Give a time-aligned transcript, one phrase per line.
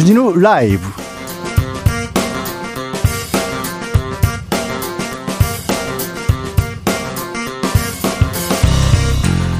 [0.00, 0.80] 주진우 라이브.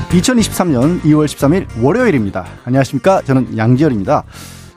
[0.08, 2.46] (2023년 2월 13일) 월요일입니다.
[2.64, 3.20] 안녕하십니까?
[3.20, 4.24] 저는 양지열입니다.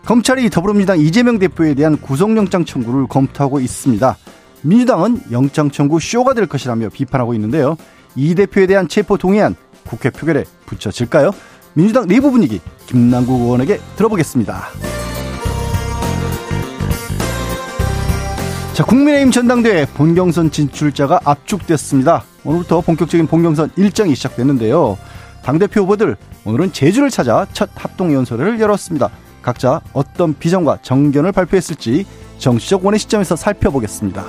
[0.03, 4.17] 검찰이 더불어민주당 이재명 대표에 대한 구속영장 청구를 검토하고 있습니다.
[4.63, 7.77] 민주당은 영장 청구 쇼가 될 것이라며 비판하고 있는데요.
[8.17, 9.55] 이 대표에 대한 체포 동의안
[9.87, 11.31] 국회 표결에 붙여질까요?
[11.73, 15.02] 민주당 내부 분위기 김남국 의원에게 들어보겠습니다.
[18.73, 22.23] 자, 국민의힘 전당대회 본경선 진출자가 압축됐습니다.
[22.43, 24.97] 오늘부터 본격적인 본경선 일정이 시작됐는데요.
[25.43, 29.11] 당대표 후보들 오늘은 제주를 찾아 첫 합동연설을 열었습니다.
[29.43, 32.07] 각자 어떤 비전과 정견을 발표했을지
[32.39, 34.25] 정치적 원의 시점에서 살펴보겠습니다.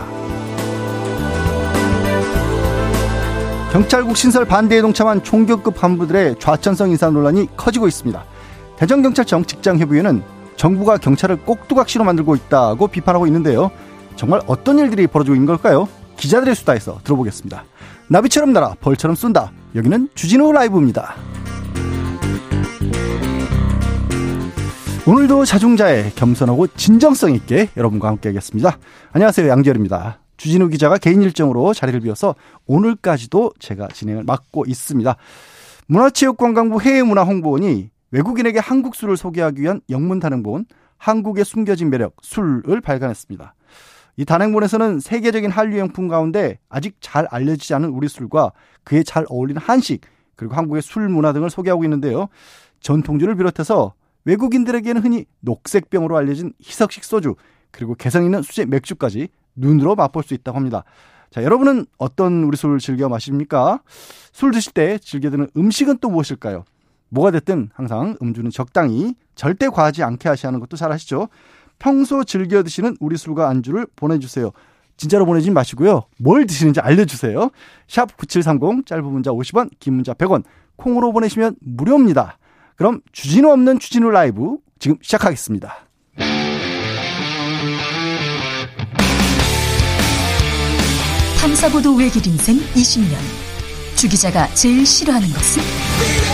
[3.72, 8.22] 경찰국 신설 반대에 동참한 총격급 간부들의 좌천성 인사 논란이 커지고 있습니다.
[8.76, 10.22] 대전경찰청 직장협의회는
[10.56, 13.70] 정부가 경찰을 꼭두각시로 만들고 있다고 비판하고 있는데요.
[14.16, 15.88] 정말 어떤 일들이 벌어지고 있는 걸까요?
[16.16, 17.64] 기자들의 수다에서 들어보겠습니다.
[18.08, 19.52] 나비처럼 날아 벌처럼 쏜다.
[19.74, 21.14] 여기는 주진우 라이브입니다.
[25.06, 28.78] 오늘도 자중자의 겸손하고 진정성 있게 여러분과 함께 하겠습니다.
[29.12, 29.48] 안녕하세요.
[29.48, 30.20] 양지열입니다.
[30.36, 32.34] 주진우 기자가 개인 일정으로 자리를 비워서
[32.66, 35.16] 오늘까지도 제가 진행을 맡고 있습니다.
[35.88, 43.54] 문화체육관광부 해외문화홍보원이 외국인에게 한국 술을 소개하기 위한 영문 단행본 한국의 숨겨진 매력 술을 발간했습니다.
[44.16, 48.52] 이 단행본에서는 세계적인 한류용품 가운데 아직 잘 알려지지 않은 우리 술과
[48.84, 50.02] 그에 잘 어울리는 한식
[50.36, 52.28] 그리고 한국의 술 문화 등을 소개하고 있는데요.
[52.80, 57.34] 전통주를 비롯해서 외국인들에게는 흔히 녹색병으로 알려진 희석식 소주
[57.70, 60.84] 그리고 개성 있는 수제 맥주까지 눈으로 맛볼 수 있다고 합니다.
[61.30, 63.80] 자, 여러분은 어떤 우리 술을 즐겨 마십니까?
[64.32, 66.64] 술 드실 때 즐겨 드는 음식은 또 무엇일까요?
[67.08, 71.28] 뭐가 됐든 항상 음주는 적당히 절대 과하지 않게 하시는 것도 잘 아시죠?
[71.84, 74.52] 평소 즐겨 드시는 우리 술과 안주를 보내주세요.
[74.96, 76.04] 진짜로 보내지 마시고요.
[76.18, 77.50] 뭘 드시는지 알려주세요.
[77.88, 80.44] 샵 9730 짧은 문자 50원 긴 문자 100원
[80.76, 82.38] 콩으로 보내시면 무료입니다.
[82.76, 85.74] 그럼 주진우 없는 주진우 라이브 지금 시작하겠습니다.
[91.38, 93.14] 탐사보도 외길 인생 20년.
[93.94, 96.33] 주 기자가 제일 싫어하는 것은?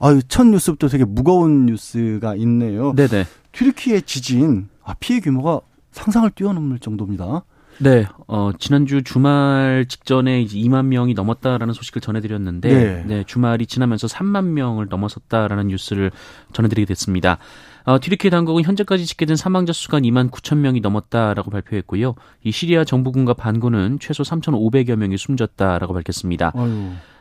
[0.00, 2.94] 아유, 첫 뉴스부터 되게 무거운 뉴스가 있네요.
[2.94, 3.24] 네네.
[3.52, 5.60] 튀르키의 지진, 아, 피해 규모가
[5.92, 7.42] 상상을 뛰어넘을 정도입니다.
[7.80, 13.04] 네, 어, 지난주 주말 직전에 이제 2만 명이 넘었다라는 소식을 전해드렸는데, 네.
[13.06, 16.10] 네 주말이 지나면서 3만 명을 넘어섰다라는 뉴스를
[16.52, 17.38] 전해드리게 됐습니다.
[17.84, 22.16] 어, 튀르키 당국은 현재까지 집계된 사망자 수가 2만 9천 명이 넘었다라고 발표했고요.
[22.42, 26.52] 이 시리아 정부군과 반군은 최소 3,500여 명이 숨졌다라고 밝혔습니다.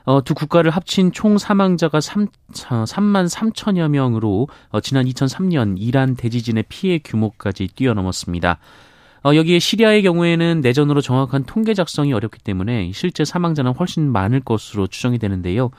[0.08, 6.64] 어, 두 국가를 합친 총 사망자가 3, 3만 3천여 명으로 어, 지난 2003년 이란 대지진의
[6.70, 8.58] 피해 규모까지 뛰어넘었습니다.
[9.26, 14.88] 어, 여기에 시리아의 경우에는 내전으로 정확한 통계 작성이 어렵기 때문에 실제 사망자는 훨씬 많을 것으로
[14.88, 15.72] 추정이 되는데요.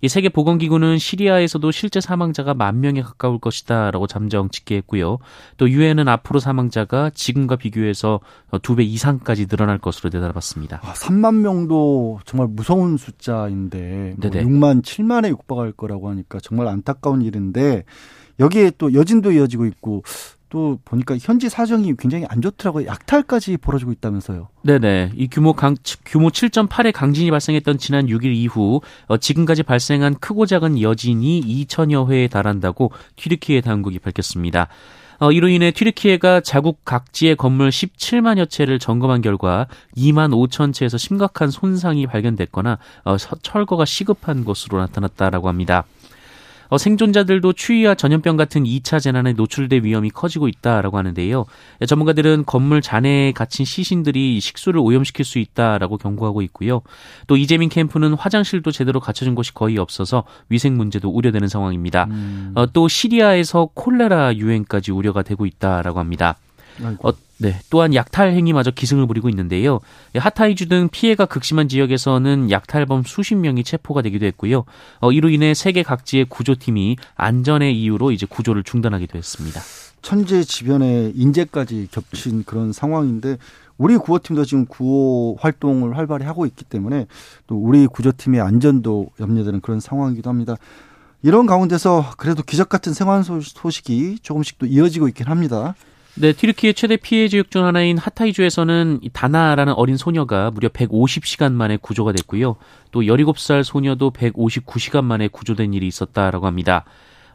[0.00, 5.18] 이 세계 보건기구는 시리아에서도 실제 사망자가 만 명에 가까울 것이다라고 잠정 집계했고요.
[5.56, 8.20] 또 유엔은 앞으로 사망자가 지금과 비교해서
[8.62, 10.80] 두 배 이상까지 늘어날 것으로 내다봤습니다.
[10.82, 17.84] 아, 3만 명도 정말 무서운 숫자인데 뭐 6만 7만에 육박할 거라고 하니까 정말 안타까운 일인데
[18.38, 20.02] 여기에 또 여진도 이어지고 있고
[20.48, 22.86] 또 보니까 현지 사정이 굉장히 안 좋더라고요.
[22.86, 24.48] 약탈까지 벌어지고 있다면서요.
[24.62, 25.12] 네네.
[25.16, 30.80] 이 규모 강, 규모 7.8의 강진이 발생했던 지난 6일 이후 어, 지금까지 발생한 크고 작은
[30.80, 34.68] 여진이 2천여 회에 달한다고 튀르키예 당국이 밝혔습니다.
[35.18, 39.66] 어, 이로 인해 튀르키예가 자국 각지의 건물 17만여 채를 점검한 결과
[39.96, 45.84] 2만 5천 채에서 심각한 손상이 발견됐거나 어, 철거가 시급한 것으로 나타났다라고 합니다.
[46.68, 51.44] 어, 생존자들도 추위와 전염병 같은 2차 재난에 노출될 위험이 커지고 있다라고 하는데요.
[51.86, 56.82] 전문가들은 건물 잔해에 갇힌 시신들이 식수를 오염시킬 수 있다라고 경고하고 있고요.
[57.26, 62.04] 또 이재민 캠프는 화장실도 제대로 갖춰진 곳이 거의 없어서 위생 문제도 우려되는 상황입니다.
[62.10, 62.52] 음.
[62.54, 66.36] 어, 또 시리아에서 콜레라 유행까지 우려가 되고 있다라고 합니다.
[67.02, 67.60] 어, 네.
[67.70, 69.80] 또한 약탈 행위마저 기승을 부리고 있는데요.
[70.14, 74.64] 하타이주 등 피해가 극심한 지역에서는 약탈범 수십 명이 체포가 되기도 했고요.
[75.00, 79.60] 어, 이로 인해 세계 각지의 구조팀이 안전의 이유로 이제 구조를 중단하기도 했습니다.
[80.02, 83.38] 천재 지변에 인재까지 겹친 그런 상황인데
[83.76, 87.06] 우리 구호팀도 지금 구호 활동을 활발히 하고 있기 때문에
[87.46, 90.56] 또 우리 구조팀의 안전도 염려되는 그런 상황이기도 합니다.
[91.22, 95.74] 이런 가운데서 그래도 기적 같은 생활 소식이 조금씩 또 이어지고 있긴 합니다.
[96.18, 102.12] 네, 튀르키의 최대 피해 지역 중 하나인 하타이주에서는 다나라는 어린 소녀가 무려 150시간 만에 구조가
[102.12, 102.56] 됐고요.
[102.90, 106.84] 또 17살 소녀도 159시간 만에 구조된 일이 있었다라고 합니다.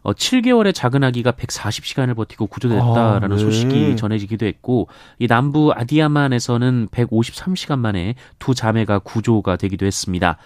[0.01, 3.37] 어, 7개월의 작은 아기가 140시간을 버티고 구조됐다라는 아, 네.
[3.37, 4.87] 소식이 전해지기도 했고
[5.19, 10.37] 이 남부 아디아만에서는 153시간 만에 두 자매가 구조가 되기도 했습니다.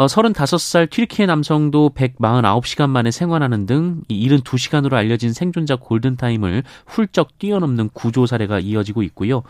[0.00, 8.24] 어, 35살 튀르키의 남성도 149시간 만에 생활하는 등 72시간으로 알려진 생존자 골든타임을 훌쩍 뛰어넘는 구조
[8.24, 9.42] 사례가 이어지고 있고요.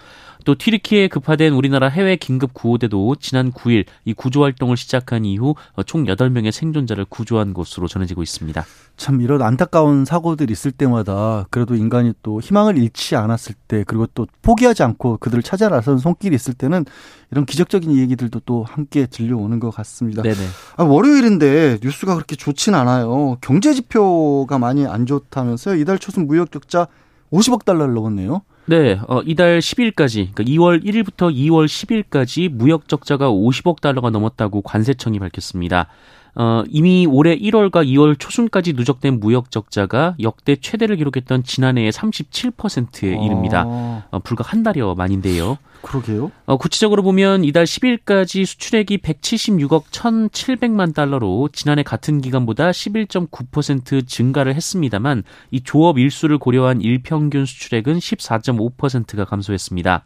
[0.46, 5.54] 또 튀르키에 급파된 우리나라 해외 긴급 구호대도 지난 9일 이 구조 활동을 시작한 이후
[5.84, 8.64] 총 8명의 생존자를 구조한 것으로 전해지고 있습니다.
[8.96, 14.26] 참 이런 안타까운 사고들이 있을 때마다 그래도 인간이 또 희망을 잃지 않았을 때 그리고 또
[14.40, 16.86] 포기하지 않고 그들을 찾아 나선 손길이 있을 때는
[17.30, 20.22] 이런 기적적인 얘기들도 또 함께 들려오는 것 같습니다.
[20.22, 20.37] 네네.
[20.76, 23.38] 아, 월요일인데 뉴스가 그렇게 좋진 않아요.
[23.40, 25.76] 경제 지표가 많이 안 좋다면서요.
[25.76, 26.86] 이달 초순 무역 적자
[27.32, 28.42] 50억 달러를 넘었네요.
[28.66, 35.18] 네, 어, 이달 10일까지, 그러니까 2월 1일부터 2월 10일까지 무역 적자가 50억 달러가 넘었다고 관세청이
[35.18, 35.86] 밝혔습니다.
[36.34, 43.24] 어, 이미 올해 1월과 2월 초순까지 누적된 무역 적자가 역대 최대를 기록했던 지난해의 37%에 아.
[43.24, 43.64] 이릅니다.
[43.66, 45.58] 어, 불과 한 달여 만인데요.
[45.82, 46.32] 그러게요.
[46.46, 55.22] 어, 구체적으로 보면 이달 10일까지 수출액이 176억 1,700만 달러로 지난해 같은 기간보다 11.9% 증가를 했습니다만
[55.50, 60.04] 이 조업 일수를 고려한 일평균 수출액은 14.5%가 감소했습니다.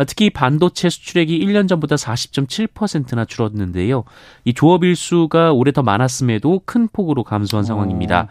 [0.00, 4.04] 아, 특히 반도체 수출액이 1년 전보다 40.7%나 줄었는데요.
[4.46, 8.22] 이 조업 일수가 올해 더 많았음에도 큰 폭으로 감소한 상황입니다.
[8.22, 8.28] 어.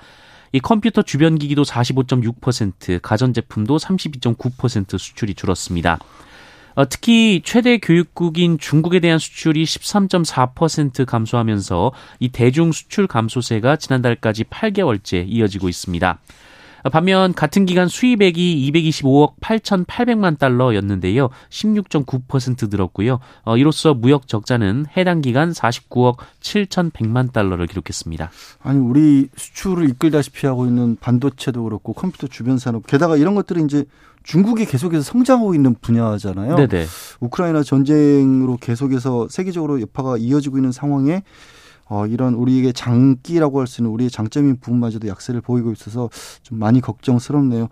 [0.52, 6.00] 이 컴퓨터 주변 기기도 45.6%, 가전제품도 32.9% 수출이 줄었습니다.
[6.74, 15.26] 어, 특히 최대 교육국인 중국에 대한 수출이 13.4% 감소하면서 이 대중 수출 감소세가 지난달까지 8개월째
[15.28, 16.18] 이어지고 있습니다.
[16.92, 21.30] 반면 같은 기간 수입액이 225억 8,800만 달러였는데요.
[21.50, 23.20] 16.9% 늘었고요.
[23.44, 28.32] 어, 이로써 무역 적자는 해당 기간 49억 7,100만 달러를 기록했습니다.
[28.62, 33.86] 아니 우리 수출을 이끌다시피 하고 있는 반도체도 그렇고 컴퓨터 주변 산업 게다가 이런 것들이 이제
[34.24, 36.56] 중국이 계속해서 성장하고 있는 분야잖아요.
[36.56, 36.86] 네네.
[37.20, 41.24] 우크라이나 전쟁으로 계속해서 세계적으로 여파가 이어지고 있는 상황에
[41.90, 46.10] 어, 이런 우리에게 장기라고 할 수 있는 우리의 장점인 부분마저도 약세를 보이고 있어서
[46.42, 47.70] 좀 많이 걱정스럽네요.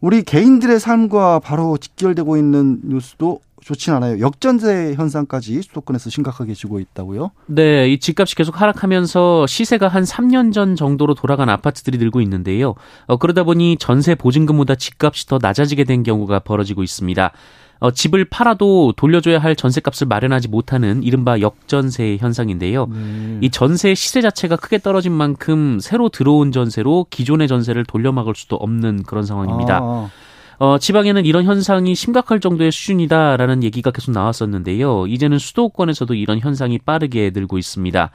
[0.00, 4.18] 우리 개인들의 삶과 바로 직결되고 있는 뉴스도 좋진 않아요.
[4.20, 7.30] 역전세 현상까지 수도권에서 심각하게 지고 있다고요?
[7.46, 12.74] 네, 이 집값이 계속 하락하면서 시세가 한 3년 전 정도로 돌아간 아파트들이 늘고 있는데요.
[13.06, 17.32] 어, 그러다 보니 전세 보증금보다 집값이 더 낮아지게 된 경우가 벌어지고 있습니다.
[17.80, 22.86] 어, 집을 팔아도 돌려줘야 할 전세값을 마련하지 못하는 이른바 역전세 현상인데요.
[22.86, 23.38] 네.
[23.40, 29.04] 이 전세 시세 자체가 크게 떨어진 만큼 새로 들어온 전세로 기존의 전세를 돌려막을 수도 없는
[29.04, 29.78] 그런 상황입니다.
[29.82, 30.10] 아.
[30.58, 35.06] 어, 지방에는 이런 현상이 심각할 정도의 수준이다라는 얘기가 계속 나왔었는데요.
[35.06, 38.10] 이제는 수도권에서도 이런 현상이 빠르게 늘고 있습니다.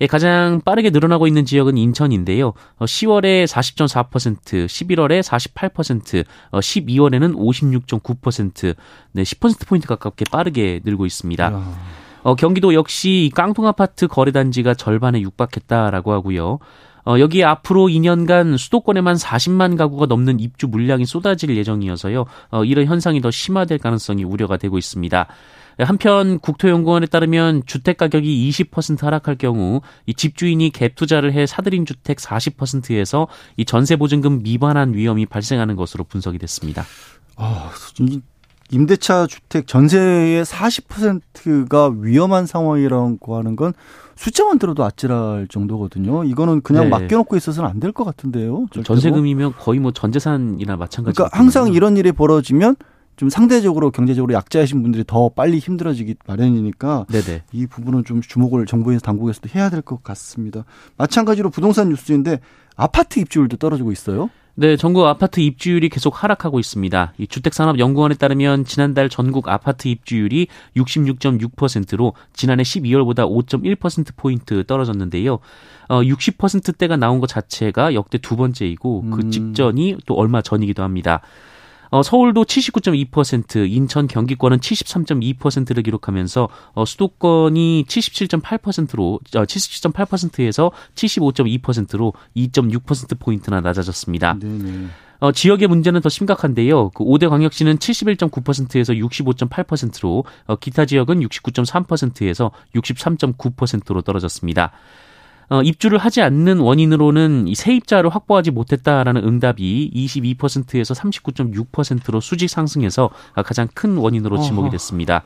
[0.00, 2.52] 예, 가장 빠르게 늘어나고 있는 지역은 인천인데요.
[2.78, 8.76] 어, 10월에 40.4%, 11월에 48%, 어, 12월에는 56.9%,
[9.12, 11.48] 네, 10%포인트 가깝게 빠르게 늘고 있습니다.
[12.22, 16.58] 어, 경기도 역시 깡통 아파트 거래 단지가 절반에 육박했다라고 하고요.
[17.06, 22.24] 어, 여기에 앞으로 2년간 수도권에만 40만 가구가 넘는 입주 물량이 쏟아질 예정이어서요.
[22.50, 25.28] 어, 이런 현상이 더 심화될 가능성이 우려가 되고 있습니다.
[25.78, 32.18] 한편 국토연구원에 따르면 주택 가격이 20% 하락할 경우 이 집주인이 갭 투자를 해 사들인 주택
[32.18, 36.84] 40%에서 이 전세 보증금 미반환 위험이 발생하는 것으로 분석이 됐습니다.
[37.36, 37.70] 아,
[38.70, 43.72] 임대차 주택 전세의 40%가 위험한 상황이라고 하는 건
[44.16, 46.24] 숫자만 들어도 아찔할 정도거든요.
[46.24, 46.90] 이거는 그냥 네.
[46.90, 48.66] 맡겨놓고 있어서는 안 될 것 같은데요.
[48.72, 48.82] 절대로.
[48.82, 51.14] 전세금이면 거의 뭐 전재산이나 마찬가지.
[51.16, 52.76] 그러니까 항상 이런 일이 벌어지면
[53.16, 57.42] 좀 상대적으로 경제적으로 약자이신 분들이 더 빨리 힘들어지기 마련이니까 네네.
[57.52, 60.64] 이 부분은 좀 주목을 정부에서 당국에서도 해야 될 것 같습니다.
[60.96, 62.40] 마찬가지로 부동산 뉴스인데
[62.76, 64.30] 아파트 입주율도 떨어지고 있어요.
[64.58, 67.12] 네, 전국 아파트 입주율이 계속 하락하고 있습니다.
[67.18, 70.46] 이 주택산업연구원에 따르면 지난달 전국 아파트 입주율이
[70.76, 75.40] 66.6%로 지난해 12월보다 5.1% 포인트 떨어졌는데요.
[75.88, 79.30] 어, 60%대가 나온 것 자체가 역대 두 번째이고 그 음.
[79.30, 81.20] 직전이 또 얼마 전이기도 합니다.
[81.90, 93.60] 어, 서울도 79.2%, 인천, 경기권은 73.2%를 기록하면서 어, 수도권이 77.8%로 어, 77.8%에서 75.2%로 2.6% 포인트나
[93.60, 94.38] 낮아졌습니다.
[94.38, 94.88] 네네.
[95.18, 96.90] 어, 지역의 문제는 더 심각한데요.
[96.90, 104.72] 그 5대 광역시는 71.9%에서 65.8%로 어, 기타 지역은 69.3%에서 63.9%로 떨어졌습니다.
[105.48, 113.10] 어, 입주를 하지 않는 원인으로는 이 세입자를 확보하지 못했다라는 응답이 22%에서 39.6%로 수직 상승해서
[113.44, 115.22] 가장 큰 원인으로 지목이 됐습니다.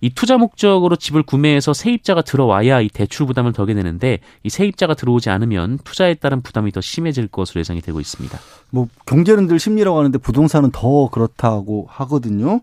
[0.00, 5.28] 이 투자 목적으로 집을 구매해서 세입자가 들어와야 이 대출 부담을 덜게 되는데 이 세입자가 들어오지
[5.30, 8.38] 않으면 투자에 따른 부담이 더 심해질 것으로 예상이 되고 있습니다.
[8.70, 12.60] 뭐 경제는 늘 심리라고 하는데 부동산은 더 그렇다고 하거든요.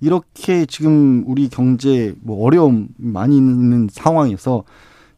[0.00, 4.64] 이렇게 지금 우리 경제 뭐 어려움 많이 있는 상황에서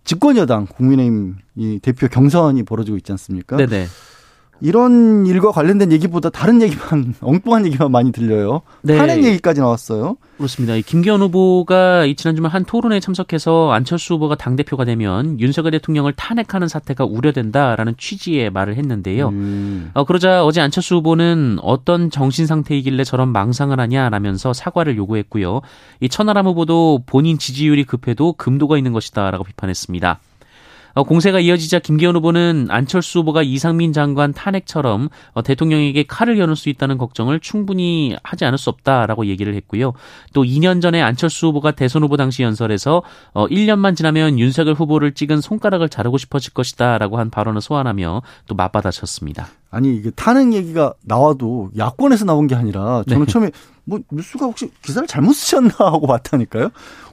[0.05, 3.57] 집권 여당 국민의힘 이 대표 경선이 벌어지고 있지 않습니까?
[3.57, 3.87] 네네.
[4.63, 8.63] 이런 일과 관련된 얘기보다 다른 얘기만 엉뚱한 얘기만 많이 들려요.
[8.83, 8.97] 네.
[8.97, 10.17] 탄핵 얘기까지 나왔어요.
[10.37, 10.75] 그렇습니다.
[10.87, 16.69] 김기현 후보가 지난 주말 한 토론회에 참석해서 안철수 후보가 당 대표가 되면 윤석열 대통령을 탄핵하는
[16.69, 19.29] 사태가 우려된다라는 취지의 말을 했는데요.
[19.29, 19.91] 음.
[19.95, 25.61] 어, 그러자 어제 안철수 후보는 어떤 정신 상태이길래 저런 망상을 하냐라면서 사과를 요구했고요.
[26.01, 30.21] 이 천하람 후보도 본인 지지율이 급해도 금도가 있는 것이다라고 비판했습니다.
[30.95, 36.69] 어, 공세가 이어지자 김기현 후보는 안철수 후보가 이상민 장관 탄핵처럼 어, 대통령에게 칼을 겨눌 수
[36.69, 39.93] 있다는 걱정을 충분히 하지 않을 수 없다라고 얘기를 했고요.
[40.33, 43.03] 또 2년 전에 안철수 후보가 대선 후보 당시 연설에서
[43.35, 49.49] 1년만 어, 지나면 윤석열 후보를 찍은 손가락을 자르고 싶어질 것이다라고 한 발언을 소환하며 또 맞받아쳤습니다.
[49.73, 53.33] 아니 이게 탄핵 얘기가 나와도 야권에서 나온 게 아니라 저는 네.
[53.33, 53.51] 처음에
[53.85, 56.69] 뭐 뉴스가 혹시 기사를 잘못 쓰셨나 하고 봤다니까요.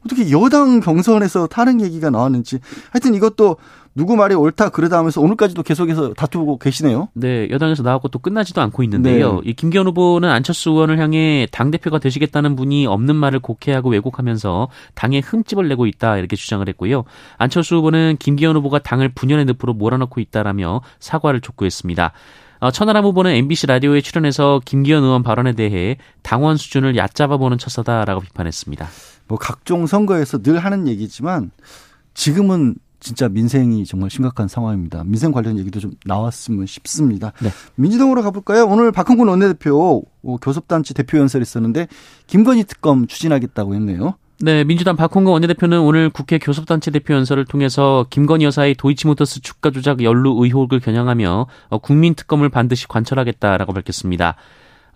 [0.05, 2.59] 어떻게 여당 경선에서 탄핵 얘기가 나왔는지
[2.91, 3.55] 하여튼 이것도
[3.95, 7.09] 누구 말이 옳다 그러다 하면서 오늘까지도 계속해서 다투고 계시네요.
[7.13, 9.35] 네, 여당에서 나왔고 또 끝나지도 않고 있는데요.
[9.35, 9.49] 네.
[9.49, 15.21] 이 김기현 후보는 안철수 의원을 향해 당 대표가 되시겠다는 분이 없는 말을 곡해하고 왜곡하면서 당에
[15.21, 17.05] 흠집을 내고 있다 이렇게 주장을 했고요.
[17.37, 22.11] 안철수 후보는 김기현 후보가 당을 분열의 늪으로 몰아넣고 있다라며 사과를 촉구했습니다.
[22.59, 28.87] 어, 천하람 후보는 MBC 라디오에 출연해서 김기현 의원 발언에 대해 당원 수준을 얕잡아보는 처사다라고 비판했습니다.
[29.27, 31.51] 뭐 각종 선거에서 늘 하는 얘기지만
[32.13, 35.03] 지금은 진짜 민생이 정말 심각한 상황입니다.
[35.05, 37.31] 민생 관련 얘기도 좀 나왔으면 싶습니다.
[37.39, 37.49] 네.
[37.75, 38.65] 민주당으로 가볼까요?
[38.65, 40.03] 오늘 박홍근 원내대표
[40.41, 41.87] 교섭단체 대표 연설이 있었는데
[42.27, 44.15] 김건희 특검 추진하겠다고 했네요.
[44.41, 50.01] 네, 민주당 박홍근 원내대표는 오늘 국회 교섭단체 대표 연설을 통해서 김건희 여사의 도이치모터스 주가 조작
[50.01, 54.38] 연루 의혹을 겨냥하며 어, 국민 특검을 반드시 관철하겠다라고 밝혔습니다.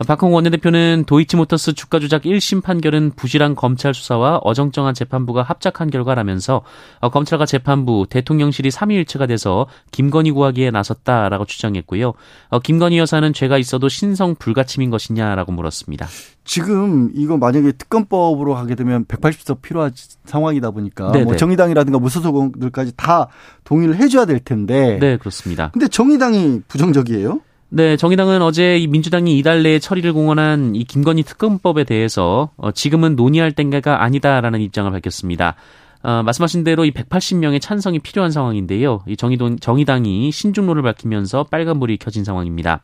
[0.05, 6.61] 박홍 원내대표는 도이치모터스 주가 조작 1심 판결은 부실한 검찰 수사와 어정쩡한 재판부가 합작한 결과라면서
[6.99, 12.13] 어, 검찰과 재판부, 대통령실이 삼위일체가 돼서 김건희 구하기에 나섰다라고 주장했고요.
[12.49, 16.07] 어, 김건희 여사는 죄가 있어도 신성 불가침인 것이냐라고 물었습니다.
[16.45, 19.91] 지금 이거 만약에 특검법으로 가게 되면 180석 필요한
[20.25, 23.27] 상황이다 보니까 뭐 정의당이라든가 무소속들까지 다
[23.63, 24.97] 동의를 해줘야 될 텐데.
[24.99, 25.69] 네, 그렇습니다.
[25.71, 27.41] 근데 정의당이 부정적이에요?
[27.75, 33.15] 네, 정의당은 어제 이 민주당이 이달 내에 처리를 공언한 이 김건희 특검법에 대해서 어, 지금은
[33.15, 35.55] 논의할 땐가가 아니다라는 입장을 밝혔습니다.
[36.03, 39.01] 어, 말씀하신 대로 이 180명의 찬성이 필요한 상황인데요.
[39.07, 42.83] 이 정의동, 정의당이 신중로를 밝히면서 빨간불이 켜진 상황입니다.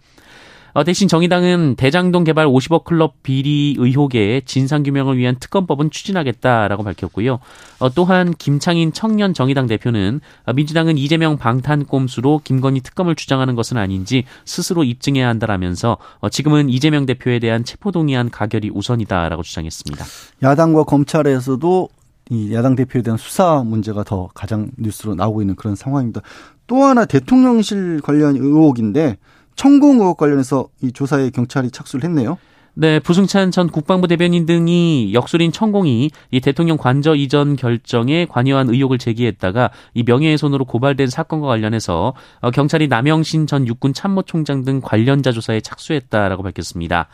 [0.73, 7.39] 어, 대신 정의당은 대장동 개발 50억 클럽 비리 의혹의 진상 규명을 위한 특검법은 추진하겠다라고 밝혔고요.
[7.79, 13.77] 어, 또한 김창인 청년 정의당 대표는 어, 민주당은 이재명 방탄 꼼수로 김건희 특검을 주장하는 것은
[13.77, 20.05] 아닌지 스스로 입증해야 한다라면서 어, 지금은 이재명 대표에 대한 체포동의안 가결이 우선이다라고 주장했습니다.
[20.43, 21.89] 야당과 검찰에서도
[22.31, 26.21] 이 야당 대표에 대한 수사 문제가 더 가장 뉴스로 나오고 있는 그런 상황입니다.
[26.67, 29.17] 또 하나 대통령실 관련 의혹인데
[29.59, 32.37] 천공 의혹 관련해서 이 조사에 경찰이 착수를 했네요.
[32.75, 38.99] 네, 부승찬 전 국방부 대변인 등이 역술인 천공이 이 대통령 관저 이전 결정에 관여한 의혹을
[38.99, 45.59] 제기했다가 이 명예훼손으로 고발된 사건과 관련해서 어, 경찰이 남영신 전 육군 참모총장 등 관련자 조사에
[45.59, 47.09] 착수했다라고 밝혔습니다.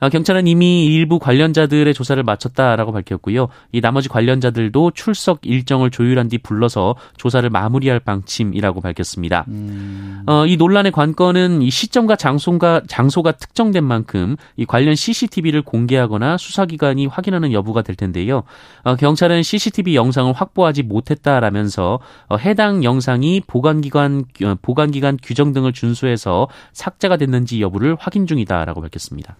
[0.00, 3.48] 어, 경찰은 이미 일부 관련자들의 조사를 마쳤다라고 밝혔고요.
[3.72, 9.44] 이 나머지 관련자들도 출석 일정을 조율한 뒤 불러서 조사를 마무리할 방침이라고 밝혔습니다.
[9.48, 10.22] 음.
[10.26, 17.06] 어, 이 논란의 관건은 이 시점과 장소가 장소가 특정된 만큼 이 관련 CCTV를 공개하거나 수사기관이
[17.06, 18.42] 확인하는 여부가 될 텐데요.
[18.82, 26.48] 어, 경찰은 CCTV 영상을 확보하지 못했다라면서 어, 해당 영상이 보관기관 어, 보관기관 규정 등을 준수해서
[26.72, 29.36] 삭제가 됐는지 여부를 확인 중이다라고 밝혔습니다.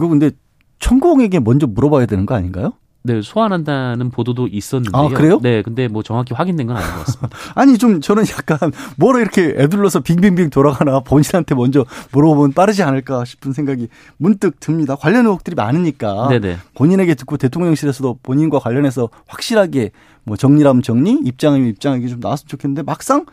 [0.00, 0.30] 이거 근데
[0.78, 2.72] 천공에게 먼저 물어봐야 되는 거 아닌가요?
[3.02, 5.02] 네, 소환한다는 보도도 있었는데요.
[5.02, 5.40] 아, 그래요?
[5.42, 7.36] 네, 근데 뭐 정확히 확인된 건 아닌 것 같습니다.
[7.54, 13.52] 아니 좀 저는 약간 뭐로 이렇게 애둘러서 빙빙빙 돌아가나 본인한테 먼저 물어보면 빠르지 않을까 싶은
[13.52, 13.88] 생각이
[14.18, 14.96] 문득 듭니다.
[14.96, 16.58] 관련 의혹들이 많으니까 네네.
[16.74, 19.92] 본인에게 듣고 대통령실에서도 본인과 관련해서 확실하게
[20.24, 23.24] 뭐 정리라면 정리, 입장이면 입장하게 좀 나왔으면 좋겠는데 막상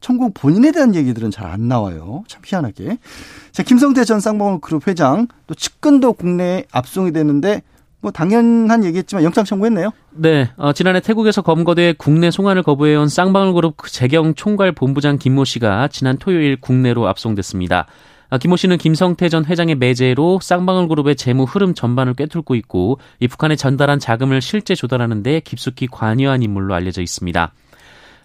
[0.00, 2.22] 천국 본인에 대한 얘기들은 잘 안 나와요.
[2.28, 2.98] 참 희한하게.
[3.52, 7.62] 자, 김성태 전 쌍방울 그룹 회장 또 측근도 국내에 압송이 되는데
[8.00, 9.90] 뭐 당연한 얘기했지만 영장 청구했네요.
[10.10, 16.16] 네, 어, 지난해 태국에서 검거돼 국내 송환을 거부해온 쌍방울그룹 재경 총괄 본부장 김모 씨가 지난
[16.16, 17.86] 토요일 국내로 압송됐습니다.
[18.30, 23.56] 아, 김모 씨는 김성태 전 회장의 매제로 쌍방울그룹의 재무 흐름 전반을 꿰뚫고 있고 이 북한에
[23.56, 27.52] 전달한 자금을 실제 조달하는데 깊숙이 관여한 인물로 알려져 있습니다.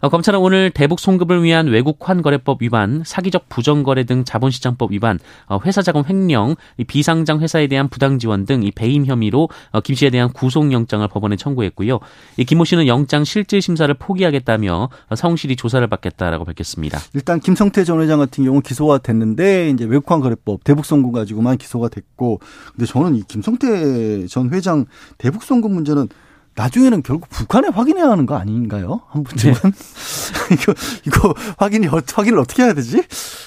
[0.04, 5.18] 어, 검찰은 오늘 대북 송급을 위한 외국 환거래법 위반, 사기적 부정거래 등 자본시장법 위반,
[5.48, 6.56] 어, 회사자금 횡령,
[6.88, 11.38] 비상장 회사에 대한 부당 지원 등 이 배임 혐의로 어, 김 씨에 대한 구속영장을 법원에
[11.38, 12.02] 청구했고요.
[12.46, 17.00] 김모 씨는 영장 실질 심사를 포기하겠다며 성실히 조사를 받겠다라고 밝혔습니다.
[17.14, 21.88] 일단 김성태 전 회장 같은 경우 기소가 됐는데 이제 외국 환거래법 대북 송금 가지고만 기소가
[21.88, 22.42] 됐고,
[22.76, 24.86] 근데 저는 이 김성태 전 회장
[25.18, 26.10] 대북 송금 문제는
[26.56, 29.02] 나중에는 결국 북한에 확인해야 하는 거 아닌가요?
[29.10, 29.70] 한 번쯤은 네.
[30.54, 30.74] 이거
[31.06, 33.04] 이거 확인이 확인을 어떻게 해야 되지?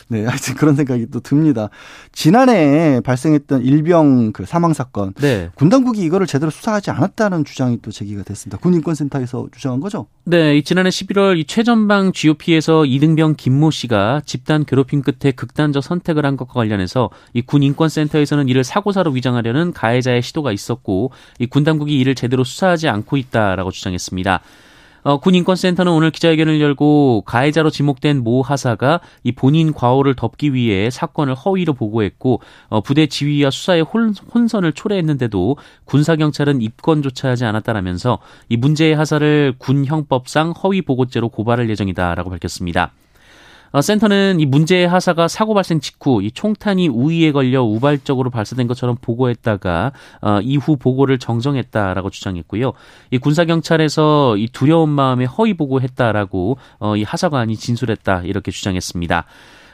[0.08, 1.68] 네, 하여튼 그런 생각이 또 듭니다.
[2.12, 5.50] 지난해 발생했던 일병 그 사망 사건, 네.
[5.56, 8.58] 군 당국이 이거를 제대로 수사하지 않았다는 주장이 또 제기가 됐습니다.
[8.58, 10.06] 군인권센터에서 주장한 거죠?
[10.24, 16.36] 네, 지난해 11월 이 최전방 GOP에서 이등병 김모 씨가 집단 괴롭힘 끝에 극단적 선택을 한
[16.36, 21.10] 것과 관련해서 이 군인권센터에서는 이를 사고사로 위장하려는 가해자의 시도가 있었고
[21.40, 24.40] 이 군 당국이 이를 제대로 수사하지 않고 있다라고 주장했습니다.
[25.06, 31.36] 어, 군인권센터는 오늘 기자회견을 열고 가해자로 지목된 모 하사가 이 본인 과오를 덮기 위해 사건을
[31.36, 38.96] 허위로 보고했고 어, 부대 지휘와 수사의 혼, 혼선을 초래했는데도 군사경찰은 입건조차 하지 않았다라면서 이 문제의
[38.96, 42.90] 하사를 군형법상 허위 보고죄로 고발할 예정이다라고 밝혔습니다.
[43.76, 48.96] 어, 센터는 이 문제의 하사가 사고 발생 직후 이 총탄이 우위에 걸려 우발적으로 발사된 것처럼
[49.02, 49.92] 보고했다가
[50.22, 52.72] 어, 이후 보고를 정정했다라고 주장했고요.
[53.10, 59.26] 이 군사 경찰에서 이 두려운 마음에 허위 보고했다라고 어, 이 하사관이 진술했다 이렇게 주장했습니다.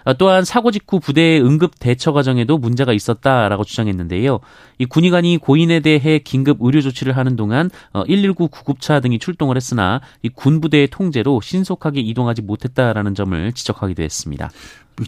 [0.04, 4.40] 어, 또한 사고 직후 부대의 응급 대처 과정에도 문제가 있었다라고 주장했는데요.
[4.78, 7.70] 이 군의관이 고인에 대해 긴급 의료 조치를 하는 동안
[8.06, 14.50] 119 어, 구급차 등이 출동을 했으나 이 군부대의 통제로 신속하게 이동하지 못했다라는 점을 지적하기도 했습니다.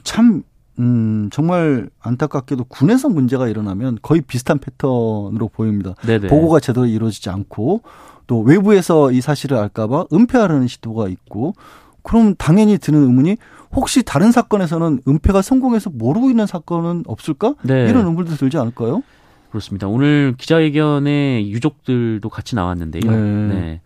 [0.03, 0.43] 참
[0.79, 5.95] 음, 정말 안타깝게도 군에서 문제가 일어나면 거의 비슷한 패턴으로 보입니다.
[6.05, 6.29] 네네.
[6.29, 7.83] 보고가 제대로 이루어지지 않고
[8.27, 11.55] 또 외부에서 이 사실을 알까봐 은폐하려는 시도가 있고
[12.03, 13.37] 그럼 당연히 드는 의문이
[13.75, 17.55] 혹시 다른 사건에서는 은폐가 성공해서 모르고 있는 사건은 없을까?
[17.63, 17.89] 네.
[17.89, 19.03] 이런 의문도 들지 않을까요?
[19.51, 19.87] 그렇습니다.
[19.87, 23.09] 오늘 기자회견에 유족들도 같이 나왔는데요.
[23.09, 23.55] 네.
[23.55, 23.81] 네.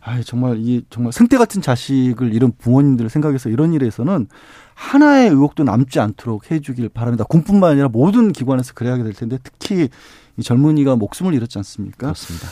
[0.00, 4.28] 아, 정말 이 정말 승태 같은 자식을 잃은 부모님들을 생각해서 이런 일에서는
[4.72, 7.24] 하나의 의혹도 남지 않도록 해주길 바랍니다.
[7.28, 9.90] 군뿐만 아니라 모든 기관에서 그래야 될 텐데 특히
[10.38, 11.98] 이 젊은이가 목숨을 잃었지 않습니까?
[11.98, 12.48] 그렇습니다.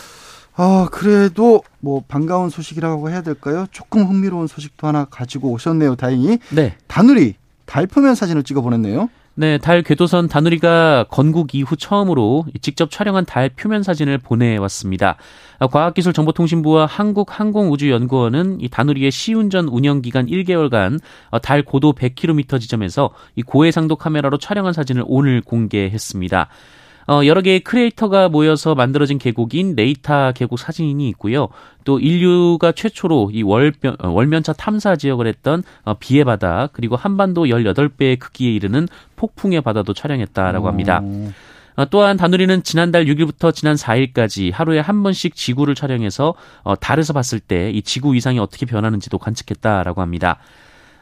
[0.61, 3.67] 아, 그래도 뭐 반가운 소식이라고 해야 될까요?
[3.71, 5.95] 조금 흥미로운 소식도 하나 가지고 오셨네요.
[5.95, 6.39] 다행히.
[6.51, 6.75] 네.
[6.89, 9.09] 다누리 달 표면 사진을 찍어 보냈네요.
[9.37, 15.17] 네, 달 궤도선 다누리가 건국 이후 처음으로 직접 촬영한 달 표면 사진을 보내왔습니다.
[15.61, 20.99] 과학기술정보통신부와 한국항공우주연구원은 이 다누리의 시운전 운영 기간 1개월간
[21.41, 26.49] 달 고도 100km 지점에서 이 고해상도 카메라로 촬영한 사진을 오늘 공개했습니다.
[27.09, 31.49] 어, 여러 개의 크레이터가 모여서 만들어진 계곡인 레이타 계곡 사진이 있고요.
[31.85, 37.47] 또 인류가 최초로 이 월면, 어, 월면차 탐사 지역을 했던 어, 비의 바다 그리고 한반도
[37.47, 41.01] 18배의 크기에 이르는 폭풍의 바다도 촬영했다라고 합니다.
[41.77, 47.41] 어, 또한 다누리는 지난달 6일부터 지난 4일까지 하루에 한 번씩 지구를 촬영해서 어, 달에서 봤을
[47.41, 50.39] 때 이 지구 위상이 어떻게 변하는지도 관측했다라고 합니다.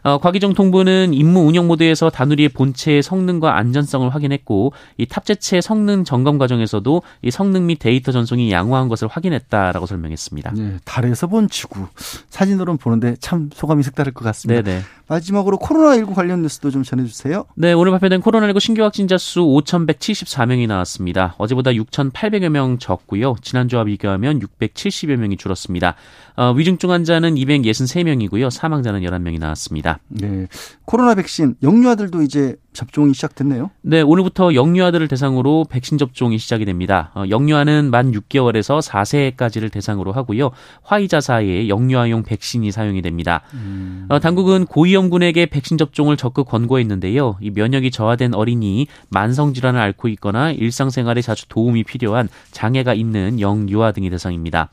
[0.06, 7.02] 어, 과기정통부는 임무 운영 모드에서 다누리의 본체의 성능과 안전성을 확인했고 이 탑재체 성능 점검 과정에서도
[7.22, 10.52] 이 성능 및 데이터 전송이 양호한 것을 확인했다라고 설명했습니다.
[10.52, 11.88] 네, 달에서 본 지구
[12.30, 14.62] 사진으로는 보는데 참 소감이 색다를 것 같습니다.
[14.62, 14.82] 네네.
[15.08, 17.44] 마지막으로 코로나19 관련 뉴스도 좀 전해주세요.
[17.56, 21.34] 네, 오늘 발표된 코로나19 신규 확진자 수 5,174명이 나왔습니다.
[21.38, 23.34] 어제보다 6,800여 명 적고요.
[23.42, 25.96] 지난주와 비교하면 670여 명이 줄었습니다.
[26.36, 28.50] 어, 위중증 환자는 263명이고요.
[28.50, 29.98] 사망자는 11명이 나왔습니다.
[30.08, 30.48] 네,
[30.84, 33.70] 코로나 백신 영유아들도 이제 접종이 시작됐네요.
[33.82, 37.12] 네, 오늘부터 영유아들을 대상으로 백신 접종이 시작이 됩니다.
[37.14, 40.50] 어, 영유아는 만 6개월에서 4세까지를 대상으로 하고요.
[40.82, 43.42] 화이자사에 영유아용 백신이 사용이 됩니다.
[43.54, 44.06] 음.
[44.08, 47.36] 어, 당국은 고위 위험군에게 백신 접종을 적극 권고했는데요.
[47.40, 53.92] 이 면역이 저하된 어린이, 만성 질환을 앓고 있거나 일상생활에 자주 도움이 필요한 장애가 있는 영유아
[53.92, 54.70] 등이 대상입니다.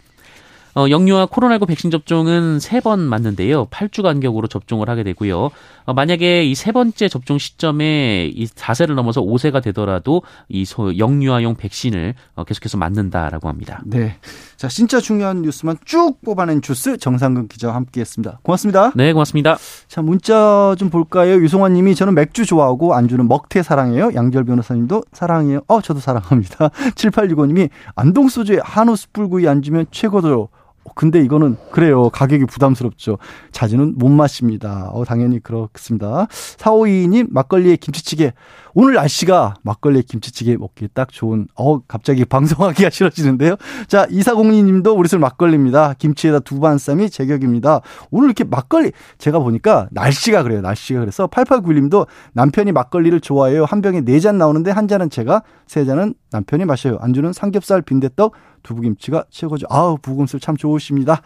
[0.75, 3.67] 어, 영유아 코로나19 백신 접종은 세 번 맞는데요.
[3.67, 5.51] 8주 간격으로 접종을 하게 되고요.
[5.85, 11.55] 어, 만약에 이 세 번째 접종 시점에 이 4세를 넘어서 5세가 되더라도 이 소, 영유아용
[11.55, 13.81] 백신을 어, 계속해서 맞는다라고 합니다.
[13.85, 14.15] 네.
[14.57, 18.39] 자, 진짜 중요한 뉴스만 쭉 뽑아낸 주스 정상근 기자와 함께 했습니다.
[18.43, 18.91] 고맙습니다.
[18.95, 19.57] 네, 고맙습니다.
[19.87, 21.33] 자, 문자 좀 볼까요?
[21.35, 24.11] 유송환 님이 저는 맥주 좋아하고 안주는 먹태 사랑해요.
[24.15, 25.61] 양절 변호사님도 사랑해요.
[25.67, 26.69] 어, 저도 사랑합니다.
[26.95, 30.49] 7865 님이 안동소주에 한우 숯불구이 안주면 최고죠.
[30.95, 32.09] 근데 이거는 그래요.
[32.09, 33.17] 가격이 부담스럽죠.
[33.51, 34.89] 자주는 못 마십니다.
[34.91, 36.27] 어, 당연히 그렇습니다.
[36.29, 38.33] 4522님 막걸리에 김치찌개.
[38.75, 43.55] 오늘 날씨가 막걸리에 김치찌개 먹기 딱 좋은 어 갑자기 방송하기가 싫어지는데요.
[43.87, 45.93] 자, 이사공리 님도 우리 술 막걸리입니다.
[45.99, 47.81] 김치에다 두반 쌈이 제격입니다.
[48.09, 50.61] 오늘 이렇게 막걸리 제가 보니까 날씨가 그래요.
[50.61, 53.65] 날씨가 그래서 8891 님도 남편이 막걸리를 좋아해요.
[53.65, 56.97] 한 병에 네 잔 나오는데 한 잔은 제가 세 잔은 남편이 마셔요.
[57.01, 58.31] 안주는 삼겹살 빈대떡
[58.63, 59.67] 두부김치가 최고죠.
[59.69, 61.21] 아우, 부금술 참 좋으십니다.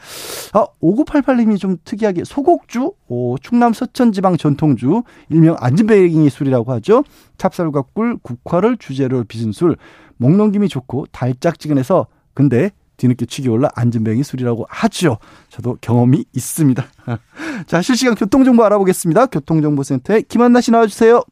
[0.54, 7.04] 아, 5988님이 좀 특이하게 소곡주, 오, 충남 서천 지방 전통주, 일명 안진뱅이 술이라고 하죠.
[7.38, 9.78] 찹쌀과 꿀, 국화를 주재료로 빚은 술,
[10.18, 15.18] 먹넘김이 좋고 달짝지근해서 근데 뒤늦게 취기 올라 안진뱅이 술이라고 하죠.
[15.50, 16.84] 저도 경험이 있습니다.
[17.68, 19.28] 자, 실시간 교통정보 알아보겠습니다.
[19.28, 21.24] 교통정보센터에 김한나 씨 나와주세요.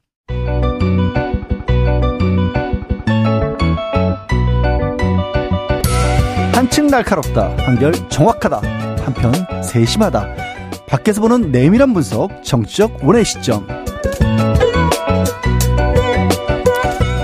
[6.53, 7.57] 한층 날카롭다.
[7.65, 8.61] 한결 정확하다.
[9.03, 10.27] 한편 세심하다.
[10.87, 13.67] 밖에서 보는 내밀한 분석, 정치적 원의 시점.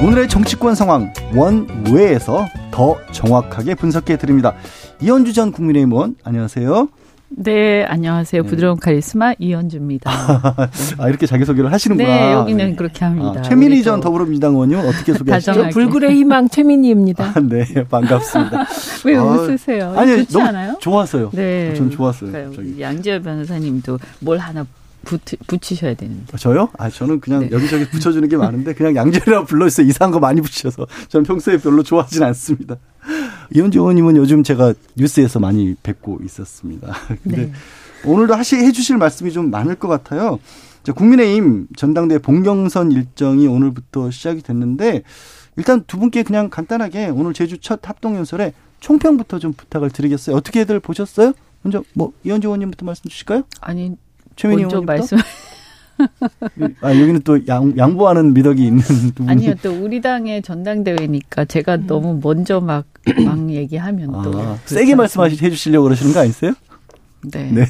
[0.03, 4.55] 오늘의 정치권 상황 원외에서 더 정확하게 분석해 드립니다.
[4.99, 6.87] 이현주 전 국민의힘 의원 안녕하세요.
[7.33, 8.43] 네, 안녕하세요.
[8.43, 10.11] 부드러운 카리스마 이현주입니다.
[10.97, 12.09] 아, 이렇게 자기소개를 하시는구나.
[12.09, 13.35] 네, 여기는 그렇게 합니다.
[13.37, 15.69] 아, 최민희 전 더불어민주당 의원님 어떻게 소개하시죠?
[15.69, 17.33] 불굴의 희망 최민희입니다.
[17.35, 18.65] 아, 네, 반갑습니다.
[19.05, 19.93] 왜 아, 웃으세요?
[19.95, 20.77] 아니, 좋지 너무 않아요?
[20.81, 21.29] 좋았어요.
[21.31, 21.73] 네.
[21.75, 22.51] 전 좋았어요.
[22.79, 24.65] 양지열 변호사님도 뭘 하나
[25.03, 26.37] 붙, 붙이셔야 되는데.
[26.37, 26.69] 저요?
[26.77, 27.49] 아, 저는 그냥 네.
[27.51, 29.87] 여기저기 붙여주는 게 많은데 그냥 양재이라고 불러주세요.
[29.87, 30.87] 이상한 거 많이 붙여서.
[31.09, 32.77] 저는 평소에 별로 좋아하진 않습니다.
[33.53, 36.93] 이현주 의원님은 요즘 제가 뉴스에서 많이 뵙고 있었습니다.
[37.23, 37.51] 근데 네.
[38.05, 40.39] 오늘도 하시, 해주실 말씀이 좀 많을 것 같아요.
[40.95, 45.03] 국민의힘 전당대 본경선 일정이 오늘부터 시작이 됐는데
[45.57, 50.35] 일단 두 분께 그냥 간단하게 오늘 제주 첫 합동연설에 총평부터 좀 부탁을 드리겠어요.
[50.35, 51.33] 어떻게들 보셨어요?
[51.61, 53.43] 먼저 뭐 이현주 의원님부터 말씀 주실까요?
[53.59, 53.95] 아니
[54.41, 55.17] 최민희 먼저 말씀.
[56.81, 58.81] 아, 여기는 또 양, 양보하는 미덕이 있는
[59.13, 61.85] 두 아니요, 또 우리 당의 전당대회니까 제가 음.
[61.85, 62.85] 너무 먼저 막,
[63.23, 64.57] 막 얘기하면 아, 또.
[64.65, 66.53] 세게 말씀해 주시려고 그러시는 거 아니세요?
[67.31, 67.51] 네.
[67.51, 67.65] 네.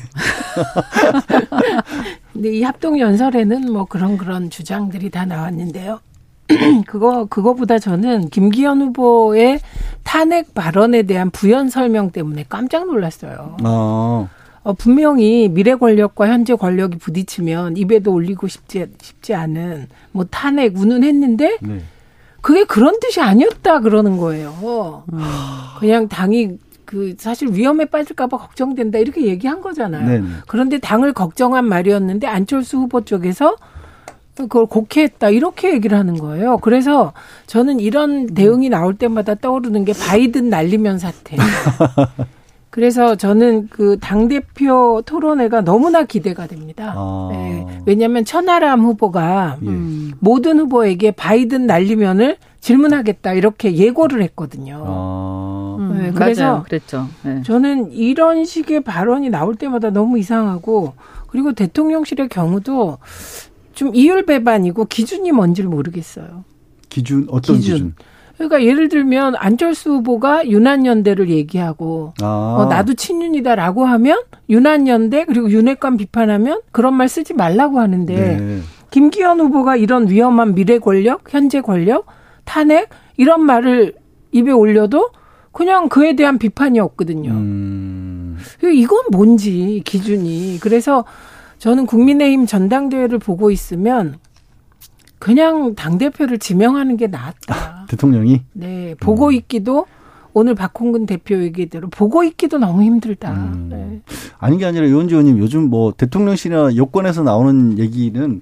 [2.32, 6.00] 근데 이 합동 연설에는 뭐 그런 그런 주장들이 다 나왔는데요.
[6.88, 9.60] 그거 그거보다 저는 김기현 후보의
[10.04, 13.58] 탄핵 발언에 대한 부연 설명 때문에 깜짝 놀랐어요.
[13.62, 14.30] 아.
[14.64, 21.58] 어, 분명히 미래 권력과 현재 권력이 부딪히면 입에도 올리고 싶지 싶지 않은 뭐 탄핵 운운했는데
[21.62, 21.82] 네.
[22.42, 25.04] 그게 그런 뜻이 아니었다 그러는 거예요.
[25.14, 25.20] 음.
[25.80, 30.08] 그냥 당이 그 사실 위험에 빠질까봐 걱정된다 이렇게 얘기한 거잖아요.
[30.08, 30.28] 네네.
[30.48, 33.56] 그런데 당을 걱정한 말이었는데 안철수 후보 쪽에서
[34.36, 36.58] 그걸 곡해했다 이렇게 얘기를 하는 거예요.
[36.58, 37.14] 그래서
[37.48, 41.38] 저는 이런 대응이 나올 때마다 떠오르는 게 바이든 날리면 사태.
[42.72, 46.94] 그래서 저는 그 당대표 토론회가 너무나 기대가 됩니다.
[46.96, 47.30] 아.
[47.32, 47.82] 네.
[47.86, 49.68] 왜냐하면 천하람 후보가 예.
[49.68, 54.84] 음, 모든 후보에게 바이든 날리면을 질문하겠다 이렇게 예고를 했거든요.
[54.88, 55.76] 아.
[55.80, 56.64] 음, 네, 그래서 맞아요.
[56.64, 57.08] 그랬죠.
[57.24, 57.42] 네.
[57.44, 60.94] 저는 이런 식의 발언이 나올 때마다 너무 이상하고
[61.28, 63.00] 그리고 대통령실의 경우도
[63.74, 66.46] 좀 이율 배반이고 기준이 뭔지를 모르겠어요.
[66.88, 67.74] 기준 어떤 기준?
[67.74, 67.96] 기준?
[68.42, 72.58] 그러니까 예를 들면 안철수 후보가 유난연대를 얘기하고 아.
[72.60, 78.60] 어, 나도 친윤이다라고 하면 유난연대 그리고 윤핵관 비판하면 그런 말 쓰지 말라고 하는데 네.
[78.90, 82.08] 김기현 후보가 이런 위험한 미래 권력, 현재 권력,
[82.44, 83.94] 탄핵 이런 말을
[84.32, 85.12] 입에 올려도
[85.52, 87.32] 그냥 그에 대한 비판이 없거든요.
[87.32, 88.38] 음.
[88.64, 91.06] 이건 뭔지 기준이 그래서
[91.60, 94.16] 저는 국민의힘 전당대회를 보고 있으면
[95.22, 97.86] 그냥 당 대표를 지명하는 게 낫다.
[97.88, 99.34] 대통령이 네 보고 음.
[99.34, 99.86] 있기도
[100.34, 103.32] 오늘 박홍근 대표 얘기대로 보고 있기도 너무 힘들다.
[103.32, 103.68] 음.
[103.70, 104.02] 네.
[104.40, 108.42] 아닌 게 아니라 의원지 의원님 요즘 뭐 대통령실이나 여권에서 나오는 얘기는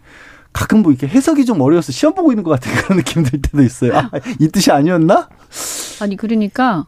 [0.53, 3.61] 가끔 뭐 이렇게 해석이 좀 어려워서 시험 보고 있는 것 같은 그런 느낌 들 때도
[3.61, 3.97] 있어요.
[3.97, 5.27] 아, 이 뜻이 아니었나?
[6.01, 6.85] 아니 그러니까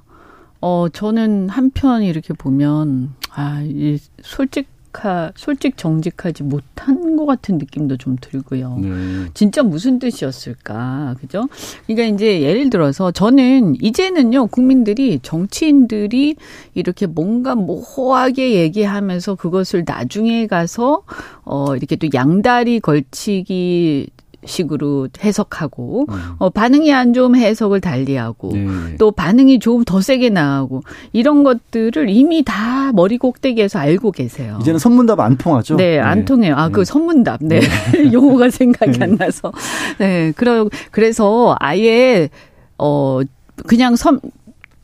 [0.62, 7.98] 어 저는 한편 이렇게 보면 아 이 솔직 솔직하 솔직 정직하지 못한 것 같은 느낌도
[7.98, 8.78] 좀 들고요.
[8.82, 8.90] 네.
[9.34, 11.48] 진짜 무슨 뜻이었을까, 그죠?
[11.88, 16.36] 그러니까 이제 예를 들어서 저는 이제는요 국민들이 정치인들이
[16.74, 21.04] 이렇게 뭔가 모호하게 얘기하면서 그것을 나중에 가서
[21.44, 24.10] 어 이렇게 또 양다리 걸치기
[24.46, 26.08] 식으로 해석하고
[26.40, 28.96] 어 반응이 안 좋으면 해석을 달리하고 네.
[28.98, 34.58] 또 반응이 좀 더 세게 나가고 이런 것들을 이미 다 머리 꼭대기에서 알고 계세요.
[34.62, 35.76] 이제는 선문답 안 통하죠?
[35.76, 36.56] 네, 안 통해요.
[36.56, 36.86] 아, 그 네.
[36.86, 37.40] 선문답.
[37.44, 37.60] 네.
[38.14, 39.52] 용어가 생각이 안 나서.
[39.98, 40.32] 네.
[40.36, 42.30] 그러, 그래서 아예,
[42.78, 43.20] 어,
[43.68, 44.20] 그냥 섬,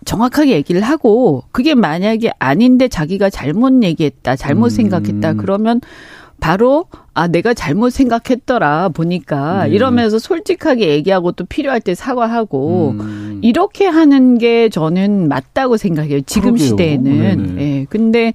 [0.06, 4.70] 정확하게 얘기를 하고, 그게 만약에 아닌데 자기가 잘못 얘기했다, 잘못 음.
[4.70, 5.80] 생각했다, 그러면
[6.40, 9.76] 바로, 아, 내가 잘못 생각했더라, 보니까, 네.
[9.76, 13.28] 이러면서 솔직하게 얘기하고 또 필요할 때 사과하고, 음.
[13.42, 16.22] 이렇게 하는 게 저는 맞다고 생각해요.
[16.22, 16.68] 지금 그러게요.
[16.68, 17.38] 시대에는.
[17.38, 17.62] 네네.
[17.62, 17.86] 예.
[17.90, 18.34] 근데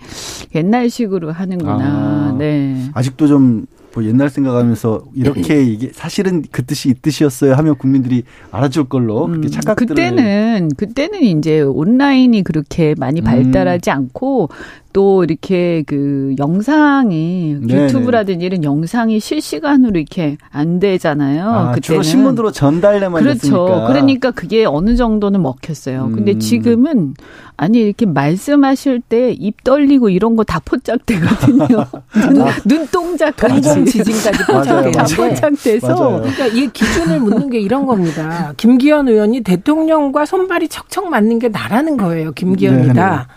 [0.55, 1.79] 옛날식으로 하는구나.
[1.81, 2.37] 아.
[2.38, 2.91] 네.
[2.95, 9.27] 아직도 좀뭐 옛날 생각하면서 이렇게 이게 사실은 그 뜻이 이 뜻이었어요 하면 국민들이 알아줄 걸로
[9.27, 13.25] 그렇게 음, 착각들을 그때는 그때는 이제 온라인이 그렇게 많이 음.
[13.25, 14.49] 발달하지 않고
[14.92, 17.85] 또 이렇게 그 영상이 네네.
[17.85, 21.44] 유튜브라든지 이런 영상이 실시간으로 이렇게 안 되잖아요.
[21.48, 23.40] 아, 그때는 주로 신문으로 전달내만 그렇죠.
[23.40, 23.87] 됐으니까.
[23.88, 26.11] 그러니까 그게 어느 정도는 먹혔어요.
[26.14, 26.38] 근데 음.
[26.38, 27.14] 지금은
[27.57, 31.66] 아니 이렇게 말씀하실 때 입 떨리고 이런 거 다 포착되거든요.
[32.33, 35.16] 눈, 눈동자까지 동공 지진까지.
[35.16, 36.20] 포착돼서 맞아요.
[36.20, 38.52] 그러니까 이 기준을 묻는 게 이런 겁니다.
[38.57, 42.33] 김기현 의원이 대통령과 손발이 척척 맞는 게 나라는 거예요.
[42.33, 43.28] 김기현이다.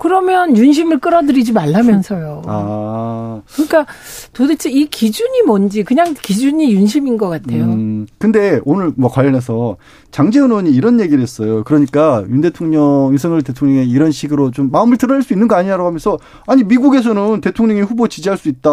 [0.00, 2.42] 그러면 윤심을 끌어들이지 말라면서요.
[2.46, 3.42] 아.
[3.52, 3.86] 그러니까
[4.32, 7.64] 도대체 이 기준이 뭔지 그냥 기준이 윤심인 것 같아요.
[7.64, 9.76] 음, 근데 오늘 뭐 관련해서
[10.10, 11.62] 장재현 의원이 이런 얘기를 했어요.
[11.64, 16.18] 그러니까 윤 대통령, 윤석열 대통령이 이런 식으로 좀 마음을 드러낼 수 있는 거 아니냐라고 하면서
[16.46, 18.70] 아니 미국에서는 대통령이 후보 지지할 수 있다.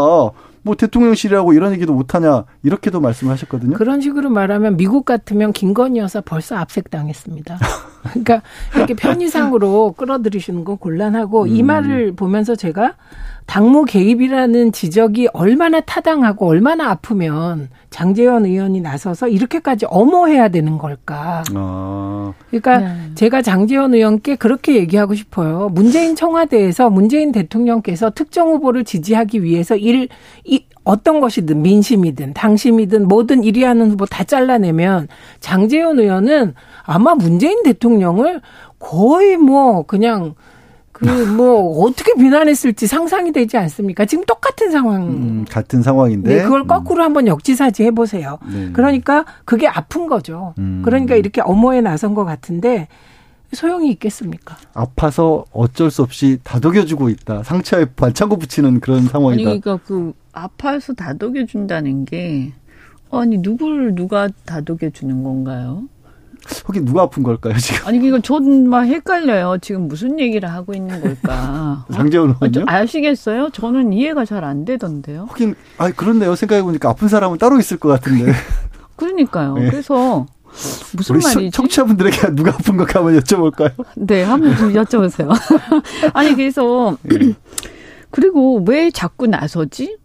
[0.67, 3.77] 뭐 대통령실이라고 이런 얘기도 못하냐 이렇게도 말씀을 하셨거든요.
[3.77, 7.57] 그런 식으로 말하면 미국 같으면 김건희 여사 벌써 압색당했습니다.
[8.11, 8.41] 그러니까
[8.75, 11.67] 이렇게 편의상으로 끌어들이시는 건 곤란하고 이 음.
[11.67, 12.95] 말을 보면서 제가
[13.47, 21.43] 당무 개입이라는 지적이 얼마나 타당하고 얼마나 아프면 장재현 의원이 나서서 이렇게까지 엄호해야 되는 걸까.
[21.55, 22.95] 아, 그러니까 네.
[23.15, 25.69] 제가 장재현 의원께 그렇게 얘기하고 싶어요.
[25.69, 30.09] 문재인 청와대에서 문재인 대통령께서 특정 후보를 지지하기 위해서 일,
[30.43, 35.07] 이, 어떤 것이든 민심이든 당심이든 뭐든 1위 하는 후보 다 잘라내면
[35.39, 38.41] 장재현 의원은 아마 문재인 대통령을
[38.77, 40.35] 거의 뭐 그냥
[40.97, 44.05] 그뭐 어떻게 비난했을지 상상이 되지 않습니까?
[44.05, 45.03] 지금 똑같은 상황.
[45.03, 46.35] 음, 같은 상황인데.
[46.35, 48.39] 네, 그걸 거꾸로 한번 역지사지 해보세요.
[48.51, 48.71] 네.
[48.73, 50.53] 그러니까 그게 아픈 거죠.
[50.57, 50.81] 음.
[50.83, 52.87] 그러니까 이렇게 엄호에 나선 것 같은데
[53.53, 54.57] 소용이 있겠습니까?
[54.73, 57.43] 아파서 어쩔 수 없이 다독여주고 있다.
[57.43, 59.43] 상처에 반창고 붙이는 그런 상황이다.
[59.43, 62.53] 그러니까 그 아파서 다독여 준다는 게
[63.11, 65.83] 아니 누구를 누가 다독여 주는 건가요?
[66.67, 67.87] 혹시 누가 아픈 걸까요 지금?
[67.87, 69.57] 아니 이거 전막 헷갈려요.
[69.61, 71.85] 지금 무슨 얘기를 하고 있는 걸까?
[71.89, 72.63] 아, 좀 의원요?
[72.67, 73.49] 아시겠어요?
[73.51, 75.25] 저는 이해가 잘 안 되던데요.
[75.29, 76.35] 하긴 아 그렇네요.
[76.35, 78.31] 생각해 보니까 아픈 사람은 따로 있을 것 같은데.
[78.95, 79.55] 그러니까요.
[79.55, 79.69] 네.
[79.69, 80.25] 그래서
[80.95, 81.51] 무슨 우리 시- 말이지?
[81.51, 83.71] 청취자분들에게 누가 아픈 걸까 한번 여쭤볼까요?
[83.95, 85.29] 네, 한번 좀 여쭤보세요.
[86.13, 87.33] 아니 그래서 예.
[88.09, 89.97] 그리고 왜 자꾸 나서지?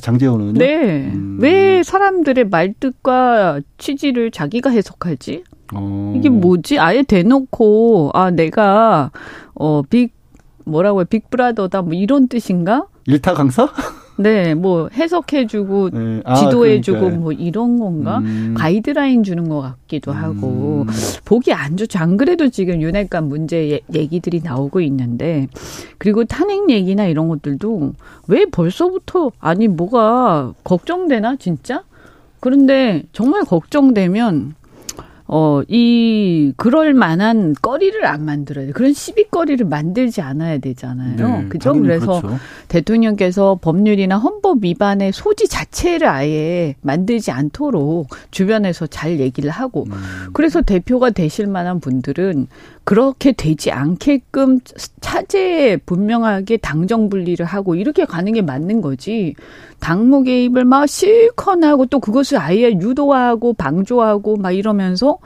[0.00, 0.58] 장재원 의원요?
[0.58, 1.38] 네, 음.
[1.40, 5.44] 왜 사람들의 말뜻과 취지를 자기가 해석하지?
[5.74, 6.14] 어.
[6.16, 6.78] 이게 뭐지?
[6.78, 9.10] 아예 대놓고 아 내가
[9.54, 10.12] 어빅
[10.64, 12.86] 뭐라고 해 빅브라더다 뭐 이런 뜻인가?
[13.06, 13.68] 일타 강사?
[14.20, 16.20] 네, 뭐 해석해주고 네.
[16.24, 17.10] 아, 지도해주고.
[17.10, 18.18] 뭐 이런 건가?
[18.18, 18.54] 음.
[18.58, 20.92] 가이드라인 주는 것 같기도 하고 음.
[21.24, 21.98] 보기 안 좋죠.
[22.00, 25.46] 안 그래도 지금 윤핵관 문제 예- 얘기들이 나오고 있는데
[25.98, 27.92] 그리고 탄핵 얘기나 이런 것들도
[28.26, 31.82] 왜 벌써부터 아니 뭐가 걱정되나 진짜?
[32.40, 34.54] 그런데 정말 걱정되면
[35.30, 38.72] 어, 이, 그럴 만한 거리를 안 만들어야 돼.
[38.72, 41.16] 그런 시비거리를 만들지 않아야 되잖아요.
[41.16, 41.74] 네, 그죠?
[41.74, 42.38] 그래서 그렇죠.
[42.68, 50.30] 대통령께서 법률이나 헌법 위반의 소지 자체를 아예 만들지 않도록 주변에서 잘 얘기를 하고 음.
[50.32, 52.46] 그래서 대표가 되실 만한 분들은
[52.88, 54.60] 그렇게 되지 않게끔
[55.02, 59.34] 차제에 분명하게 당정 분리를 하고 이렇게 가는 게 맞는 거지.
[59.78, 65.18] 당무 개입을 막 실컷 하고 또 그것을 아예 유도하고 방조하고 막 이러면서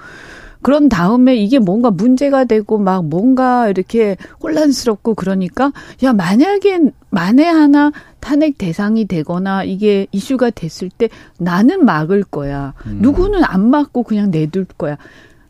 [0.60, 5.72] 그런 다음에 이게 뭔가 문제가 되고 막 뭔가 이렇게 혼란스럽고 그러니까
[6.02, 12.74] 야 만약에 만에 하나 탄핵 대상이 되거나 이게 이슈가 됐을 때 나는 막을 거야.
[12.86, 12.98] 음.
[13.02, 14.96] 누구는 안 막고 그냥 내둘 거야.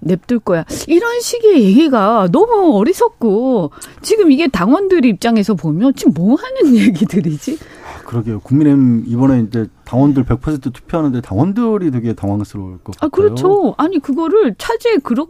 [0.03, 0.65] 냅둘 거야.
[0.87, 3.71] 이런 식의 얘기가 너무 어리석고
[4.03, 7.59] 지금 이게 당원들 입장에서 보면 지금 뭐 하는 얘기들이지?
[8.13, 8.41] 그러게요.
[8.41, 13.07] 국민의힘 이번에 이제 당원들 100% 투표하는데 당원들이 되게 당황스러울 것 같아요.
[13.07, 13.75] 아, 그렇죠.
[13.79, 15.27] 아니, 그거를 차제 그런,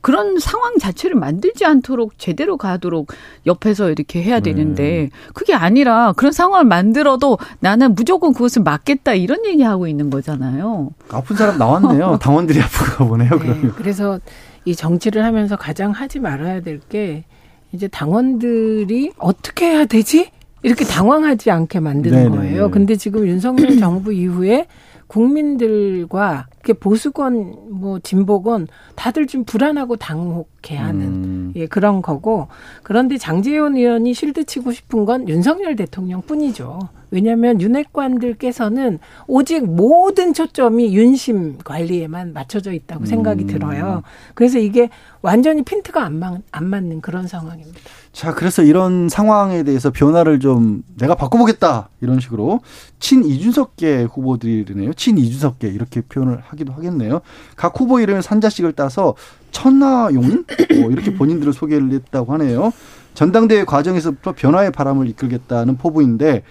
[0.00, 3.08] 그런 상황 자체를 만들지 않도록 제대로 가도록
[3.44, 4.52] 옆에서 이렇게 해야 네.
[4.52, 10.90] 되는데, 그게 아니라 그런 상황을 만들어도 나는 무조건 그것을 막겠다 이런 얘기 하고 있는 거잖아요.
[11.10, 12.18] 아픈 사람 나왔네요.
[12.22, 13.62] 당원들이 아픈가 보네요, 그러면.
[13.62, 14.20] 네, 그래서
[14.64, 17.24] 이 정치를 하면서 가장 하지 말아야 될 게
[17.72, 20.30] 이제 당원들이 어떻게 해야 되지?
[20.62, 22.36] 이렇게 당황하지 않게 만드는 네네.
[22.36, 22.70] 거예요.
[22.70, 24.66] 근데 지금 윤석열 정부 이후에
[25.06, 31.52] 국민들과 보수권 뭐 진보권 다들 좀 불안하고 당혹해하는 음.
[31.56, 32.48] 예, 그런 거고.
[32.82, 36.78] 그런데 장재원 의원이 실드 치고 싶은 건 윤석열 대통령 뿐이죠.
[37.12, 43.46] 왜냐하면 윤핵관들께서는 오직 모든 초점이 윤심 관리에만 맞춰져 있다고 생각이 음.
[43.48, 44.02] 들어요.
[44.34, 44.88] 그래서 이게
[45.20, 47.78] 완전히 핀트가 안, 맞, 안 맞는 그런 상황입니다.
[48.12, 52.60] 자, 그래서 이런 상황에 대해서 변화를 좀 내가 바꿔보겠다 이런 식으로
[52.98, 54.94] 친 이준석계 후보들이네요.
[54.94, 57.20] 친 이준석계 이렇게 표현을 하기도 하겠네요.
[57.56, 59.14] 각 후보 이름에 산자식을 따서
[59.50, 60.44] 천하용인
[60.80, 62.72] 뭐 이렇게 본인들을 소개를 했다고 하네요.
[63.14, 66.42] 전당대회 과정에서부터 변화의 바람을 이끌겠다는 포부인데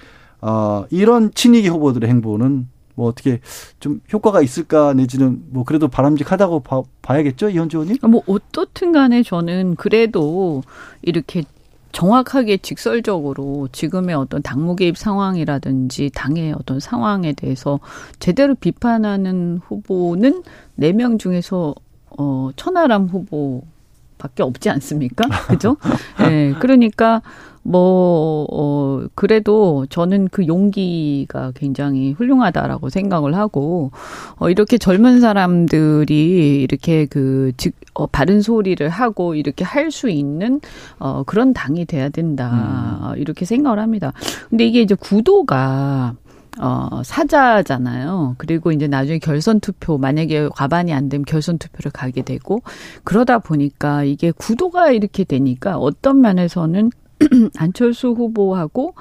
[0.42, 3.40] 어, 이런 친이계 후보들의 행보는 뭐 어떻게
[3.80, 7.98] 좀 효과가 있을까 내지는 뭐 그래도 바람직하다고 봐, 봐야겠죠 이현주 의원님?
[8.10, 10.62] 뭐 어떻든 간에 저는 그래도
[11.02, 11.44] 이렇게
[11.92, 17.80] 정확하게 직설적으로 지금의 어떤 당무 개입 상황이라든지 당의 어떤 상황에 대해서
[18.20, 20.44] 제대로 비판하는 후보는
[20.76, 21.76] 네 명 중에서
[22.18, 23.64] 어 천하람 후보
[24.18, 25.28] 밖에 없지 않습니까?
[25.48, 25.78] 그죠?
[26.22, 26.28] 예.
[26.28, 27.22] 네, 그러니까
[27.64, 33.92] 뭐, 어, 그래도 저는 그 용기가 굉장히 훌륭하다라고 생각을 하고,
[34.38, 40.62] 어, 이렇게 젊은 사람들이 이렇게 그, 즉, 어, 바른 소리를 하고 이렇게 할 수 있는,
[41.00, 43.12] 어, 그런 당이 돼야 된다.
[43.14, 43.20] 음.
[43.20, 44.14] 이렇게 생각을 합니다.
[44.50, 46.14] 근데 이게 이제 구도가,
[46.60, 48.36] 어, 사자잖아요.
[48.38, 52.62] 그리고 이제 나중에 결선 투표, 만약에 과반이 안 되면 결선 투표를 가게 되고,
[53.04, 56.90] 그러다 보니까 이게 구도가 이렇게 되니까 어떤 면에서는
[57.58, 58.96] 안철수 후보하고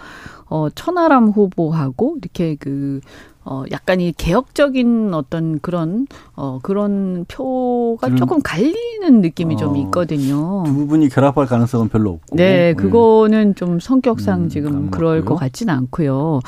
[0.48, 3.00] 어 천하람 후보하고 이렇게 그
[3.42, 6.06] 어 약간 이 개혁적인 어떤 그런
[6.36, 10.62] 어 그런 표가 그런- 조금 갈리는 느낌이 좀 어, 있거든요.
[10.66, 12.36] 두 분이 결합할 가능성은 별로 없고.
[12.36, 15.24] 네, 그거는 좀 성격상 음, 지금 안 그럴.
[15.24, 16.40] 것 같지는 않고요.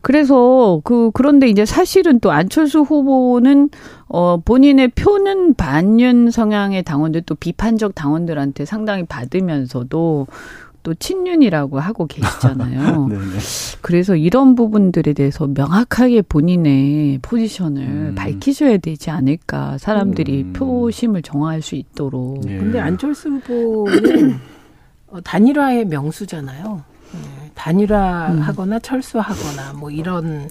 [0.00, 3.68] 그래서 그 그런데 이제 사실은 또 안철수 후보는
[4.08, 10.26] 어 본인의 표는 반윤 성향의 당원들 또 비판적 당원들한테 상당히 받으면서도
[10.88, 13.08] 또 친윤이라고 하고 계시잖아요.
[13.12, 13.22] 네, 네.
[13.82, 18.14] 그래서 이런 부분들에 대해서 명확하게 본인의 포지션을 음.
[18.16, 19.76] 밝히셔야 되지 않을까.
[19.76, 20.52] 사람들이 음.
[20.54, 22.48] 표심을 정할 수 있도록.
[22.48, 22.56] 예.
[22.56, 24.38] 근데 안철수 후보는
[25.08, 26.82] 어, 단일화의 명수잖아요.
[27.12, 30.48] 네, 단일화하거나 철수하거나 뭐 이런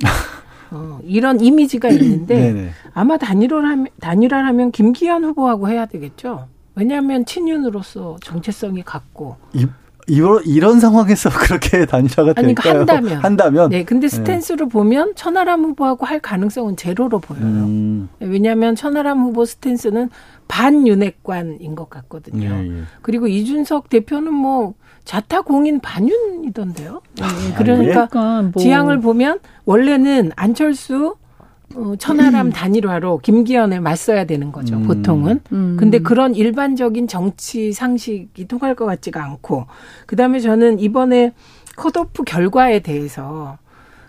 [0.70, 2.70] 어, 이런 이미지가 있는데 네, 네.
[2.94, 6.48] 아마 단일화를 하면, 단일화를 하면 김기현 후보하고 해야 되겠죠.
[6.76, 9.38] 왜냐하면 친윤으로서 정체성이 같고.
[10.08, 12.80] 이, 이런, 이런 상황에서 그렇게 단일화가 아니, 그러니까 될까요?
[12.80, 13.24] 한다면.
[13.24, 13.70] 한다면?
[13.70, 17.44] 네, 근데 스탠스로 보면 천하람 후보하고 할 가능성은 제로로 보여요.
[17.44, 20.10] 음, 왜냐하면 천하람 후보 스탠스는
[20.48, 22.50] 반윤핵관인 것 같거든요.
[22.50, 22.82] 예, 예.
[23.02, 27.02] 그리고 이준석 대표는 뭐 자타 공인 반윤이던데요.
[27.20, 27.54] 네, 예?
[27.56, 31.16] 그러니까 뭐 지향을 보면 원래는 안철수
[31.78, 34.76] 어, 천하람 단일화로 김기현을 맞서야 되는 거죠.
[34.76, 34.88] 음.
[34.88, 35.42] 보통은.
[35.52, 35.78] 음.
[35.80, 39.68] 근데 그런 일반적인 정치 상식이 통할 것 같지가 않고
[40.08, 41.34] 그다음에 저는 이번에
[41.76, 43.58] 컷오프 결과에 대해서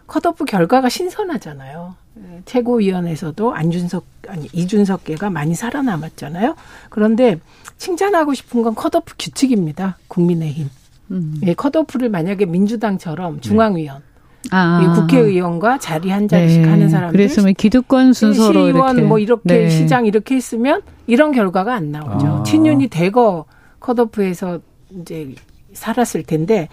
[0.06, 1.94] 컷오프 결과가 신선하잖아요.
[2.20, 6.56] 예, 최고위원회에서도 안준석 아니 이준석계가 많이 살아남았잖아요.
[6.88, 7.38] 그런데
[7.76, 9.98] 칭찬하고 싶은 건 컷오프 규칙입니다.
[10.08, 10.70] 국민의힘.
[11.10, 11.34] 음.
[11.44, 14.02] 예, 컷오프를 만약에 민주당처럼 중앙위원,
[14.50, 14.80] 아.
[14.82, 16.68] 이 국회의원과 자리 한 자리씩 네.
[16.68, 19.70] 하는 사람들, 그랬으면 기득권 순서로 시의원 이렇게 뭐 이렇게 네.
[19.70, 22.26] 시장 이렇게 했으면 이런 결과가 안 나오죠.
[22.26, 22.42] 아.
[22.44, 23.44] 친윤이 대거
[23.80, 24.60] 컷오프에서
[25.00, 25.34] 이제
[25.72, 26.68] 살았을 텐데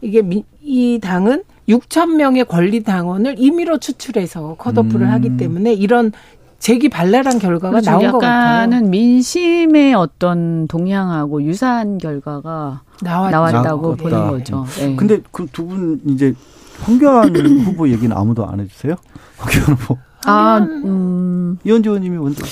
[0.00, 5.12] 이게 미, 이 당은 6천 명의 권리 당원을 임의로 추출해서 컷오프를 음.
[5.12, 6.12] 하기 때문에 이런
[6.58, 7.90] 재기 발랄한 결과가 그렇죠.
[7.90, 8.62] 나온 것 같아요.
[8.64, 13.76] 약간은 민심의 어떤 동향하고 유사한 결과가 나왔, 나왔다.
[13.76, 14.66] 보는 거죠.
[14.78, 14.94] 네.
[14.96, 16.34] 근데 그 두 분 이제
[16.82, 18.94] 황교안 후보 얘기는 아무도 안 해주세요?
[19.38, 19.98] 황교안 후보.
[20.26, 22.44] 아, 음, 이현주 의원님이 먼저.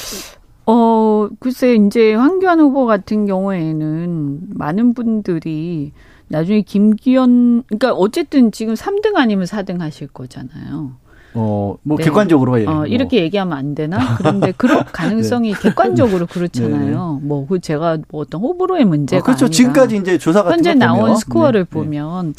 [0.67, 5.93] 어, 글쎄, 이제 황교안 후보 같은 경우에는 많은 분들이
[6.29, 10.93] 나중에 김기현, 그러니까 어쨌든 지금 3등 아니면 4등 하실 거잖아요.
[11.35, 12.05] 어, 뭐 네.
[12.05, 12.67] 객관적으로 예.
[12.67, 12.87] 어, 뭐.
[12.87, 14.17] 이렇게 얘기하면 안 되나?
[14.17, 17.21] 그런데 그럴 가능성이 객관적으로 그렇잖아요.
[17.23, 19.45] 뭐, 그 제가 뭐 어떤 호불호의 문제가 어, 그렇죠.
[19.45, 20.75] 아니라 지금까지 이제 조사 같은 현재.
[20.75, 21.71] 나온 스코어를 네, 네.
[21.71, 22.35] 보면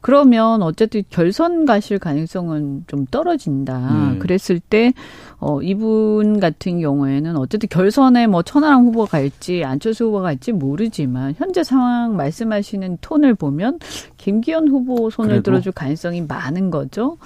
[0.00, 4.12] 그러면 어쨌든 결선 가실 가능성은 좀 떨어진다.
[4.12, 4.18] 네.
[4.18, 4.92] 그랬을 때
[5.38, 11.62] 어, 이분 같은 경우에는 어쨌든 결선에 뭐 천하람 후보가 갈지 안철수 후보가 갈지 모르지만 현재
[11.64, 13.78] 상황 말씀하시는 톤을 보면
[14.16, 15.42] 김기현 후보 손을 그래도.
[15.50, 17.18] 들어줄 가능성이 많은 거죠.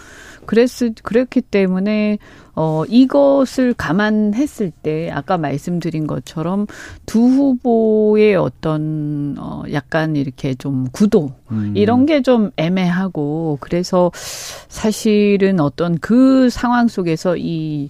[0.46, 2.18] 그랬을 그렇기 때문에
[2.60, 6.66] 어 이것을 감안했을 때 아까 말씀드린 것처럼
[7.06, 11.72] 두 후보의 어떤 어 약간 이렇게 좀 구도 음.
[11.74, 17.88] 이런 게 좀 애매하고 그래서 사실은 어떤 그 상황 속에서 이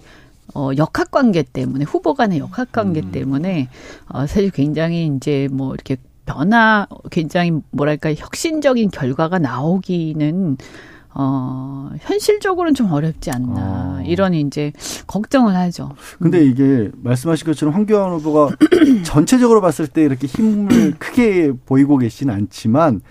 [0.53, 3.11] 어, 역학 관계 때문에 후보 간의 역학 관계 음.
[3.11, 3.69] 때문에
[4.09, 10.57] 어, 사실 굉장히 이제 뭐 이렇게 변화 굉장히 뭐랄까 혁신적인 결과가 나오기는
[11.13, 13.55] 어, 현실적으로는 좀 어렵지 않나.
[13.57, 14.01] 아.
[14.05, 14.71] 이런 이제
[15.07, 15.89] 걱정을 하죠.
[16.19, 18.55] 근데 이게 말씀하신 것처럼 황교안 후보가
[19.03, 23.01] 전체적으로 봤을 때 이렇게 힘을 크게 보이고 계시는 않지만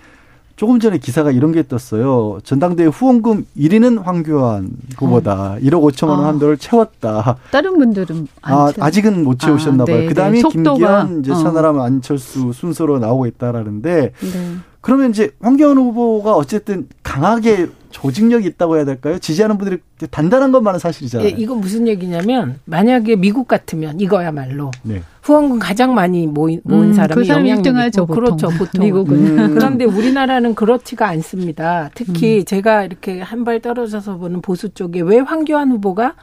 [0.56, 2.38] 조금 전에 기사가 이런 게 떴어요.
[2.44, 5.56] 전당대회 후원금 1위는 황교안 후보다.
[5.62, 6.28] 1억 5천만 원 아.
[6.28, 7.36] 한도를 채웠다.
[7.50, 10.00] 다른 분들은 안 아, 채- 아직은 못 채우셨나 아, 봐요.
[10.00, 10.40] 네, 그다음에 네.
[10.42, 10.62] 속도가,
[11.04, 11.34] 김기현, 이제 어.
[11.36, 14.56] 천하람, 안철수 순서로 나오고 있다라는데 네.
[14.80, 19.18] 그러면 이제 황교안 후보가 어쨌든 강하게 조직력이 있다고 해야 될까요?
[19.18, 19.78] 지지하는 분들이
[20.10, 21.26] 단단한 것만은 사실이잖아요.
[21.28, 25.02] 예, 이건 무슨 얘기냐면 만약에 미국 같으면 이거야말로 네.
[25.22, 28.36] 후원금 가장 많이 모인, 모은 음, 사람이 그 사람이 영향력 1등 하죠, 있고 보통.
[28.38, 29.38] 그렇죠 보통 미국은.
[29.38, 29.54] 음.
[29.54, 31.90] 그런데 우리나라는 그렇지가 않습니다.
[31.94, 32.44] 특히 음.
[32.44, 36.14] 제가 이렇게 한 발 떨어져서 보는 보수 쪽에 왜 황교안 후보가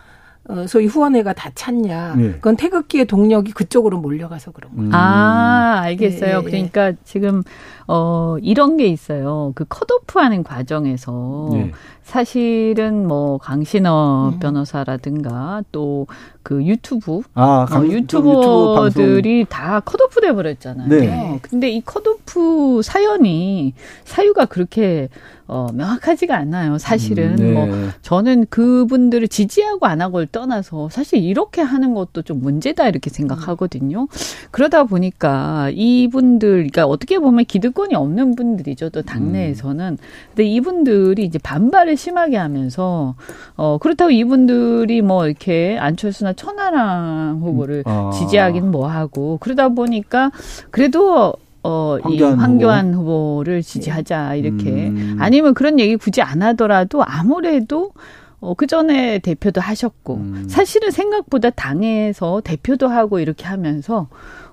[0.50, 2.16] 어, 소위 후원회가 다 찼냐.
[2.16, 2.32] 네.
[2.36, 4.90] 그건 태극기의 동력이 그쪽으로 몰려가서 그런 거예요.
[4.90, 4.96] 음.
[4.96, 6.30] 아, 알겠어요.
[6.30, 6.42] 예, 예, 예.
[6.42, 7.44] 그러니까 지금
[7.88, 9.54] 어 이런 게 있어요.
[9.56, 11.72] 그 컷오프하는 과정에서 네.
[12.04, 14.40] 사실은 뭐 강신업 음.
[14.40, 16.06] 변호사라든가 또
[16.48, 20.88] 그 유튜브 아, 어, 강, 좀 유튜버들이 다 컷오프 돼 버렸잖아요.
[20.88, 21.40] 네.
[21.42, 23.74] 근데 이 컷오프 사연이
[24.06, 25.10] 사유가 그렇게
[25.50, 26.78] 어 명확하지가 않아요.
[26.78, 27.52] 사실은 음, 네.
[27.52, 34.08] 뭐 저는 그분들을 지지하고 안 하고를 떠나서 사실 이렇게 하는 것도 좀 문제다 이렇게 생각하거든요.
[34.52, 38.90] 그러다 보니까 이분들, 그러니까 어떻게 보면 기득 권이 없는 분들이죠.
[38.90, 40.00] 또 당내에서는.
[40.30, 43.14] 근데 이분들이 이제 반발을 심하게 하면서
[43.56, 48.10] 어 그렇다고 이분들이 뭐 이렇게 안철수나 천하람 후보를 아.
[48.12, 50.32] 지지하긴 뭐하고 그러다 보니까
[50.72, 55.18] 그래도 어, 이 황교안 황교안 후보 를 지지하자 이렇게 음.
[55.20, 57.92] 아니면 그런 얘기 굳이 안 하더라도 아무래도
[58.40, 60.46] 어, 그 전에 대표도 하셨고 음.
[60.48, 64.08] 사실은 생각보다 당에서 대표도 하고 이렇게 하면서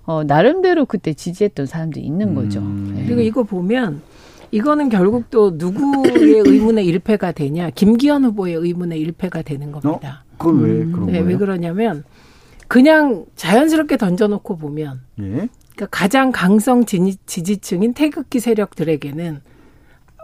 [0.06, 2.60] 어, 나름대로 그때 지지했던 사람들이 있는 거죠.
[2.60, 2.92] 음.
[2.94, 3.04] 네.
[3.06, 4.02] 그리고 이거 보면
[4.50, 7.70] 이거는 결국 또 누구의 의문의 일패가 되냐.
[7.70, 10.24] 김기현 후보의 의문의 일패가 되는 겁니다.
[10.38, 10.92] 그건 왜 음.
[10.92, 11.26] 그런 네, 거예요?
[11.26, 12.04] 왜 그러냐면
[12.68, 15.48] 그냥 자연스럽게 던져놓고 보면 예.
[15.74, 19.40] 그러니까 가장 강성 지지, 지지층인 태극기 세력들에게는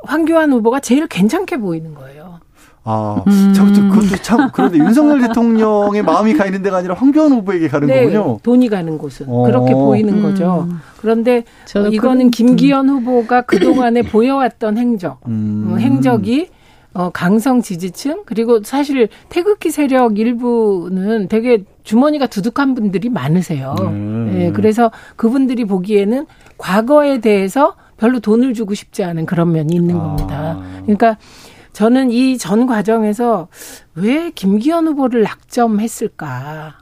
[0.05, 2.41] 황교안 후보가 제일 괜찮게 보이는 거예요.
[2.85, 3.53] 아, 음.
[3.55, 7.87] 참, 또 그것도 참, 그런데 윤석열 대통령의 마음이 가 있는 데가 아니라 황교안 후보에게 가는
[7.87, 8.39] 거군요.
[8.43, 9.43] 돈이 가는 곳은 어.
[9.45, 10.23] 그렇게 보이는 음.
[10.23, 10.67] 거죠.
[11.01, 11.45] 그런데
[11.91, 15.73] 이거는 그런- 김기현 후보가 그동안에 보여왔던 행적, 음.
[15.73, 16.49] 어, 행적이
[16.93, 23.77] 어, 강성 지지층 그리고 사실 태극기 세력 일부는 되게 주머니가 두둑한 분들이 많으세요.
[23.83, 24.33] 음.
[24.35, 26.27] 예, 그래서 그분들이 보기에는
[26.59, 30.01] 과거에 대해서 별로 돈을 주고 싶지 않은 그런 면이 있는 아.
[30.01, 30.59] 겁니다.
[30.83, 31.17] 그러니까
[31.73, 33.49] 저는 이 전 과정에서
[33.95, 36.79] 왜 김기현 후보를 낙점했을까?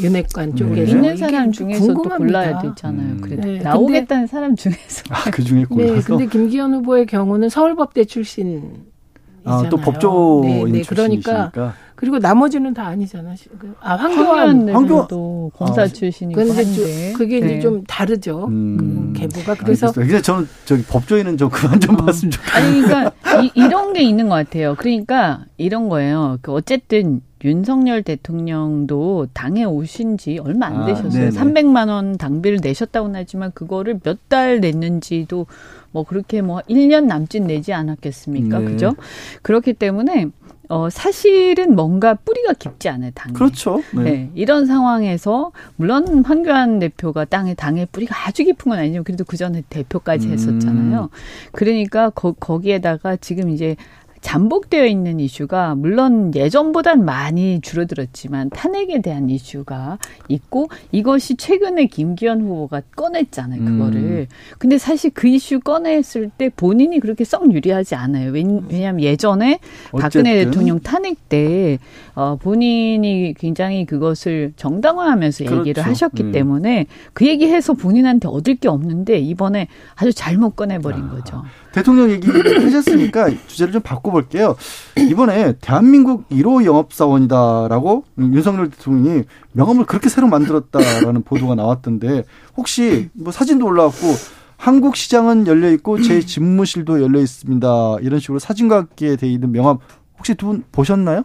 [0.00, 0.56] 윤핵관 네.
[0.56, 1.94] 쪽에서 있는 이게 사람 중에서.
[1.94, 3.06] 골라야 되잖아요.
[3.12, 3.20] 음.
[3.20, 6.08] 그래도 네, 나오겠다는 사람 중에서 아, 그 중에 네, 골라서.
[6.08, 8.86] 근데 김기현 후보의 경우는 서울법대 출신.
[9.44, 11.50] 아, 또 법조인 네, 네, 출신이시니까.
[11.52, 13.34] 그러니까 그리고 나머지는 다 아니잖아.
[13.80, 14.38] 아 황교안.
[14.48, 16.84] 황교안 황교- 대표도 검사 아, 출신이고 근데 좀
[17.16, 17.60] 그게 이제 네.
[17.60, 18.46] 좀 다르죠.
[18.48, 19.12] 음.
[19.14, 19.92] 그 계보가 그래서.
[19.92, 21.98] 근데 저는 저기 법조인은 좀 그만 좀 어.
[22.04, 22.62] 봤으면 좋겠어요.
[22.64, 24.74] 아니 그러니까 이, 이런 게 있는 것 같아요.
[24.76, 26.38] 그러니까 이런 거예요.
[26.42, 31.30] 그 어쨌든 윤석열 대통령도 당에 오신 지 얼마 안 아, 되셨어요.
[31.30, 31.30] 네네.
[31.30, 35.46] 300만 원 당비를 내셨다고는 하지만 그거를 몇 달 냈는지도
[35.94, 38.58] 뭐 그렇게 뭐 1년 남짓 내지 않았겠습니까?
[38.58, 38.64] 네.
[38.64, 38.96] 그죠?
[39.42, 40.26] 그렇기 때문에
[40.68, 43.32] 어 사실은 뭔가 뿌리가 깊지 않아요, 당에.
[43.32, 43.80] 그렇죠.
[43.94, 44.02] 네.
[44.02, 44.30] 네.
[44.34, 49.62] 이런 상황에서 물론 황교안 대표가 땅에 당의 뿌리가 아주 깊은 건 아니지만 그래도 그 전에
[49.70, 50.32] 대표까지 음.
[50.32, 51.10] 했었잖아요.
[51.52, 53.76] 그러니까 거, 거기에다가 지금 이제
[54.24, 59.98] 잠복되어 있는 이슈가 물론 예전보단 많이 줄어들었지만 탄핵에 대한 이슈가
[60.28, 63.62] 있고 이것이 최근에 김기현 후보가 꺼냈잖아요.
[63.62, 64.00] 그거를.
[64.00, 64.26] 음.
[64.58, 68.32] 근데 사실 그 이슈 꺼냈을 때 본인이 그렇게 썩 유리하지 않아요.
[68.32, 69.58] 왜냐하면 예전에
[69.92, 70.22] 어쨌든.
[70.22, 71.78] 박근혜 대통령 탄핵 때
[72.14, 75.60] 어, 본인이 굉장히 그것을 정당화하면서 그렇죠.
[75.60, 76.32] 얘기를 하셨기 음.
[76.32, 81.10] 때문에 그 얘기해서 본인한테 얻을 게 없는데 이번에 아주 잘못 꺼내버린 아.
[81.10, 81.42] 거죠.
[81.74, 84.54] 대통령 얘기를 하셨으니까 주제를 좀 바꿔볼게요.
[84.96, 92.24] 이번에 대한민국 1호 영업사원이다라고 윤석열 대통령이 명함을 그렇게 새로 만들었다라는 보도가 나왔던데
[92.56, 93.96] 혹시 뭐 사진도 올라왔고
[94.56, 97.96] 한국 시장은 열려 있고 제 집무실도 열려 있습니다.
[98.02, 99.78] 이런 식으로 사진과 함께 돼 있는 명함
[100.16, 101.24] 혹시 두 분 보셨나요?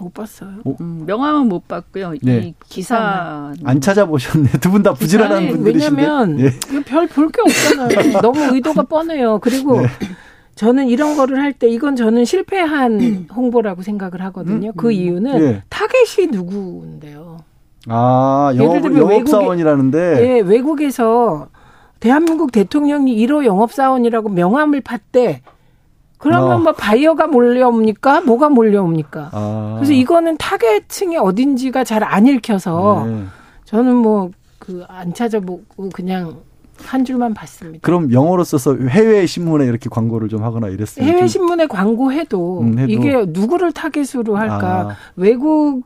[0.00, 0.50] 못 봤어요.
[0.80, 2.14] 음, 명함은 못 봤고요.
[2.22, 2.38] 네.
[2.48, 4.50] 이 기사 안 찾아보셨네.
[4.60, 6.02] 두 분 다 부지런한 분들이신데.
[6.02, 6.50] 왜냐면 네.
[6.84, 8.20] 별볼 게 없잖아요.
[8.22, 9.38] 너무 의도가 뻔해요.
[9.40, 9.88] 그리고 네.
[10.54, 14.68] 저는 이런 거를 할 때 이건 저는 실패한 홍보라고 생각을 하거든요.
[14.70, 14.72] 음?
[14.76, 15.62] 그 이유는 네.
[15.68, 17.38] 타겟이 누구인데요.
[17.88, 19.98] 아, 영업, 영업사원이라는데.
[20.20, 21.48] 예, 외국에서
[22.00, 25.38] 대한민국 대통령이 1호 영업사원이라고 명함을 팠대.
[26.18, 26.58] 그러면 어.
[26.58, 28.22] 뭐 바이어가 몰려옵니까?
[28.22, 29.30] 뭐가 몰려옵니까?
[29.32, 29.74] 아.
[29.76, 33.24] 그래서 이거는 타겟층이 어딘지가 잘 안 읽혀서 네.
[33.64, 36.40] 저는 뭐 그 안 찾아보고 그냥
[36.84, 37.80] 한 줄만 봤습니다.
[37.82, 41.06] 그럼 영어로 써서 해외 신문에 이렇게 광고를 좀 하거나 이랬어요.
[41.06, 44.90] 해외 신문에 광고해도 음, 이게 누구를 타겟으로 할까?
[44.90, 44.96] 아.
[45.16, 45.84] 외국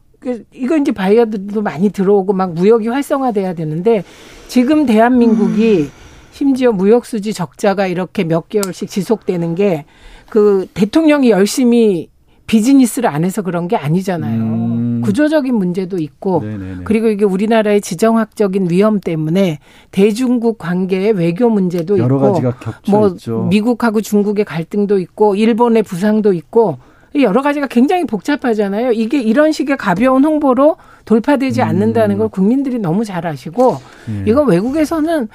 [0.52, 4.02] 이거 이제 바이어들도 많이 들어오고 막 무역이 활성화돼야 되는데
[4.48, 5.90] 지금 대한민국이 음.
[6.32, 9.84] 심지어 무역 수지 적자가 이렇게 몇 개월씩 지속되는 게
[10.32, 12.08] 그 대통령이 열심히
[12.46, 14.42] 비즈니스를 안 해서 그런 게 아니잖아요.
[14.42, 15.00] 음.
[15.04, 16.84] 구조적인 문제도 있고 네네네.
[16.84, 19.58] 그리고 이게 우리나라의 지정학적인 위험 때문에
[19.90, 23.42] 대중국 관계의 외교 문제도 여러 있고 가지가 겹쳐 뭐 있죠.
[23.50, 26.78] 미국하고 중국의 갈등도 있고 일본의 부상도 있고
[27.14, 28.92] 여러 가지가 굉장히 복잡하잖아요.
[28.92, 31.66] 이게 이런 식의 가벼운 홍보로 돌파되지 음.
[31.66, 33.76] 않는다는 걸 국민들이 너무 잘 아시고
[34.08, 34.30] 예.
[34.30, 35.28] 이거 외국에서는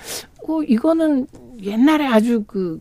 [0.48, 1.28] 어 이거는
[1.62, 2.80] 옛날에 아주 그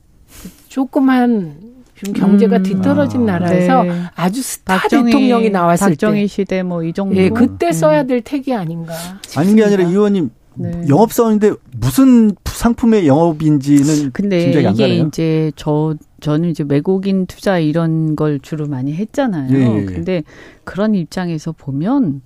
[0.68, 2.62] 조그만 지금 경제가 음.
[2.62, 3.38] 뒤떨어진 아.
[3.38, 4.02] 나라에서 네.
[4.14, 6.26] 아주 스타 박정희, 대통령이 나왔을 박정희 때.
[6.26, 7.16] 시대 뭐 이 정도.
[7.16, 7.72] 예, 그때 음.
[7.72, 8.92] 써야 될 택이 아닌가.
[9.22, 9.40] 싶습니다.
[9.40, 10.84] 아닌 게 아니라 의원님 네.
[10.88, 15.06] 영업 사원인데 무슨 상품의 영업인지는 근데 이게 가네요.
[15.06, 19.54] 이제 저 저는 이제 외국인 투자 이런 걸 주로 많이 했잖아요.
[19.54, 19.84] 예, 예.
[19.84, 20.22] 근데
[20.64, 22.22] 그런 입장에서 보면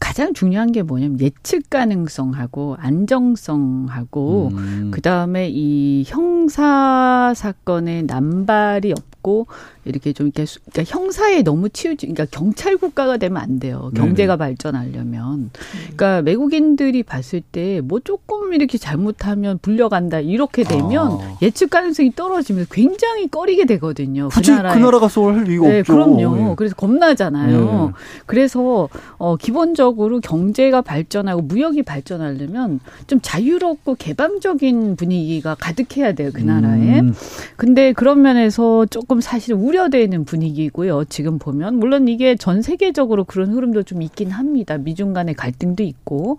[0.00, 4.90] 가장 중요한 게 뭐냐면 예측 가능성하고 안정성하고 음.
[4.92, 9.46] 그다음에 이 형사 사건의 남발이 없고
[9.84, 13.90] 이렇게 좀 이렇게 그러니까 형사에 너무 치우지 그러니까 경찰 국가가 되면 안 돼요.
[13.94, 14.48] 경제가 네네.
[14.48, 15.50] 발전하려면.
[15.94, 21.36] 그러니까 외국인들이 봤을 때 뭐 조금 이렇게 잘못하면 불려간다 이렇게 되면 아.
[21.42, 24.28] 예측 가능성이 떨어지면 굉장히 꺼리게 되거든요.
[24.28, 25.92] 그 굳이 그, 그 나라 가서 할 이유가 네, 없죠.
[25.92, 26.36] 그럼요.
[26.36, 26.54] 네.
[26.56, 27.86] 그래서 겁나잖아요.
[27.86, 27.92] 네.
[28.26, 28.88] 그래서
[29.18, 29.89] 어 기본적으로
[30.20, 36.30] 경제가 발전하고 무역이 발전하려면 좀 자유롭고 개방적인 분위기가 가득해야 돼요.
[36.32, 37.00] 그 나라에.
[37.00, 37.14] 음.
[37.56, 41.04] 근데 그런 면에서 조금 사실 우려 우려되는 분위기고요.
[41.04, 44.76] 지금 보면 물론 이게 전 세계적으로 그런 흐름도 좀 있긴 합니다.
[44.76, 46.38] 미중 간의 갈등도 있고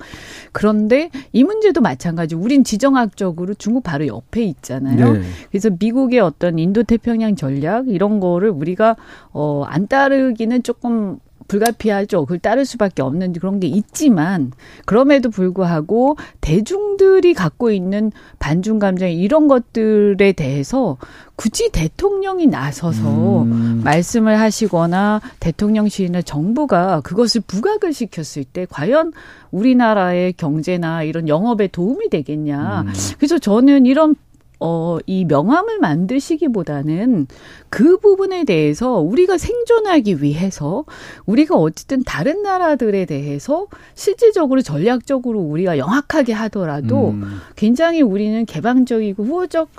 [0.51, 2.35] 그런데 이 문제도 마찬가지.
[2.35, 5.13] 우린 지정학적으로 중국 바로 옆에 있잖아요.
[5.13, 5.21] 네.
[5.49, 8.95] 그래서 미국의 어떤 인도 태평양 전략 이런 거를 우리가
[9.31, 11.17] 어 안 따르기는 조금
[11.51, 12.21] 불가피하죠.
[12.21, 14.51] 그걸 따를 수밖에 없는 그런 게 있지만
[14.85, 20.97] 그럼에도 불구하고 대중들이 갖고 있는 반중 감정 이런 것들에 대해서
[21.35, 23.81] 굳이 대통령이 나서서 음.
[23.83, 29.11] 말씀을 하시거나 대통령실이나 정부가 그것을 부각을 시켰을 때 과연
[29.51, 32.85] 우리나라의 경제나 이런 영업에 도움이 되겠냐.
[32.87, 32.93] 음.
[33.17, 34.15] 그래서 저는 이런
[34.63, 37.25] 어, 이 명함을 만드시기보다는
[37.69, 40.85] 그 부분에 대해서 우리가 생존하기 위해서
[41.25, 47.41] 우리가 어쨌든 다른 나라들에 대해서 실질적으로 전략적으로 우리가 영악하게 하더라도 음.
[47.55, 49.69] 굉장히 우리는 개방적이고 후호적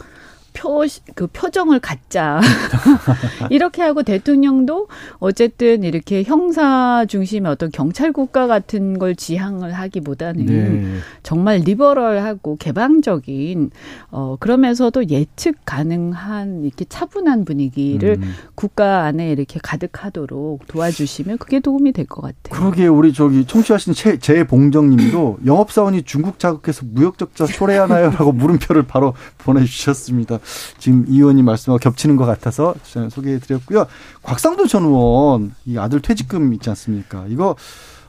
[0.53, 0.85] 표,
[1.15, 2.41] 그 표정을 갖자.
[3.51, 4.89] 이렇게 하고 대통령도
[5.19, 10.97] 어쨌든 이렇게 형사 중심의 어떤 경찰 국가 같은 걸 지향을 하기보다는 네.
[11.23, 13.71] 정말 리버럴하고 개방적인
[14.11, 18.35] 어 그러면서도 예측 가능한 이렇게 차분한 분위기를 음.
[18.55, 22.61] 국가 안에 이렇게 가득하도록 도와주시면 그게 도움이 될 것 같아요.
[22.61, 30.41] 그러게 우리 저기 청취하시는 재봉정 님도 영업사원이 중국 자극해서 무역적자 초래하나요 라고 물음표를 바로 보내주셨습니다.
[30.79, 32.75] 지금 이 의원님 말씀과 겹치는 것 같아서
[33.11, 33.87] 소개해 드렸고요.
[34.23, 37.25] 곽상도 전 의원 이 아들 퇴직금 있지 않습니까?
[37.29, 37.57] 이거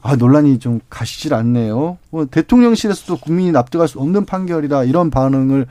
[0.01, 1.97] 아, 논란이 좀 가시질 않네요.
[2.09, 5.65] 뭐 대통령실에서도 국민이 납득할 수 없는 판결이다 이런 반응을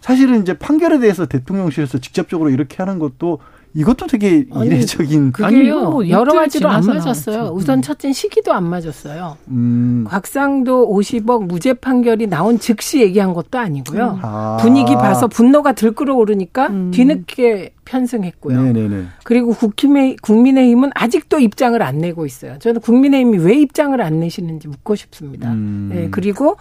[0.00, 3.40] 사실은 이제 판결에 대해서 대통령실에서 직접적으로 이렇게 하는 것도
[3.74, 5.32] 이것도 되게 아니, 이례적인.
[5.32, 5.90] 그게요.
[5.90, 7.36] 뭐 여러 가지로 안 맞았어요.
[7.36, 7.54] 나왔죠.
[7.54, 9.36] 우선 첫째 시기도 안 맞았어요.
[9.48, 10.04] 음.
[10.08, 14.18] 곽상도 50억 무죄 판결이 나온 즉시 얘기한 것도 아니고요.
[14.22, 14.56] 아.
[14.60, 16.90] 분위기 봐서 분노가 들끓어 오르니까 음.
[16.92, 18.62] 뒤늦게 편승했고요.
[18.62, 19.04] 네네네.
[19.24, 22.58] 그리고 국힘의, 국민의힘은 아직도 입장을 안 내고 있어요.
[22.58, 25.50] 저는 국민의힘이 왜 입장을 안 내시는지 묻고 싶습니다.
[25.52, 25.90] 음.
[25.92, 26.56] 네, 그리고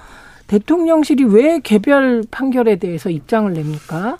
[0.47, 4.17] 대통령실이 왜 개별 판결에 대해서 입장을 냅니까?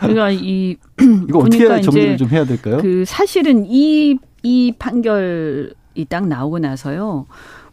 [0.00, 0.76] 그러니까 이
[1.28, 2.78] 이거 어떻게 정리를 좀 해야 될까요?
[2.80, 7.26] 그 사실은 이, 이 판결이 딱 나오고 나서요.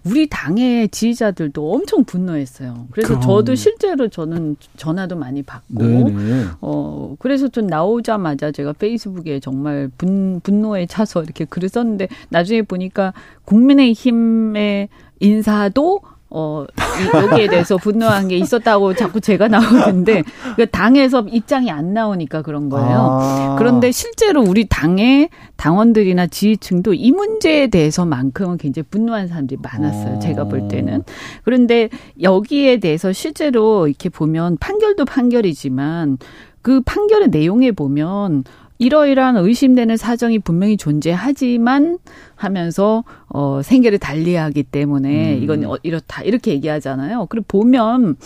[0.04, 2.88] 우리 당의 지지자들도 엄청 분노했어요.
[2.92, 3.22] 그래서 그럼.
[3.22, 6.46] 저도 실제로 저는 전화도 많이 받고, 네네.
[6.62, 13.14] 어, 그래서 좀 나오자마자 제가 페이스북에 정말 분, 분노에 차서 이렇게 글을 썼는데 나중에 보니까
[13.46, 14.90] 국민의힘의
[15.22, 16.66] 인사도 어,
[17.02, 20.24] 이- 여기에 대해서 분노한 게 있었다고 자꾸 제가 나오는데,
[20.56, 23.20] 그 당에서 입장이 안 나오니까 그런 거예요.
[23.22, 23.56] 아.
[23.58, 30.16] 그런데 실제로 우리 당의 당원들이나 지지층도 이 문제에 대해서만큼은 굉장히 분노한 사람들이 많았어요.
[30.16, 30.20] 어.
[30.20, 31.04] 제가 볼 때는.
[31.44, 31.90] 그런데
[32.22, 36.18] 여기에 대해서 실제로 이렇게 보면 판결도 판결이지만
[36.62, 38.44] 그 판결의 내용에 보면
[38.78, 41.98] 이러이러한 의심되는 사정이 분명히 존재하지만
[42.36, 45.44] 하면서 어 생계를 달리하기 때문에 음.
[45.44, 47.28] 이건 어, 이렇다 이렇게 얘기하잖아요.
[47.30, 48.18] 그리고 보면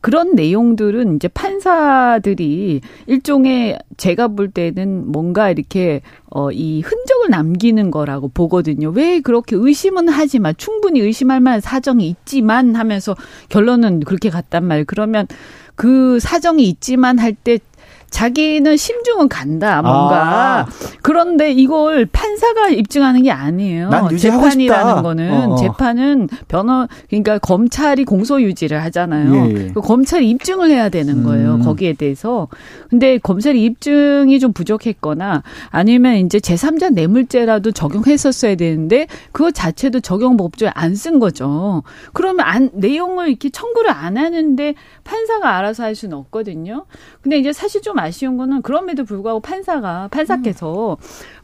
[0.00, 8.28] 그런 내용들은 이제 판사들이 일종의 제가 볼 때는 뭔가 이렇게 어 이 흔적을 남기는 거라고
[8.28, 8.90] 보거든요.
[8.90, 13.16] 왜 그렇게 의심은 하지만 충분히 의심할 만한 사정이 있지만 하면서
[13.48, 14.84] 결론은 그렇게 갔단 말이에요.
[14.86, 15.26] 그러면
[15.74, 17.58] 그 사정이 있지만 할 때
[18.10, 20.66] 자기는 심중은 간다 뭔가 아.
[21.02, 23.90] 그런데 이걸 판사가 입증하는 게 아니에요.
[24.18, 25.02] 재판이라는.
[25.02, 25.56] 거는 어, 어.
[25.56, 29.34] 재판은 변호 그러니까 검찰이 공소 유지를 하잖아요.
[29.34, 29.70] 예, 예.
[29.72, 31.56] 그 검찰이 입증을 해야 되는 거예요.
[31.56, 31.62] 음.
[31.62, 32.48] 거기에 대해서.
[32.90, 40.70] 근데 검찰이 입증이 좀 부족했거나 아니면 이제 제3자 뇌물죄라도 적용했었어야 되는데 그거 자체도 적용 법조에
[40.74, 41.82] 안 쓴 거죠.
[42.14, 46.86] 그러면 안 내용을 이렇게 청구를 안 하는데 판사가 알아서 할 수는 없거든요.
[47.20, 50.96] 근데 이제 사실 좀 아쉬운 거는 그럼에도 불구하고 판사가 판사께서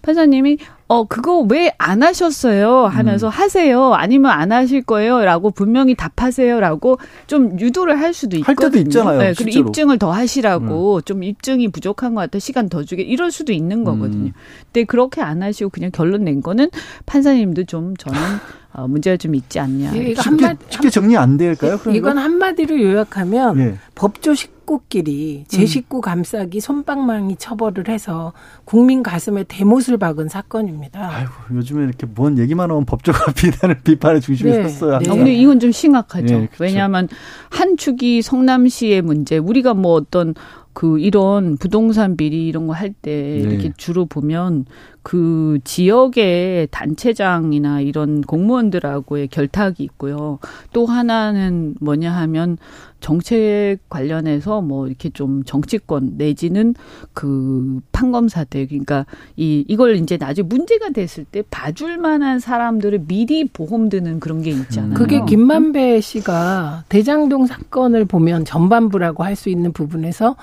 [0.03, 7.59] 판사님이 어 그거 왜 안 하셨어요 하면서 하세요 아니면 안 하실 거예요라고 분명히 답하세요라고 좀
[7.59, 8.83] 유도를 할 수도 할 때도 있거든요.
[8.83, 9.69] 있잖아요, 네, 그리고 실제로.
[9.69, 14.29] 입증을 더 하시라고 좀 입증이 부족한 것 같아 시간 더 주게 이럴 수도 있는 거거든요.
[14.29, 14.33] 음.
[14.67, 16.71] 근데 그렇게 안 하시고 그냥 결론 낸 거는
[17.07, 18.19] 판사님도 좀 저는
[18.75, 19.95] 어, 문제가 좀 있지 않냐.
[19.95, 21.79] 예, 이거 쉽게, 한마, 쉽게 정리 안 될까요?
[21.79, 23.75] 그럼 이건 한마디로 요약하면 예.
[23.95, 28.33] 법조 식구끼리 제 식구 감싸기 손방망이 처벌을 해서
[28.65, 31.07] 국민 가슴에 대못을 박은 사건입니다.
[31.07, 35.01] 아이고 요즘에 이렇게 뭔 얘기만 하면 법조가 비난을 비판의 중심에 네, 섰어요.
[35.01, 35.11] 네.
[35.11, 36.35] 아, 근데 이건 좀 심각하죠.
[36.35, 36.65] 예, 그렇죠.
[36.65, 37.09] 왜냐하면
[37.51, 40.35] 한 축이 성남시의 문제, 우리가 뭐 어떤
[40.73, 43.39] 그 이런 부동산 비리 이런 거 할때 네.
[43.41, 44.65] 이렇게 주로 보면
[45.03, 50.39] 그 지역의 단체장이나 이런 공무원들하고의 결탁이 있고요.
[50.73, 52.57] 또 하나는 뭐냐 하면
[53.01, 56.75] 정책 관련해서 뭐 이렇게 좀 정치권 내지는
[57.15, 63.89] 그 판검사들 그러니까 이 이걸 이제 나중에 문제가 됐을 때 봐줄 만한 사람들을 미리 보험
[63.89, 64.95] 드는 그런 게 있잖아요.
[64.95, 70.37] 그게 김만배 씨가 대장동 사건을 보면 전반부라고 할 수 있는 부분에서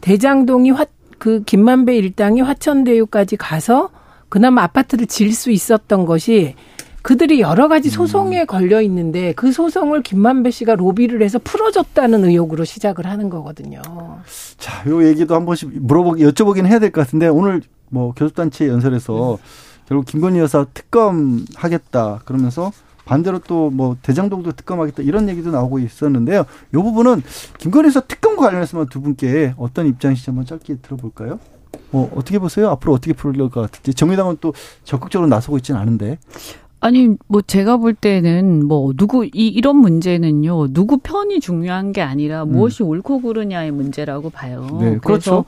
[0.00, 0.86] 대장동이 화,
[1.18, 3.90] 그 김만배 일당이 화천대유까지 가서
[4.28, 6.54] 그나마 아파트를 질 수 있었던 것이
[7.02, 13.04] 그들이 여러 가지 소송에 걸려 있는데 그 소송을 김만배 씨가 로비를 해서 풀어줬다는 의혹으로 시작을
[13.06, 13.82] 하는 거거든요.
[14.58, 17.60] 자, 요 얘기도 한 번씩 물어보기 여쭤보긴 해야 될 것 같은데 오늘
[17.90, 19.38] 뭐 교섭단체 연설에서
[19.86, 22.72] 결국 김건희 여사 특검 하겠다 그러면서
[23.04, 26.44] 반대로 또 뭐 대장동도 특검하겠다 이런 얘기도 나오고 있었는데요.
[26.74, 27.22] 요 부분은
[27.58, 31.38] 김건희 여사 특검과 관련해서만 두 분께 어떤 입장이신지 한번 짧게 들어볼까요?
[31.90, 32.70] 뭐 어떻게 보세요?
[32.70, 34.52] 앞으로 어떻게 풀릴 것 같은지 정의당은 또
[34.84, 36.18] 적극적으로 나서고 있지는 않은데.
[36.80, 42.44] 아니 뭐 제가 볼 때는 뭐 누구 이 이런 문제는요 누구 편이 중요한 게 아니라
[42.44, 44.66] 무엇이 옳고 그르냐의 문제라고 봐요.
[44.72, 44.78] 음.
[44.78, 45.44] 네, 그래서 그렇죠.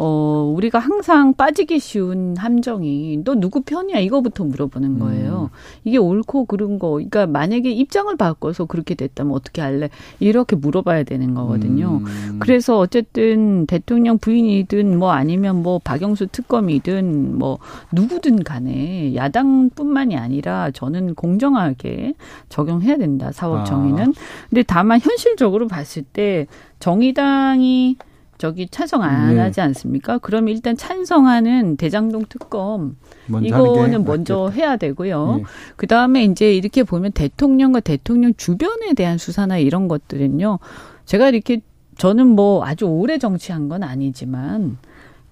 [0.00, 4.98] 어 우리가 항상 빠지기 쉬운 함정이 너 누구 편이야 이거부터 물어보는 음.
[5.00, 5.50] 거예요.
[5.82, 6.90] 이게 옳고 그른 거.
[6.90, 9.90] 그러니까 만약에 입장을 바꿔서 그렇게 됐다면 어떻게 할래?
[10.20, 12.00] 이렇게 물어봐야 되는 거거든요.
[12.04, 12.36] 음.
[12.38, 17.58] 그래서 어쨌든 대통령 부인이든 뭐 아니면 뭐 박영수 특검이든 뭐
[17.90, 22.14] 누구든 간에 야당뿐만이 아니라 저는 공정하게
[22.48, 23.64] 적용해야 된다 사법 아.
[23.64, 24.14] 정의는.
[24.48, 26.46] 근데 다만 현실적으로 봤을 때
[26.78, 27.96] 정의당이
[28.38, 29.40] 저기 찬성 안 네.
[29.40, 30.18] 하지 않습니까?
[30.18, 32.96] 그럼 일단 찬성하는 대장동 특검
[33.28, 34.54] 이거는 먼저 낫겠다.
[34.54, 35.36] 해야 되고요.
[35.40, 35.44] 예.
[35.76, 40.60] 그 다음에 이제 이렇게 보면 대통령과 대통령 주변에 대한 수사나 이런 것들은요.
[41.04, 41.60] 제가 이렇게
[41.96, 44.78] 저는 뭐 아주 오래 정치한 건 아니지만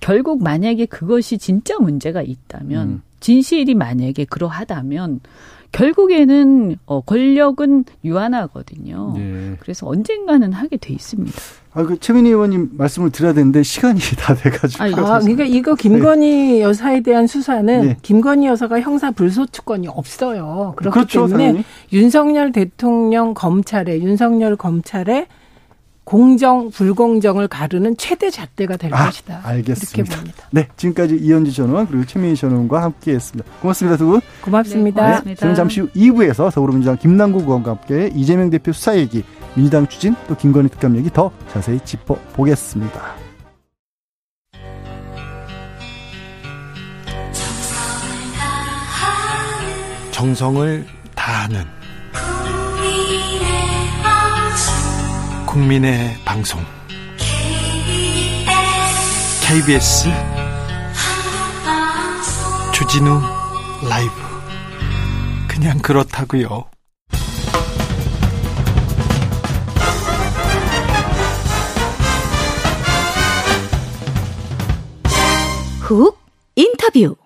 [0.00, 3.02] 결국 만약에 그것이 진짜 문제가 있다면 음.
[3.20, 5.20] 진실이 만약에 그러하다면
[5.76, 9.12] 결국에는 어 권력은 유한하거든요.
[9.16, 9.56] 네.
[9.60, 11.36] 그래서 언젠가는 하게 돼 있습니다.
[11.72, 14.82] 아, 그 최민희 의원님 말씀을 드려야 되는데 시간이 다 돼가지고.
[14.82, 17.96] 아니, 아, 그러니까 이거 김건희 여사에 대한 수사는 네.
[18.00, 20.72] 김건희 여사가 형사 불소추권이 없어요.
[20.76, 21.64] 그렇기 그렇죠, 때문에 당연히.
[21.92, 25.26] 윤석열 대통령 검찰에 윤석열 검찰에
[26.06, 29.40] 공정 불공정을 가르는 최대 잣대가 될 아, 것이다.
[29.42, 29.98] 알겠습니다.
[29.98, 30.48] 이렇게 봅니다.
[30.52, 33.50] 네, 지금까지 이현지 전 의원 그리고 최민희 전 의원과 함께했습니다.
[33.60, 34.20] 고맙습니다, 두 분.
[34.40, 35.02] 고맙습니다.
[35.02, 35.40] 네, 고맙습니다.
[35.40, 39.24] 저는 잠시 후 2부에서 더불어민주당 김남국 의원과 함께 이재명 대표 수사 얘기,
[39.56, 43.16] 민주당 추진 또 김건희 특감 얘기 더 자세히 짚어보겠습니다.
[50.12, 50.86] 정성을
[51.16, 51.64] 다하는
[55.56, 56.62] 국민의 방송
[59.40, 60.04] KBS
[62.74, 63.22] 주진우
[63.88, 64.12] 라이브
[65.48, 66.66] 그냥 그렇다고요.
[75.80, 76.18] 훅
[76.56, 77.16] 인터뷰.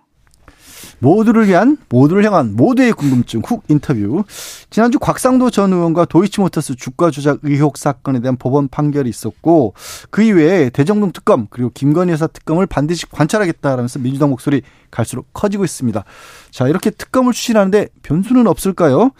[1.00, 4.24] 모두를 위한 모두를 향한 모두의 궁금증 훅 인터뷰.
[4.70, 9.74] 지난주 곽상도 전 의원과 도이치모터스 주가 조작 의혹 사건에 대한 법원 판결이 있었고
[10.10, 16.04] 그 이외에 대정동 특검 그리고 김건희 여사 특검을 반드시 관찰하겠다라면서 민주당 목소리 갈수록 커지고 있습니다.
[16.50, 19.10] 자 이렇게 특검을 추진하는데 변수는 없을까요?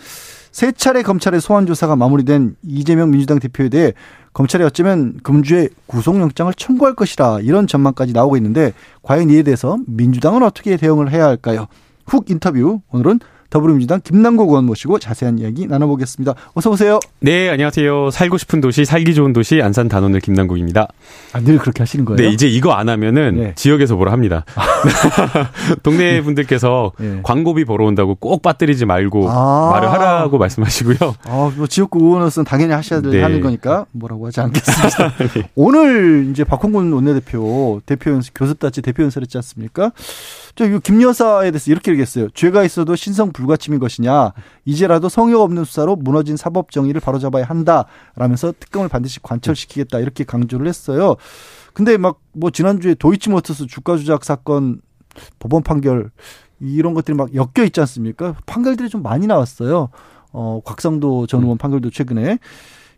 [0.52, 3.92] 세 차례 검찰의 소환 조사가 마무리된 이재명 민주당 대표에 대해
[4.32, 8.72] 검찰이 어쩌면 금주에 구속영장을 청구할 것이라 이런 전망까지 나오고 있는데
[9.02, 11.66] 과연 이에 대해서 민주당은 어떻게 대응을 해야 할까요?
[12.06, 13.20] 훅 인터뷰 오늘은
[13.50, 16.34] 더불어민주당 김남국 의원 모시고 자세한 이야기 나눠보겠습니다.
[16.54, 17.00] 어서 오세요.
[17.18, 18.10] 네, 안녕하세요.
[18.10, 20.88] 살고 싶은 도시, 살기 좋은 도시, 안산 단원을 김남국입니다.
[21.32, 22.16] 아, 늘 그렇게 하시는 거예요?
[22.16, 23.52] 네, 이제 이거 안 하면은 네.
[23.56, 24.44] 지역에서 뭐라 합니다.
[25.82, 27.20] 동네 분들께서 네.
[27.24, 29.70] 광고비 벌어온다고 꼭 빠뜨리지 말고 아.
[29.72, 31.14] 말을 하라고 말씀하시고요.
[31.24, 33.22] 아, 뭐 지역구 의원으로서는 당연히 하셔야 될 네.
[33.22, 35.14] 하는 거니까 뭐라고 하지 않겠습니다.
[35.56, 39.90] 오늘 이제 박홍근 원내대표 대표 연설 교섭단체 대표 연설했지 않습니까?
[40.56, 42.28] 저 이거 김 여사에 대해서 이렇게 얘기했어요.
[42.30, 44.32] 죄가 있어도 신성 불가침인 것이냐.
[44.64, 51.16] 이제라도 성역 없는 수사로 무너진 사법 정의를 바로잡아야 한다라면서 특검을 반드시 관철시키겠다 이렇게 강조를 했어요.
[51.72, 54.80] 근데 막 뭐 지난주에 도이치모터스 주가 조작 사건
[55.38, 56.10] 법원 판결
[56.60, 58.36] 이런 것들이 막 엮여 있지 않습니까?
[58.46, 59.88] 판결들이 좀 많이 나왔어요.
[60.32, 62.38] 어, 곽상도 전 의원 판결도 최근에.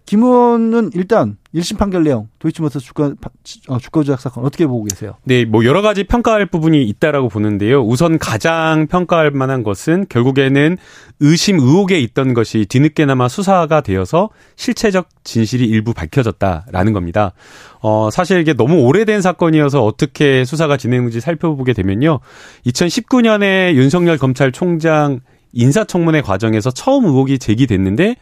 [0.05, 3.31] 김 의원은 일단 1심 판결 내용, 도이치모터스 주가, 파-
[3.69, 5.15] 어, 주가 조작 사건 어떻게 보고 계세요?
[5.25, 7.83] 네, 뭐 여러 가지 평가할 부분이 있다라고 보는데요.
[7.85, 10.77] 우선 가장 평가할 만한 것은 결국에는
[11.21, 17.33] 의심 의혹에 있던 것이 뒤늦게나마 수사가 되어서 실체적 진실이 일부 밝혀졌다라는 겁니다.
[17.81, 22.21] 어, 사실 이게 너무 오래된 사건이어서 어떻게 수사가 진행되는지 살펴보게 되면요.
[22.67, 25.21] 2019년에 윤석열 검찰총장
[25.53, 28.17] 인사청문회 과정에서 처음 의혹이 제기됐는데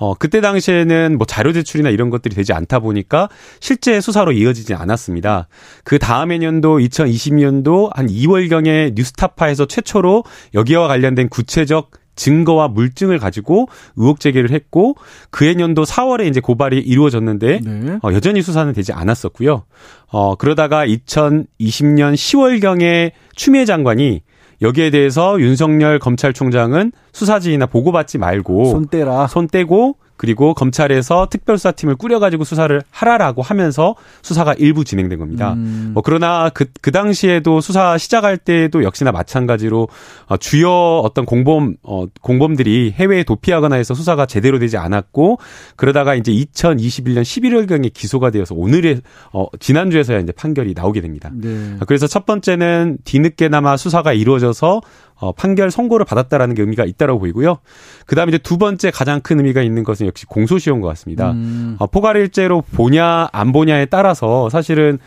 [0.00, 3.28] 어, 그때 당시에는 뭐 자료 제출이나 이런 것들이 되지 않다 보니까
[3.60, 5.46] 실제 수사로 이어지지 않았습니다.
[5.84, 10.24] 그 다음 해 년도 2020년도 한 2월경에 뉴스타파에서 최초로
[10.54, 14.96] 여기와 관련된 구체적 증거와 물증을 가지고 의혹 제기를 했고
[15.30, 17.98] 그해 년도 4월에 이제 고발이 이루어졌는데 네.
[18.02, 19.64] 어, 여전히 수사는 되지 않았었고요.
[20.08, 24.22] 어, 그러다가 2020년 10월 경에 추미애 장관이
[24.62, 29.26] 여기에 대해서 윤석열 검찰총장은 수사지휘나 보고받지 말고 손 떼라.
[29.26, 35.54] 손 떼고 그리고 검찰에서 특별수사팀을 꾸려가지고 수사를 하라라고 하면서 수사가 일부 진행된 겁니다.
[35.54, 35.92] 음.
[35.94, 39.88] 뭐 그러나 그, 그 당시에도 수사 시작할 때도 역시나 마찬가지로
[40.26, 45.38] 어, 주요 어떤 공범 어, 공범들이 해외에 도피하거나 해서 수사가 제대로 되지 않았고
[45.76, 49.00] 그러다가 이제 2021년 11월경에 기소가 되어서 오늘의
[49.32, 51.30] 어, 지난주에서야 이제 판결이 나오게 됩니다.
[51.32, 51.78] 네.
[51.86, 54.82] 그래서 첫 번째는 뒤늦게나마 수사가 이루어져서
[55.20, 57.58] 어, 판결 선고를 받았다라는 게 의미가 있다라고 보이고요.
[58.06, 61.32] 그다음에 이제 두 번째 가장 큰 의미가 있는 것은 역시 공소시효인 것 같습니다.
[61.32, 61.76] 음.
[61.78, 64.98] 어, 포괄일제로 보냐 안 보냐에 따라서 사실은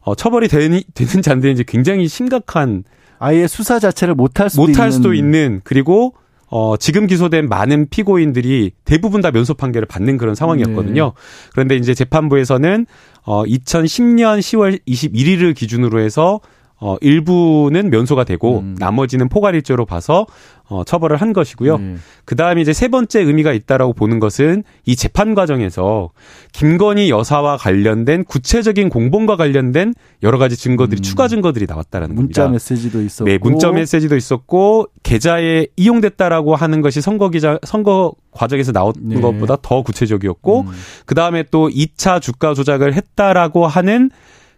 [0.00, 2.84] 어, 처벌이 되니, 되는지 안 되는지 굉장히 심각한
[3.18, 4.90] 아예 수사 자체를 못할 수도 못할 있는.
[4.90, 6.14] 수도 있는 그리고
[6.50, 11.04] 어, 지금 기소된 많은 피고인들이 대부분 다 면소 판결을 받는 그런 상황이었거든요.
[11.04, 11.10] 네.
[11.52, 12.86] 그런데 이제 재판부에서는
[13.22, 16.40] 어, 2010년 10월 21일을 기준으로 해서
[16.80, 18.76] 어, 일부는 면소가 되고 음.
[18.78, 20.26] 나머지는 포괄일죄로 봐서
[20.66, 21.78] 어, 처벌을 한 것이고요.
[21.78, 21.96] 네.
[22.24, 26.10] 그 다음에 이제 세 번째 의미가 있다라고 보는 것은 이 재판 과정에서
[26.52, 31.02] 김건희 여사와 관련된 구체적인 공범과 관련된 여러 가지 증거들이 음.
[31.02, 32.52] 추가 증거들이 나왔다라는 문자 겁니다.
[32.52, 33.30] 메시지도 있었고.
[33.30, 39.20] 네, 문자 메시지도 있었고 계좌에 이용됐다라고 하는 것이 선거 기자 선거 과정에서 나온 네.
[39.20, 40.72] 것보다 더 구체적이었고 음.
[41.04, 44.10] 그 다음에 또 2차 주가 조작을 했다라고 하는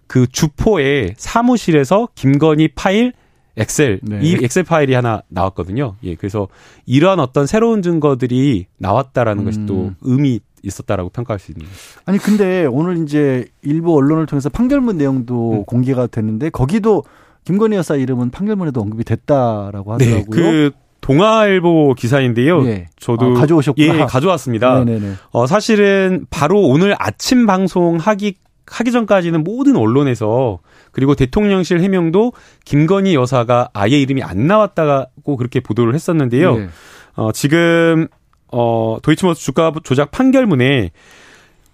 [0.06, 3.12] 그 주포의 사무실에서 김건희 파일
[3.56, 4.20] 엑셀 네.
[4.22, 5.94] 이 엑셀 파일이 하나 나왔거든요.
[6.02, 6.48] 예, 그래서
[6.84, 9.66] 이러한 어떤 새로운 증거들이 나왔다라는 것이 음.
[9.66, 11.66] 또 의미 있었다라고 평가할 수 있는.
[12.04, 15.64] 아니 근데 오늘 이제 일부 언론을 통해서 판결문 내용도 음.
[15.64, 17.04] 공개가 됐는데 거기도
[17.44, 20.24] 김건희 여사 이름은 판결문에도 언급이 됐다라고 하더라고요.
[20.30, 22.66] 그 동아일보 기사인데요.
[22.66, 22.88] 예.
[22.98, 24.00] 저도 아, 가져오셨구나.
[24.00, 24.82] 예, 가져왔습니다.
[24.84, 25.12] 네네네.
[25.30, 28.34] 어, 사실은 바로 오늘 아침 방송 하기
[28.66, 30.58] 하기 전까지는 모든 언론에서
[30.92, 32.32] 그리고 대통령실 해명도
[32.64, 36.58] 김건희 여사가 아예 이름이 안 나왔다고 그렇게 보도를 했었는데요.
[36.58, 36.68] 예.
[37.14, 38.08] 어, 지금
[38.48, 40.90] 어, 도이치모터 주가 조작 판결문에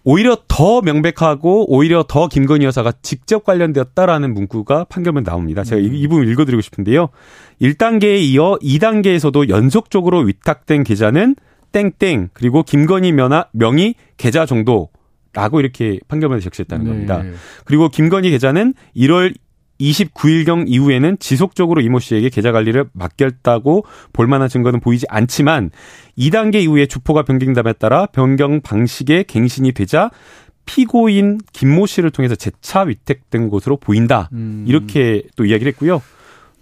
[0.04, 5.62] 오히려 더 명백하고 오히려 더 김건희 여사가 직접 관련되었다라는 문구가 판결문 나옵니다.
[5.62, 7.08] 제가 이, 이 부분 읽어드리고 싶은데요.
[7.60, 11.36] 1단계에 이어 2단계에서도 연속적으로 위탁된 계좌는
[11.70, 13.12] 땡땡 그리고 김건희
[13.52, 14.90] 명의 계좌 정도
[15.32, 17.22] 라고 이렇게 판결문에 적시했다는 겁니다.
[17.22, 17.32] 네.
[17.64, 19.34] 그리고 김건희 계좌는 1월
[19.80, 25.70] 29일경 이후에는 지속적으로 이모 씨에게 계좌 관리를 맡겼다고 볼 만한 증거는 보이지 않지만
[26.16, 30.10] 2단계 이후에 주포가 변경됨에 따라 변경 방식의 갱신이 되자
[30.66, 34.28] 피고인 김모 씨를 통해서 재차 위탁된 것으로 보인다.
[34.32, 34.64] 음.
[34.68, 36.00] 이렇게 또 이야기를 했고요.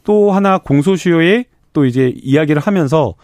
[0.05, 3.15] 또 하나 공소시효에 또 이제 이야기를 하면서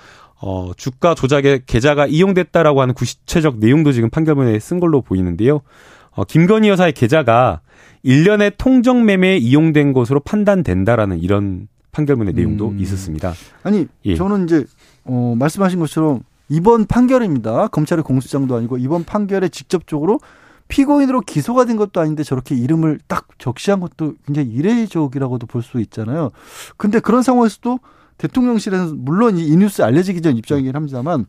[0.40, 5.62] 어, 주가 조작의 계좌가 이용됐다라고 하는 구체적 내용도 지금 판결문에 쓴 걸로 보이는데요.
[6.10, 7.60] 어, 김건희 여사의 계좌가
[8.02, 12.78] 일련의 통정 매매에 이용된 것으로 판단된다라는 이런 판결문의 내용도 음.
[12.78, 13.32] 있었습니다.
[13.62, 14.14] 아니 예.
[14.14, 14.64] 저는 이제
[15.04, 17.68] 어, 말씀하신 것처럼 이번 판결입니다.
[17.68, 20.20] 검찰의 공소장도 아니고 이번 판결에 직접적으로
[20.68, 26.30] 피고인으로 기소가 된 것도 아닌데 저렇게 이름을 딱 적시한 것도 굉장히 이례적이라고도 볼 수 있잖아요.
[26.76, 27.78] 근데 그런 상황에서도
[28.18, 31.26] 대통령실에서 물론 이, 이 뉴스 알려지기 전 입장이긴 합니다만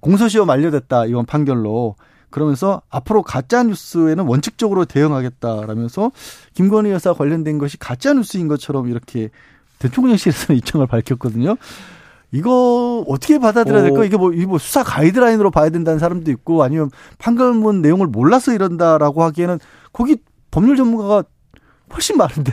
[0.00, 1.96] 공소시효 만료됐다 이번 판결로
[2.30, 6.12] 그러면서 앞으로 가짜 뉴스에는 원칙적으로 대응하겠다라면서
[6.54, 9.30] 김건희 여사 관련된 것이 가짜 뉴스인 것처럼 이렇게
[9.80, 11.56] 대통령실에서는 입장을 밝혔거든요.
[12.32, 13.82] 이거 어떻게 받아들여야 어.
[13.82, 14.04] 될까?
[14.04, 19.24] 이게 뭐, 이게 뭐 수사 가이드라인으로 봐야 된다는 사람도 있고 아니면 판결문 내용을 몰라서 이런다라고
[19.24, 19.58] 하기에는
[19.92, 20.18] 거기
[20.52, 21.24] 법률 전문가가
[21.92, 22.52] 훨씬 많은데.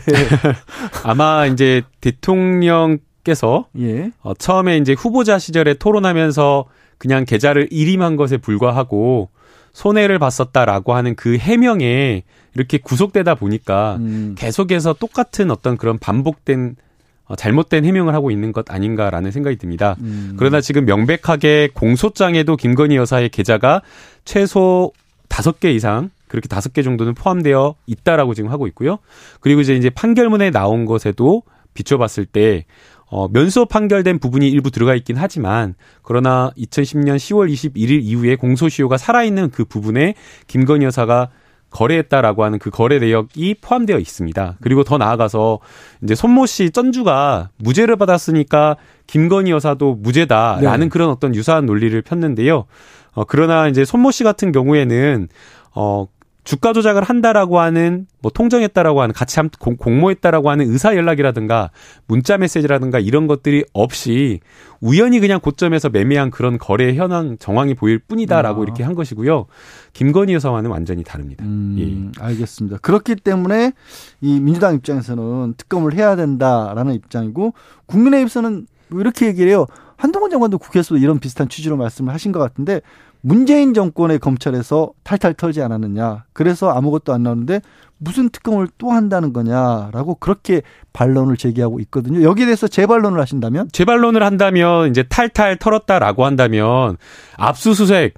[1.03, 2.97] 아마 이제 대통령
[3.27, 4.11] 께서 예.
[4.21, 6.65] 어, 처음에 이제 후보자 시절에 토론하면서
[6.97, 9.29] 그냥 계좌를 일임한 것에 불과하고
[9.73, 12.23] 손해를 봤었다라고 하는 그 해명에
[12.55, 14.35] 이렇게 구속되다 보니까 음.
[14.37, 16.77] 계속해서 똑같은 어떤 그런 반복된
[17.25, 19.97] 어, 잘못된 해명을 하고 있는 것 아닌가라는 생각이 듭니다.
[19.99, 20.35] 음.
[20.37, 23.81] 그러나 지금 명백하게 공소장에도 김건희 여사의 계좌가
[24.23, 24.93] 최소
[25.27, 28.99] 다섯 개 이상 그렇게 다섯 개 정도는 포함되어 있다라고 지금 하고 있고요.
[29.41, 32.65] 그리고 이제 이제 판결문에 나온 것에도 비춰봤을 때
[33.09, 39.51] 어, 면소 판결된 부분이 일부 들어가 있긴 하지만 그러나 2010년 10월 21일 이후에 공소시효가 살아있는
[39.51, 40.15] 그 부분에
[40.47, 41.29] 김건희 여사가
[41.69, 44.55] 거래했다라고 하는 그 거래 내역이 포함되어 있습니다.
[44.61, 45.59] 그리고 더 나아가서
[46.01, 50.89] 이제 손모 씨 전주가 무죄를 받았으니까 김건희 여사도 무죄다라는 네.
[50.89, 52.65] 그런 어떤 유사한 논리를 폈는데요.
[53.13, 55.27] 어, 그러나 이제 손모 씨 같은 경우에는
[55.75, 56.07] 어,
[56.47, 61.71] 주가 조작을 한다라고 하는 뭐 통정했다라고 하는 같이 함, 공, 공모했다라고 하는 의사 연락이라든가
[62.07, 64.39] 문자 메시지라든가 이런 것들이 없이
[64.79, 68.63] 우연히 그냥 고점에서 매매한 그런 거래 현황 정황이 보일 뿐이다라고 아.
[68.63, 69.47] 이렇게 한 것이고요.
[69.91, 71.43] 김건희 여사와는 완전히 다릅니다.
[71.43, 72.77] 음, 알겠습니다.
[72.77, 73.73] 그렇기 때문에
[74.21, 77.55] 이 민주당 입장에서는 특검을 해야 된다라는 입장이고
[77.87, 79.65] 국민의힘에서는 뭐 이렇게 얘기를 해요.
[79.97, 82.81] 한동훈 장관도 국회에서도 이런 비슷한 취지로 말씀을 하신 것 같은데
[83.21, 86.25] 문재인 정권의 검찰에서 탈탈 털지 않았느냐.
[86.33, 87.61] 그래서 아무것도 안 나오는데
[87.97, 90.61] 무슨 특검을 또 한다는 거냐라고 그렇게
[90.93, 92.21] 반론을 제기하고 있거든요.
[92.21, 96.97] 여기에 대해서 재반론을 하신다면 재반론을 한다면 이제 탈탈 털었다라고 한다면
[97.37, 98.13] 압수수색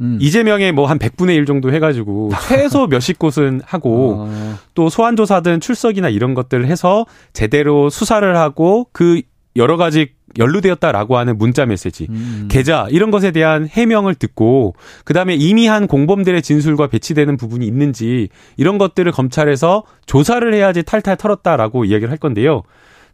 [0.00, 0.18] 음.
[0.20, 6.08] 이재명의 뭐 한 100분의 1 정도 해가지고 최소 몇십 곳은 하고 어, 또 소환조사든 출석이나
[6.08, 9.22] 이런 것들을 해서 제대로 수사를 하고 그
[9.56, 12.48] 여러 가지 연루되었다라고 하는 문자 메시지, 음.
[12.50, 14.74] 계좌 이런 것에 대한 해명을 듣고
[15.04, 21.84] 그다음에 이미 한 공범들의 진술과 배치되는 부분이 있는지 이런 것들을 검찰에서 조사를 해야지 탈탈 털었다라고
[21.84, 22.62] 이야기를 할 건데요.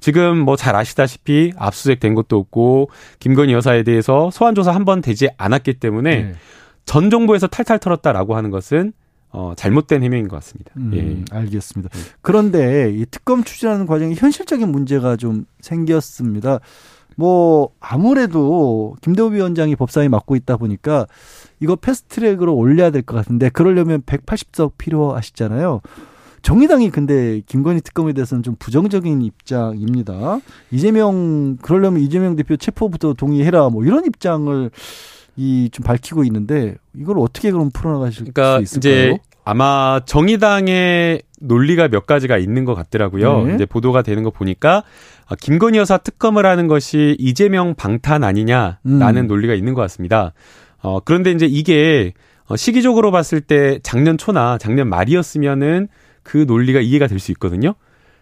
[0.01, 5.01] 지금 뭐 잘 아시다시피 압수수색 된 것도 없고 김건희 여사에 대해서 소환 조사 한 번
[5.01, 6.35] 되지 않았기 때문에 네.
[6.85, 8.93] 전 정부에서 탈탈 털었다라고 하는 것은
[9.31, 10.72] 어, 잘못된 해명인 것 같습니다.
[10.77, 11.37] 음, 예.
[11.37, 11.91] 알겠습니다.
[12.20, 16.61] 그런데 이 특검 추진하는 과정에 현실적인 문제가 좀 생겼습니다.
[17.17, 21.07] 뭐 아무래도 김대호 위원장이 법사위 맡고 있다 보니까
[21.61, 25.81] 이거 패스트트랙으로 올려야 될 것 같은데 그러려면 180석 필요하시잖아요.
[26.43, 30.41] 정의당이 근데 김건희 특검에 대해서는 좀 부정적인 입장입니다.
[30.71, 34.71] 이재명 그러려면 이재명 대표 체포부터 동의해라 뭐 이런 입장을
[35.37, 39.15] 이 좀 밝히고 있는데 이걸 어떻게 그럼 풀어나가실 그러니까 수 있을까요?
[39.15, 43.45] 이제 아마 정의당의 논리가 몇 가지가 있는 것 같더라고요.
[43.45, 43.55] 네.
[43.55, 44.82] 이제 보도가 되는 거 보니까
[45.26, 49.26] 아, 김건희 여사 특검을 하는 것이 이재명 방탄 아니냐라는 음.
[49.26, 50.32] 논리가 있는 것 같습니다.
[50.82, 52.12] 어, 그런데 이제 이게
[52.47, 55.88] 어, 시기적으로 봤을 때 작년 초나 작년 말이었으면은
[56.22, 57.74] 그 논리가 이해가 될 수 있거든요.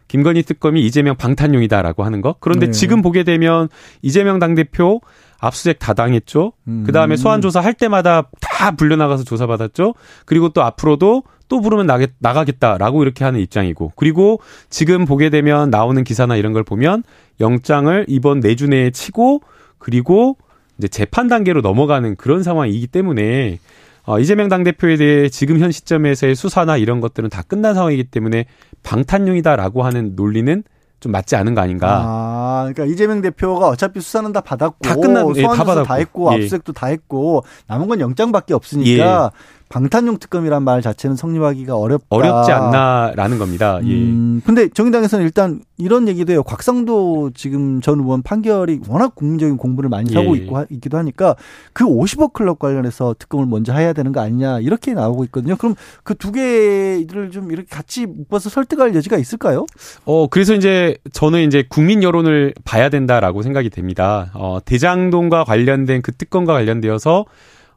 [0.09, 2.37] 김건희 특검이 이재명 방탄용이다라고 하는 거.
[2.39, 2.73] 그런데 네.
[2.73, 3.69] 지금 보게 되면
[4.03, 5.01] 이재명 당대표
[5.41, 6.53] 압수수색 다 당했죠.
[6.69, 6.85] 음.
[6.87, 9.95] 그 다음에 소환 조사 할 때마다 다 불려나가서 조사받았죠.
[10.27, 13.93] 그리고 또 앞으로도 또 부르면 나겠, 나가겠다라고 이렇게 하는 입장이고.
[13.97, 14.41] 그리고
[14.71, 17.03] 지금 보게 되면 나오는 기사나 이런 걸 보면
[17.41, 19.41] 영장을 이번 내주 내에 치고
[19.79, 20.37] 그리고
[20.79, 23.59] 이제 재판 단계로 넘어가는 그런 상황이기 때문에
[24.05, 28.47] 어, 이재명 당대표에 대해 지금 현 시점에서의 수사나 이런 것들은 다 끝난 상황이기 때문에
[28.83, 30.63] 방탄용이다라고 하는 논리는
[31.01, 32.01] 좀 맞지 않은 거 아닌가.
[32.05, 36.01] 아, 그러니까 이재명 대표가 어차피 수사는 다 받았고 다 끝난- 예, 다 소환조사 다, 받았고.
[36.01, 36.35] 했고 예.
[36.37, 39.33] 압수수색도 다 했고 남은 건 영장밖에 없으니까
[39.73, 42.05] 방탄용 특검이란 말 자체는 성립하기가 어렵다.
[42.11, 43.81] 어렵지 않나라는 겁니다.
[43.85, 43.89] 예.
[43.95, 46.43] 음, 근데 정의당에서는 일단 이런 얘기도 해요.
[46.43, 50.19] 곽상도 지금 전 의원 판결이 워낙 국민적인 공부를 많이 예.
[50.19, 51.37] 하고 있고 하- 있기도 하니까
[51.73, 55.57] 그 50억 클럽 관련해서 특검을 먼저 해야 되는 거 아니냐 이렇게 나오고 있거든요.
[55.57, 59.65] 그럼 그 두 개를 좀 이렇게 같이 묶어서 설득할 여지가 있을까요?
[60.05, 64.31] 어, 그래서 이제 저는 이제 국민 여론을 봐야 된다라고 생각이 됩니다.
[64.35, 67.25] 어, 대장동과 관련된 그 특검과 관련되어서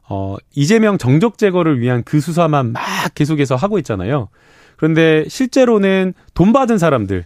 [0.08, 2.82] 어, 이재명 정적 제거를 위한 그 수사만 막
[3.14, 4.28] 계속해서 하고 있잖아요.
[4.76, 7.24] 그런데 실제로는 돈 받은 사람들,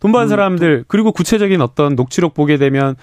[0.00, 2.96] 돈 받은 사람들, 그리고 구체적인 어떤 녹취록 보게 되면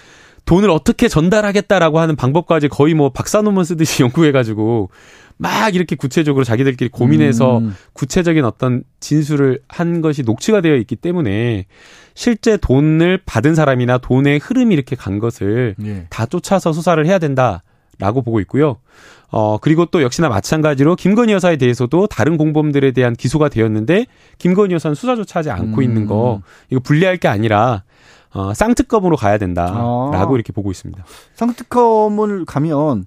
[0.46, 4.90] 돈을 어떻게 전달하겠다라고 하는 방법까지 거의 뭐 박사 논문 쓰듯이 연구해가지고
[5.38, 7.76] 막 이렇게 구체적으로 자기들끼리 고민해서 음.
[7.94, 11.66] 구체적인 어떤 진술을 한 것이 녹취가 되어 있기 때문에
[12.14, 16.06] 실제 돈을 받은 사람이나 돈의 흐름이 이렇게 간 것을 예.
[16.10, 17.64] 다 쫓아서 수사를 해야 된다
[18.00, 18.78] 라고 보고 있고요.
[19.32, 24.06] 어, 그리고 또 역시나 마찬가지로 김건희 여사에 대해서도 다른 공범들에 대한 기소가 되었는데
[24.38, 25.84] 김건희 여사는 수사조차 하지 않고 음.
[25.84, 27.84] 있는 거 이거 분리할 게 아니라
[28.34, 30.36] 어, 쌍특검으로 가야 된다라고 아.
[30.36, 31.04] 이렇게 보고 있습니다.
[31.36, 33.06] 상특검을 가면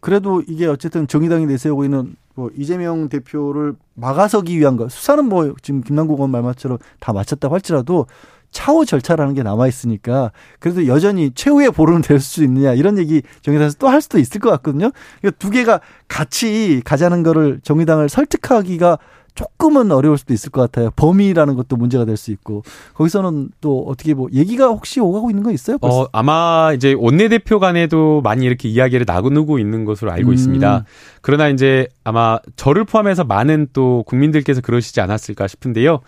[0.00, 5.82] 그래도 이게 어쨌든 정의당이 내세우고 있는 뭐 이재명 대표를 막아서기 위한 거 수사는 뭐 지금
[5.82, 8.06] 김남국 의원 말씀처럼 다 마쳤다고 할지라도
[8.50, 13.76] 차후 절차라는 게 남아 있으니까 그래도 여전히 최후의 보루는 될 수 있느냐 이런 얘기 정의당에서
[13.78, 14.90] 또 할 수도 있을 것 같거든요.
[15.20, 18.98] 그러니까 두 개가 같이 가자는 거를 정의당을 설득하기가
[19.36, 20.90] 조금은 어려울 수도 있을 것 같아요.
[20.96, 22.62] 범위라는 것도 문제가 될 수 있고
[22.94, 25.78] 거기서는 또 어떻게 뭐 얘기가 혹시 오가고 있는 거 있어요?
[25.78, 26.00] 벌써?
[26.02, 30.34] 어, 아마 이제 원내 대표 간에도 많이 이렇게 이야기를 나누고 있는 것으로 알고 음.
[30.34, 30.84] 있습니다.
[31.22, 36.00] 그러나 이제 아마 저를 포함해서 많은 또 국민들께서 그러시지 않았을까 싶은데요.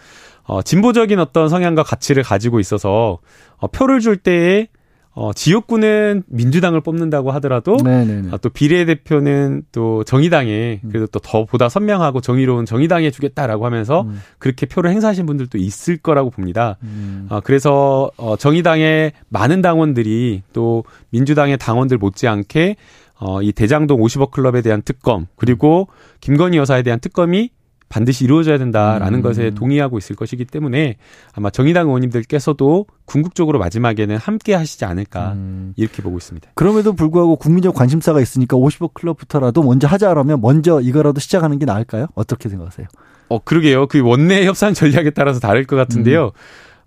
[0.52, 3.18] 어, 진보적인 어떤 성향과 가치를 가지고 있어서
[3.56, 4.68] 어, 표를 줄 때에
[5.14, 8.28] 어, 지역구는 민주당을 뽑는다고 하더라도 네네네.
[8.32, 14.20] 아, 또 비례대표는 또 정의당에 그래도 또 더 보다 선명하고 정의로운 정의당에 주겠다라고 하면서 음.
[14.38, 16.76] 그렇게 표를 행사하신 분들도 있을 거라고 봅니다.
[16.82, 17.28] 음.
[17.30, 22.76] 어, 그래서 어, 정의당의 많은 당원들이 또 민주당의 당원들 못지않게
[23.20, 25.88] 어, 이 대장동 50억 클럽에 대한 특검 그리고
[26.20, 27.50] 김건희 여사에 대한 특검이
[27.92, 29.22] 반드시 이루어져야 된다라는 음.
[29.22, 30.96] 것에 동의하고 있을 것이기 때문에
[31.34, 35.74] 아마 정의당 의원님들께서도 궁극적으로 마지막에는 함께 하시지 않을까 음.
[35.76, 36.52] 이렇게 보고 있습니다.
[36.54, 42.06] 그럼에도 불구하고 국민적 관심사가 있으니까 50억 클럽부터라도 먼저 하자라면 먼저 이거라도 시작하는 게 나을까요?
[42.14, 42.86] 어떻게 생각하세요?
[43.28, 43.86] 어, 그러게요.
[43.88, 46.24] 그 원내 협상 전략에 따라서 다를 것 같은데요.
[46.24, 46.30] 음.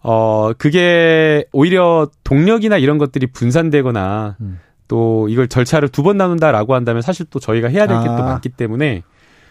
[0.01, 4.59] 어, 그게 오히려 동력이나 이런 것들이 분산되거나 음.
[4.87, 8.21] 또 이걸 절차를 두 번 나눈다라고 한다면 사실 또 저희가 해야 될 게또 아.
[8.23, 9.03] 많기 때문에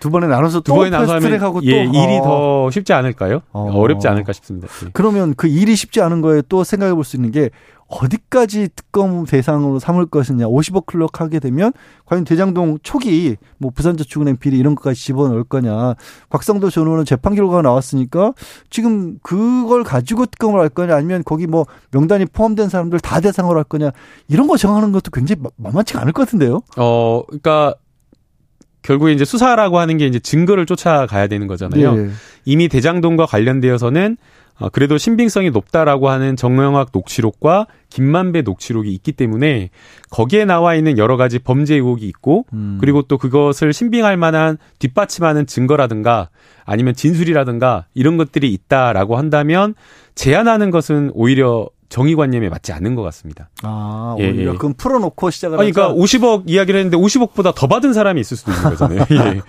[0.05, 2.23] 두 번에 나눠서 두또 번에 나눠서 하면 패스트트랙하고 또 예, 일이 어.
[2.23, 3.41] 더 쉽지 않을까요?
[3.53, 3.71] 어.
[3.73, 3.87] 어.
[3.89, 4.69] 렵지 않을까 싶습니다.
[4.85, 4.91] 예.
[4.93, 7.49] 그러면 그 일이 쉽지 않은 거에 또 생각해 볼 수 있는 게
[7.87, 10.47] 어디까지 특검 대상으로 삼을 것이냐.
[10.47, 11.73] 50억 클럽 하게 되면
[12.07, 15.95] 과연 대장동 초기 뭐 부산저축은행 비리 이런 것까지 집어넣을 거냐.
[16.29, 18.33] 곽상도 전 의원은 재판 결과가 나왔으니까
[18.69, 23.65] 지금 그걸 가지고 특검을 할 거냐 아니면 거기 뭐 명단이 포함된 사람들 다 대상으로 할
[23.65, 23.91] 거냐.
[24.29, 26.61] 이런 거 정하는 것도 굉장히 마- 만만치 가 않을 것 같은데요.
[26.77, 27.75] 어, 그러니까
[28.85, 31.99] 결국에 이제 수사라고 하는 게 이제 증거를 쫓아가야 되는 거잖아요.
[31.99, 32.11] 예.
[32.45, 34.17] 이미 대장동과 관련되어서는
[34.61, 39.71] 어, 그래도 신빙성이 높다라고 하는 정명학 녹취록과 김만배 녹취록이 있기 때문에
[40.11, 42.79] 거기에 나와 있는 여러 가지 범죄 의혹이 있고 음.
[42.81, 46.29] 그리고 또 그것을 신빙할 만한 뒷받침하는 증거라든가
[46.65, 49.75] 아니면 진술이라든가 이런 것들이 있다라고 한다면
[50.15, 53.51] 제안하는 것은 오히려 정의관념에 맞지 않는 것 같습니다.
[53.63, 54.57] 아, 예, 오히려 예.
[54.57, 56.19] 그럼 풀어놓고 시작을 아니, 그러니까 하자.
[56.19, 59.07] 50억 이야기를 했는데 50억보다 더 받은 사람이 있을 수도 있는 거잖아요.
[59.13, 59.41] 예.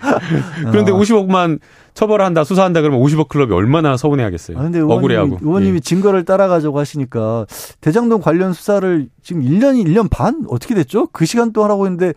[0.70, 0.96] 그런데 어.
[0.96, 1.58] 50억만
[1.94, 4.58] 처벌한다, 수사한다 그러면 50억 클럽이 얼마나 서운해하겠어요.
[4.58, 5.38] 아, 근데 의원님이, 억울해하고.
[5.42, 5.80] 의원님이 예.
[5.80, 7.46] 증거를 따라가자고 하시니까
[7.80, 11.08] 대장동 관련 수사를 지금 1년이 1년 반 어떻게 됐죠?
[11.08, 12.12] 그 시간 동안 하고 있는데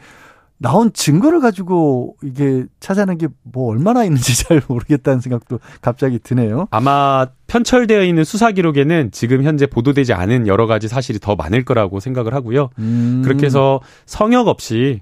[0.61, 6.67] 나온 증거를 가지고 이게 찾아내는 게뭐 얼마나 있는지 잘 모르겠다는 생각도 갑자기 드네요.
[6.69, 11.99] 아마 편철되어 있는 수사 기록에는 지금 현재 보도되지 않은 여러 가지 사실이 더 많을 거라고
[11.99, 12.69] 생각을 하고요.
[12.77, 13.21] 음.
[13.23, 15.01] 그렇게 해서 성역 없이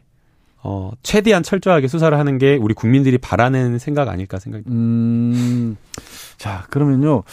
[0.64, 4.72] 어, 최대한 철저하게 수사를 하는 게 우리 국민들이 바라는 생각 아닐까 생각합니다.
[4.72, 5.78] 음.
[6.38, 7.24] 자, 그러면요.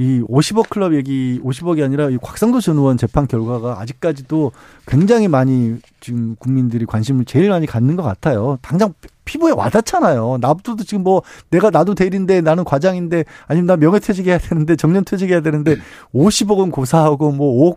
[0.00, 4.50] 이 50억 클럽 얘기, 50억이 아니라 이 곽상도 전 의원 재판 결과가 아직까지도
[4.86, 8.56] 굉장히 많이 지금 국민들이 관심을 제일 많이 갖는 것 같아요.
[8.62, 8.94] 당장
[9.26, 10.38] 피부에 와닿잖아요.
[10.40, 11.20] 나도 지금 뭐
[11.50, 15.76] 내가 나도 대리인데 나는 과장인데 아니면 나 명예퇴직 해야 되는데 정년퇴직 해야 되는데
[16.14, 17.76] 50억은 고사하고 뭐 5억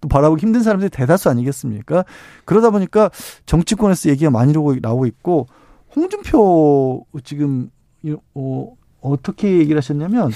[0.00, 2.04] 또 바라보기 힘든 사람들이 대다수 아니겠습니까?
[2.44, 3.10] 그러다 보니까
[3.46, 5.48] 정치권에서 얘기가 많이 나오고 있고
[5.96, 7.70] 홍준표 지금
[8.34, 10.30] 어, 어떻게 얘기를 하셨냐면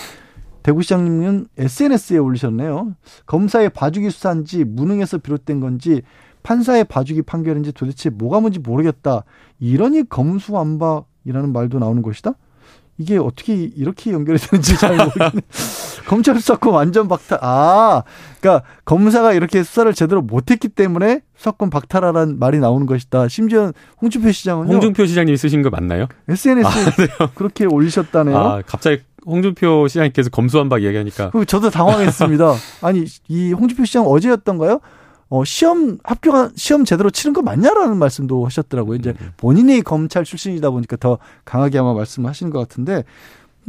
[0.63, 2.95] 대구시장님은 SNS에 올리셨네요.
[3.27, 6.03] 검사의 봐주기 수사인지 무능에서 비롯된 건지
[6.43, 9.25] 판사의 봐주기 판결인지 도대체 뭐가 뭔지 모르겠다.
[9.59, 12.35] 이러니 검수완박이라는 말도 나오는 것이다.
[13.01, 15.41] 이게 어떻게 이렇게 연결이 되는지 잘 모르겠네.
[16.07, 17.39] 검찰 수사권 완전 박탈.
[17.41, 18.03] 아,
[18.41, 23.29] 그러니까 검사가 이렇게 수사를 제대로 못했기 때문에 수사권 박탈하라는 말이 나오는 것이다.
[23.29, 24.73] 심지어 홍준표 시장은요.
[24.73, 26.09] 홍준표 시장님이 쓰신 거 맞나요?
[26.29, 28.37] SNS에 아, 그렇게 올리셨다네요.
[28.37, 31.33] 아, 갑자기 홍준표 시장님께서 검수완박 이야기하니까.
[31.47, 32.55] 저도 당황했습니다.
[32.83, 34.81] 아니, 이 홍준표 시장 어제였던가요?
[35.31, 38.97] 어, 시험 합격한 시험 제대로 치른 거 맞냐라는 말씀도 하셨더라고요.
[38.97, 39.31] 이제 음.
[39.37, 43.05] 본인이 검찰 출신이다 보니까 더 강하게 아마 말씀하시는 것 같은데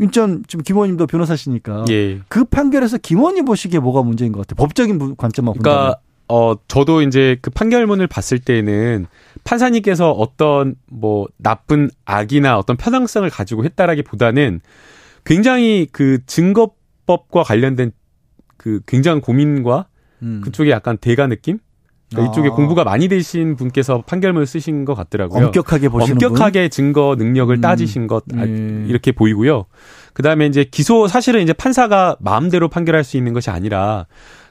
[0.02, 2.20] 인천 지금 김원님도 변호사시니까 예.
[2.28, 4.56] 그 판결에서 김원님 보시기에 뭐가 문제인 것 같아요.
[4.66, 5.56] 법적인 관점만.
[5.60, 5.98] 그러니까
[6.28, 9.06] 어 저도 이제 그 판결문을 봤을 때는
[9.44, 14.62] 판사님께서 어떤 뭐 나쁜 악이나 어떤 편향성을 가지고 했다라기보다는
[15.26, 17.92] 굉장히 그 증거법과 관련된
[18.58, 19.88] 그 굉장한 고민과
[20.24, 20.42] 음.
[20.44, 21.60] 그쪽에 약간 대가 느낌?
[22.12, 22.32] 그러니까 아.
[22.32, 25.46] 이쪽에 공부가 많이 되신 분께서 판결문을 쓰신 것 같더라고요.
[25.48, 27.62] 엄격하게 보시는 엄격하게 증거 능력을 음.
[27.62, 28.86] 따지신 것 아, 음.
[28.88, 29.66] 이렇게 보이고요.
[30.14, 34.08] 그다음에 이제 기소 사실은 이제 판사가 마음대로 판결할 수 있는 것이 아니라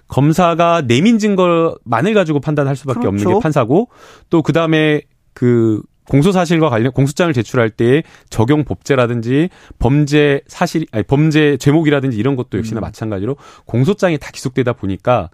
[0.09, 3.39] 검사가 내민 증거만을 가지고 판단할 수밖에 없는 그렇죠.
[3.39, 3.91] 게 판사고
[4.29, 5.03] 또 그다음에
[5.35, 9.49] 그 공소 사실과 관련 공소장을 제출할 때 적용 법제라든지
[9.79, 12.83] 범죄 사실 아니 범죄 제목이라든지 이런 것도 역시나 음.
[12.83, 13.37] 마찬가지로
[13.67, 15.31] 공소장이 다 기속되다 보니까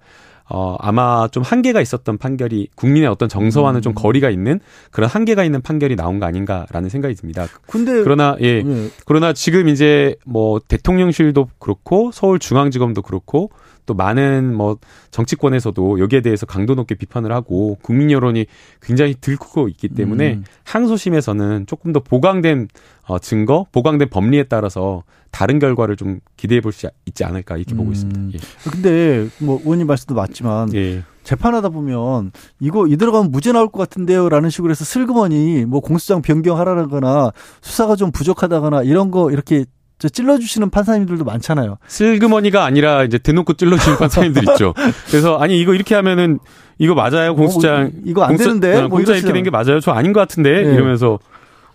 [0.49, 3.83] 어 아마 좀 한계가 있었던 판결이 국민의 어떤 정서와는 음.
[3.83, 4.61] 좀 거리가 있는
[4.93, 7.47] 그런 한계가 있는 판결이 나온 거 아닌가라는 생각이 듭니다.
[7.67, 8.91] 근데 그러나 예 예.
[9.07, 13.51] 그러나 지금 이제 뭐 대통령실도 그렇고 서울중앙지검도 그렇고
[13.87, 14.77] 또 많은 뭐
[15.11, 18.47] 정치권에서도 여기에 대해서 강도 높게 비판을 하고 국민 여론이
[18.83, 20.45] 굉장히 들고 있기 때문에 음.
[20.65, 22.69] 항소심에서는 조금 더 보강된
[23.07, 25.05] 어, 증거, 보강된 법리에 따라서
[25.37, 27.93] 다른 결과를 좀 기대해 볼 수 있지 않을까 이렇게 보고 음.
[27.93, 28.39] 있습니다.
[28.71, 30.79] 근데 뭐 의원님 말씀도 맞지만 예.
[30.79, 31.03] 예.
[31.25, 32.31] 재판하다 보면
[32.61, 38.13] 이거 이 들어가면 무죄 나올 것 같은데요라는 식으로 해서 슬그머니 뭐 공소장 변경하라거나 수사가 좀
[38.13, 39.65] 부족하다거나 이런 거 이렇게
[39.99, 41.77] 저 찔러주시는 판사님들도 많잖아요.
[41.89, 44.73] 슬그머니가 아니라 이제 대놓고 찔러주는 판사님들 있죠.
[45.11, 46.39] 그래서 아니 이거 이렇게 하면은
[46.79, 48.77] 이거 맞아요 공소장 어, 이거 안 되는데?
[48.77, 49.33] 어, 뭐 공소장 이렇게.
[49.33, 49.81] 된 게 맞아요.
[49.81, 50.75] 저 아닌 것 같은데 예.
[50.75, 51.19] 이러면서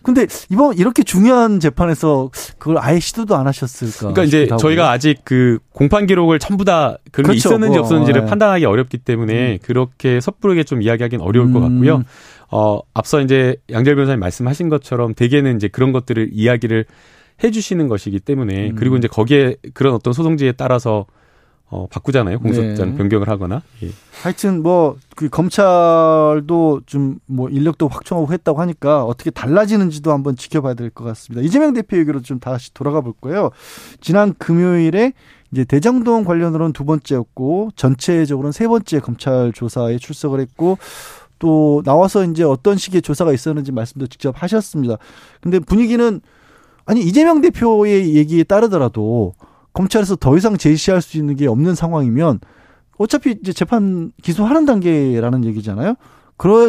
[0.03, 4.13] 근데 이번 이렇게 중요한 재판에서 그걸 아예 시도도 안 하셨을까?
[4.13, 4.47] 그러니까 이제.
[4.59, 7.49] 저희가 아직 그 공판 기록을 전부 다 그런 게 그렇죠.
[7.49, 8.25] 있었는지 뭐, 없었는지를 예.
[8.25, 11.63] 판단하기 어렵기 때문에 그렇게 섣부르게 좀 이야기하기는 어려울 것 음.
[11.63, 12.03] 같고요.
[12.49, 16.85] 어 앞서 이제 양재 변호사님 말씀하신 것처럼 대개는 이제 그런 것들을 이야기를
[17.43, 18.75] 해주시는 것이기 때문에 음.
[18.75, 21.05] 그리고 이제 거기에 그런 어떤 소송지에 따라서
[21.73, 22.97] 어 바꾸잖아요 공소장 네.
[22.97, 23.89] 변경을 하거나 예.
[24.21, 30.89] 하여튼 뭐 그 검찰도 좀 뭐 인력도 확충하고 했다고 하니까 어떻게 달라지는지도 한번 지켜봐야 될
[30.89, 31.45] 것 같습니다.
[31.45, 33.51] 이재명 대표 얘기로 좀 다시 돌아가 볼 거예요.
[34.01, 35.13] 지난 금요일에
[35.51, 40.77] 이제 대장동 관련으로는 두 번째였고 전체적으로는 세 번째 검찰 조사에 출석을 했고
[41.39, 44.97] 또 나와서 이제 어떤 식의 조사가 있었는지 말씀도 직접 하셨습니다.
[45.41, 46.19] 근데 분위기는
[46.85, 49.33] 아니 이재명 대표의 얘기에 따르더라도
[49.73, 52.39] 검찰에서 더 이상 제시할 수 있는 게 없는 상황이면
[52.97, 55.95] 어차피 이제 재판 기소하는 단계라는 얘기잖아요.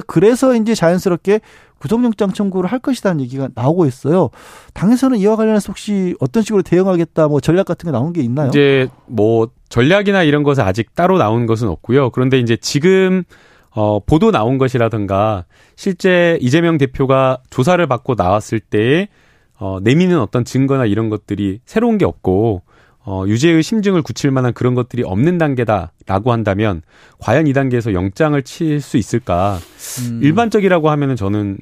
[0.07, 1.41] 그래서 이제 자연스럽게
[1.79, 4.31] 구속영장 청구를 할 것이라는 얘기가 나오고 있어요.
[4.73, 8.49] 당에서는 이와 관련해서 혹시 어떤 식으로 대응하겠다 뭐 전략 같은 게 나온 게 있나요?
[8.49, 12.11] 이제 뭐 전략이나 이런 것은 아직 따로 나온 것은 없고요.
[12.11, 13.25] 그런데 이제 지금
[13.71, 15.45] 어 보도 나온 것이라든가
[15.75, 19.09] 실제 이재명 대표가 조사를 받고 나왔을 때에
[19.59, 22.63] 어 내미는 어떤 증거나 이런 것들이 새로운 게 없고
[23.05, 26.83] 어 유죄의 심증을 굳힐 만한 그런 것들이 없는 단계다라고 한다면
[27.19, 29.59] 과연 이 단계에서 영장을 칠 수 있을까?
[30.09, 30.21] 음.
[30.23, 31.59] 일반적이라고 하면은 저는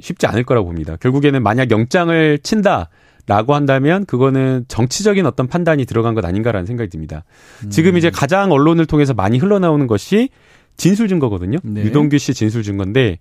[0.00, 0.96] 쉽지 않을 거라고 봅니다.
[1.00, 2.88] 결국에는 만약 영장을 친다.
[3.26, 7.24] 라고 한다면 그거는 정치적인 어떤 판단이 들어간 것 아닌가라는 생각이 듭니다.
[7.70, 10.28] 지금 이제 가장 언론을 통해서 많이 흘러나오는 것이
[10.76, 11.58] 진술 증거거든요.
[11.62, 11.82] 네.
[11.84, 13.18] 유동규 씨 진술 증거인데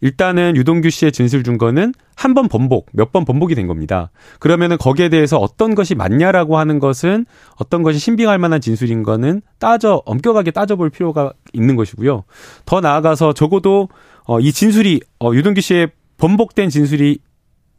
[0.00, 4.10] 일단은 유동규 씨의 진술 증거는 한 번 번복, 몇 번 번복이 된 겁니다.
[4.40, 7.26] 그러면은 거기에 대해서 어떤 것이 맞냐라고 하는 것은
[7.56, 12.24] 어떤 것이 신빙할 만한 진술인 거는 따져 엄격하게 따져볼 필요가 있는 것이고요.
[12.64, 13.88] 더 나아가서 적어도
[14.24, 15.88] 어, 이 진술이 어, 유동규 씨의
[16.18, 17.18] 번복된 진술이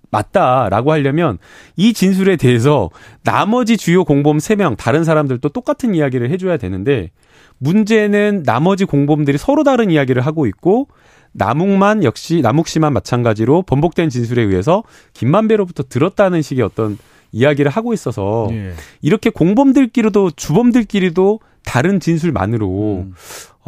[0.09, 1.37] 맞다라고 하려면
[1.75, 2.89] 이 진술에 대해서
[3.23, 7.11] 나머지 주요 공범 3명 다른 사람들도 똑같은 이야기를 해줘야 되는데
[7.59, 10.87] 문제는 나머지 공범들이 서로 다른 이야기를 하고 있고
[11.33, 16.97] 남욱만 역시 남욱 씨만 마찬가지로 번복된 진술에 의해서 김만배로부터 들었다는 식의 어떤
[17.31, 18.73] 이야기를 하고 있어서 예.
[19.01, 23.13] 이렇게 공범들끼리도 주범들끼리도 다른 진술만으로 음.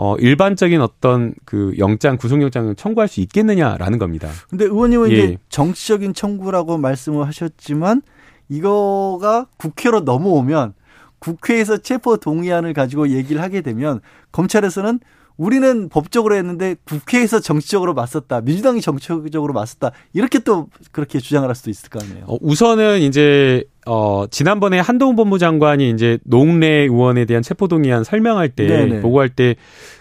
[0.02, 4.30] 어 일반적인 어떤 그 영장 구속영장을 청구할 수 있겠느냐라는 겁니다.
[4.50, 5.14] 근데 의원님은 예.
[5.14, 8.02] 이제 정치적인 청구라고 말씀을 하셨지만
[8.48, 10.74] 이거가 국회로 넘어오면
[11.20, 14.00] 국회에서 체포 동의안을 가지고 얘기를 하게 되면
[14.32, 15.02] 검찰에서는
[15.40, 18.42] 우리는 법적으로 했는데 국회에서 정치적으로 맞섰다.
[18.42, 19.92] 민주당이 정치적으로 맞섰다.
[20.12, 22.26] 이렇게 또 그렇게 주장을 할 수도 있을 거 아니에요.
[22.28, 28.68] 어, 우선은 이제 어 지난번에 한동훈 법무장관이 이제 노웅래 의원에 대한 체포 동의안 설명할 때
[28.68, 29.00] 네네.
[29.00, 29.56] 보고할 때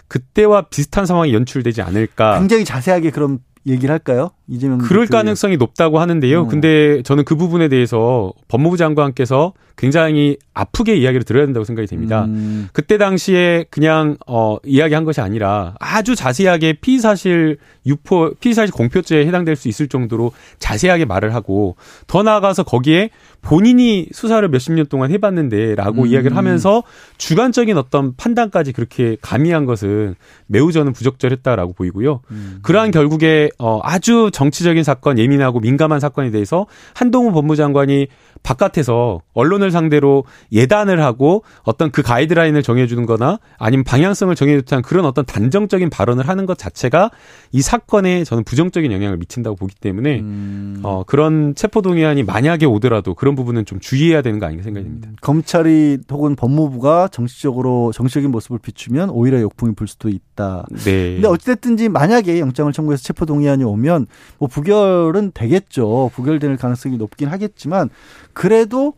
[0.09, 2.37] 그때와 비슷한 상황이 연출되지 않을까.
[2.37, 4.31] 굉장히 자세하게 그럼 얘기를 할까요?
[4.47, 5.07] 이재명 그럴.
[5.07, 6.43] 가능성이 높다고 하는데요.
[6.43, 6.47] 음.
[6.49, 12.25] 근데 저는 그 부분에 대해서 법무부 장관께서 굉장히 아프게 이야기를 들어야 된다고 생각이 됩니다.
[12.25, 12.67] 음.
[12.73, 19.25] 그때 당시에 그냥 어 이야기한 것이 아니라 아주 자세하게 피의 사실 유포 피의 사실 공표죄에
[19.25, 21.77] 해당될 수 있을 정도로 자세하게 말을 하고
[22.07, 23.09] 더 나아가서 거기에
[23.41, 26.07] 본인이 수사를 몇십 년 동안 해봤는데라고 음.
[26.07, 26.83] 이야기를 하면서
[27.17, 30.15] 주관적인 어떤 판단까지 그렇게 가미한 것은
[30.47, 32.19] 매우 저는 부적절했다라고 보이고요.
[32.31, 32.59] 음.
[32.63, 38.07] 그러한 결국에 어 아주 정치적인 사건 예민하고 민감한 사건에 대해서 한동훈 법무장관이
[38.43, 45.05] 바깥에서 언론을 상대로 예단을 하고 어떤 그 가이드라인을 정해주는 거나 아니면 방향성을 정해주는 듯한 그런
[45.05, 47.11] 어떤 단정적인 발언을 하는 것 자체가
[47.51, 50.79] 이 사건에 저는 부정적인 영향을 미친다고 보기 때문에 음.
[50.83, 55.09] 어 그런 체포동의안이 만약에 오더라도 그런 부분은 좀 주의해야 되는 거 아닌가 생각이 듭니다.
[55.21, 60.65] 검찰이 혹은 법무부가 정치적으로 정치적인 모습을 비추면 오히려 역풍이 불 수도 있다.
[60.71, 61.13] 네.
[61.13, 64.07] 근데 어찌됐든지 만약에 영장을 청구해서 체포 동의안이 오면
[64.37, 66.11] 뭐 부결은 되겠죠.
[66.13, 67.89] 부결될 가능성이 높긴 하겠지만
[68.33, 68.93] 그래도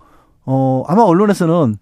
[0.45, 1.77] 어 아마 언론에서는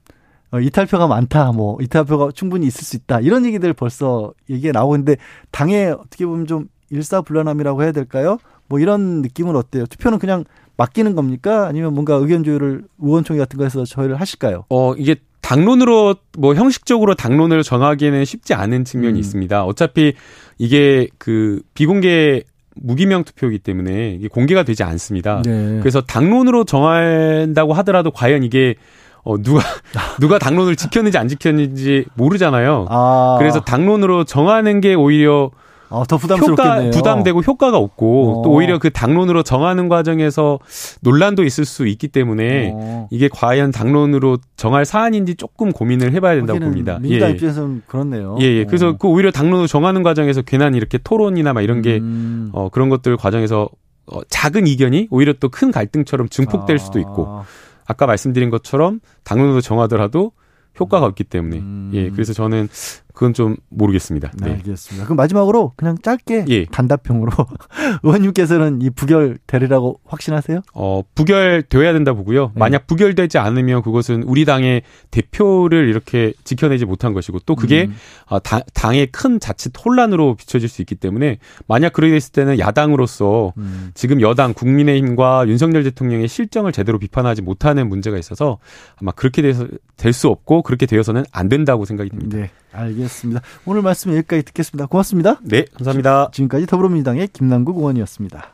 [0.52, 5.18] 어, 이탈표가 많다, 뭐 이탈표가 충분히 있을 수 있다 이런 얘기들 벌써 얘기가 나오고 있는데
[5.52, 8.40] 당에 어떻게 보면 좀 일사불란함이라고 해야 될까요?
[8.68, 9.86] 뭐 이런 느낌은 어때요?
[9.86, 10.44] 투표는 그냥
[10.78, 11.68] 맡기는 겁니까?
[11.68, 14.66] 아니면 뭔가 의견 조율을 의원총회 같은 거에서 저희를 하실까요?
[14.70, 19.20] 어, 이게 당론으로 뭐 형식적으로 당론을 정하기에는 쉽지 않은 측면이 음.
[19.20, 19.66] 있습니다.
[19.66, 20.14] 어차피
[20.58, 22.44] 이게 그 비공개
[22.82, 25.42] 무기명 투표이기 때문에 이게 공개가 되지 않습니다.
[25.44, 25.80] 네.
[25.80, 28.76] 그래서 당론으로 정한다고 하더라도 과연 이게
[29.24, 29.62] 어 누가
[30.20, 32.88] 누가 당론을 지켰는지 안 지켰는지 모르잖아요.
[32.90, 35.52] 아, 그래서 당론으로 정하는 게 오히려
[35.90, 36.92] 어, 더 효과 부담스럽겠네요.
[36.92, 38.42] 부담되고 효과가 없고 어.
[38.44, 40.60] 또 오히려 그 당론으로 정하는 과정에서
[41.02, 43.08] 논란도 있을 수 있기 때문에 어.
[43.12, 47.00] 이게 과연 당론으로 정할 사안인지 조금 고민을 해봐야 된다고 봅니다.
[47.02, 47.34] 민주당 예.
[47.34, 48.38] 입장에서는 그렇네요.
[48.40, 48.66] 예, 예.
[48.66, 48.98] 그래서 어.
[48.98, 52.50] 그 오히려 당론으로 정하는 과정에서 괜한 이렇게 토론이나 막 이런 게 음.
[52.54, 53.68] 어, 그런 것들 과정에서
[54.12, 57.44] 어, 작은 이견이 오히려 또 큰 갈등처럼 증폭될 수도 있고 아.
[57.88, 60.32] 아까 말씀드린 것처럼 당론으로 정하더라도
[60.80, 61.92] 효과가 없기 때문에 음.
[61.94, 62.70] 예 그래서 저는
[63.14, 64.32] 그건 좀 모르겠습니다.
[64.38, 64.56] 네, 네.
[64.58, 65.06] 알겠습니다.
[65.06, 66.66] 그럼 마지막으로 그냥 짧게 예.
[66.66, 67.32] 단답형으로
[68.04, 70.62] 의원님께서는 이 부결 되리라고 확신하세요?
[70.74, 72.48] 어 부결되어야 된다 보고요.
[72.48, 72.52] 네.
[72.56, 77.96] 만약 부결되지 않으면 그것은 우리 당의 대표를 이렇게 지켜내지 못한 것이고 또 그게 음.
[78.28, 83.54] 어, 당, 당의 큰 자칫 혼란으로 비춰질 수 있기 때문에 만약 그러게 됐을 때는 야당으로서
[83.58, 83.92] 음.
[83.96, 88.60] 지금 여당 국민의힘과 윤석열 대통령의 실정을 제대로 비판하지 못하는 문제가 있어서
[89.02, 89.66] 아마 그렇게 돼서
[89.98, 92.38] 될 수 없고 그렇게 되어서는 안 된다고 생각이 듭니다.
[92.38, 93.42] 네, 알겠습니다.
[93.66, 94.86] 오늘 말씀 여기까지 듣겠습니다.
[94.88, 95.40] 고맙습니다.
[95.44, 96.30] 네, 감사합니다.
[96.32, 98.54] 지금까지 더불어민주당의 김남국 의원이었습니다.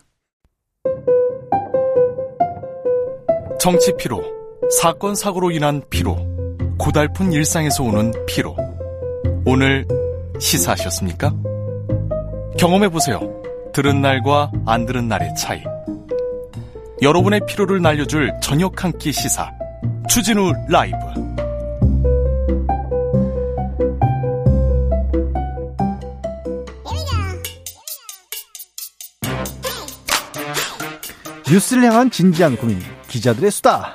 [3.60, 4.24] 정치 피로,
[4.80, 6.18] 사건 사고로 인한 피로,
[6.78, 8.56] 고달픈 일상에서 오는 피로.
[9.46, 9.88] 오늘
[10.40, 11.34] 시사하셨습니까?
[12.58, 13.20] 경험해 보세요.
[13.74, 15.62] 들은 날과 안 들은 날의 차이.
[17.02, 19.52] 여러분의 피로를 날려줄 저녁 한 끼 시사.
[20.10, 20.96] 추진우 라이브.
[31.52, 33.94] 뉴스를 향한 진지한 고민, 기자들의 수다.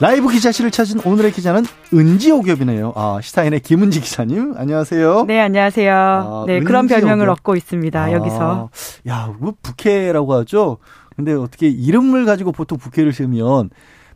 [0.00, 2.94] 라이브 기자실을 찾은 오늘의 기자는 은지오겹이네요.
[2.96, 5.26] 아, 시사인의 김은지 기자님, 안녕하세요.
[5.26, 5.94] 네, 안녕하세요.
[5.94, 7.28] 아, 네, 그런 별명을.
[7.28, 8.02] 얻고 있습니다.
[8.02, 8.70] 아, 여기서.
[9.08, 10.78] 야, 뭐 부캐라고 하죠.
[11.14, 13.68] 근데 어떻게 이름을 가지고 보통 부캐를 지으면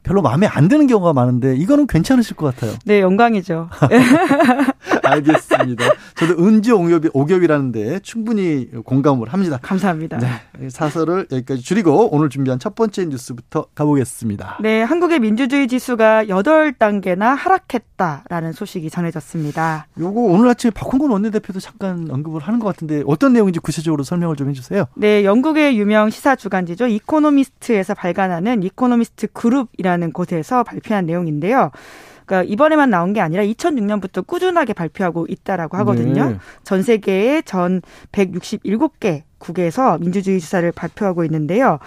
[0.05, 2.77] 별로 마음에 안 드는 경우가 많은데 이거는 괜찮으실 것 같아요.
[2.85, 3.69] 네, 영광이죠.
[5.03, 5.85] 알겠습니다.
[6.15, 9.59] 저도 은지 옹엽이 오겹이라는데 충분히 공감을 합니다.
[9.63, 10.19] 감사합니다.
[10.19, 14.59] 네, 사설을 여기까지 줄이고 오늘 준비한 첫 번째 뉴스부터 가보겠습니다.
[14.61, 19.87] 네, 한국의 민주주의 지수가 8단계나 하락했다라는 소식이 전해졌습니다.
[19.99, 24.51] 요거 오늘 아침에 박홍근 원내대표도 잠깐 언급을 하는 것 같은데 어떤 내용인지 구체적으로 설명을 좀
[24.51, 24.85] 해주세요.
[24.97, 26.87] 네, 영국의 유명 시사 주간지죠.
[26.89, 31.71] 이코노미스트에서 발간하는 이코노미스트 그룹이라는 곳에서 발표한 내용인데요.
[32.27, 36.31] 그러니까 이번에만 나온 게 아니라 2006년부터 꾸준하게 발표하고 있다라고 하거든요.
[36.31, 36.39] 네.
[36.63, 41.79] 전 세계의 전 167개 국에서 민주주의 주사를 발표하고 있는데요.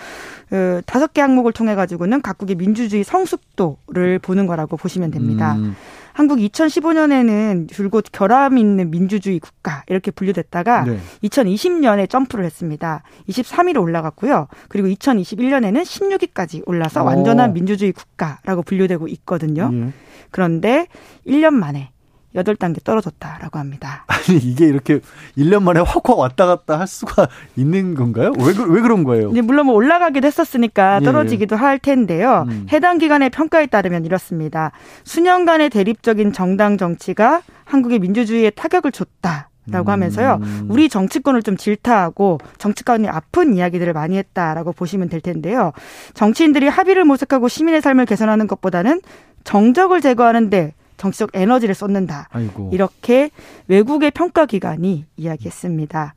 [0.50, 5.56] 그 다섯 개 항목을 통해 가지고는 각국의 민주주의 성숙도를 보는 거라고 보시면 됩니다.
[5.56, 5.76] 음,
[6.18, 10.98] 한국 2015년에는 줄곧 결함 있는 민주주의 국가 이렇게 분류됐다가 네.
[11.22, 13.04] 2020년에 점프를 했습니다.
[13.30, 14.48] 23위로 올라갔고요.
[14.68, 17.06] 그리고 2021년에는 16위까지 올라서 오.
[17.06, 19.70] 완전한 민주주의 국가라고 분류되고 있거든요.
[19.72, 19.94] 예.
[20.32, 20.88] 그런데
[21.28, 21.92] 1년 만에
[22.36, 24.06] 8단계 떨어졌다라고 합니다.
[24.08, 25.00] 아니 이게 이렇게
[25.38, 28.32] 1년 만에 확확 왔다 갔다 할 수가 있는 건가요?
[28.40, 29.32] 왜, 그- 왜 그런 거예요?
[29.32, 31.06] 이제 물론 뭐 올라가기도 했었으니까 예.
[31.06, 32.46] 떨어지기도 할 텐데요.
[32.50, 32.68] 음.
[32.72, 34.72] 해당 기관의 평가에 따르면 이렇습니다.
[35.04, 39.50] 수년간의 대립적인 정당 정치가 한국의 민주주의에 타격을 줬다.
[39.70, 40.40] 라고 하면서요.
[40.42, 40.68] 음.
[40.70, 45.74] 우리 정치권을 좀 질타하고 정치권이 아픈 이야기들을 많이 했다라고 보시면 될 텐데요.
[46.14, 49.02] 정치인들이 합의를 모색하고 시민의 삶을 개선하는 것보다는
[49.44, 52.28] 정적을 제거하는데 정치적 에너지를 쏟는다.
[52.32, 52.72] 아이고.
[52.74, 53.30] 이렇게
[53.68, 56.16] 외국의 평가 기관이 이야기했습니다.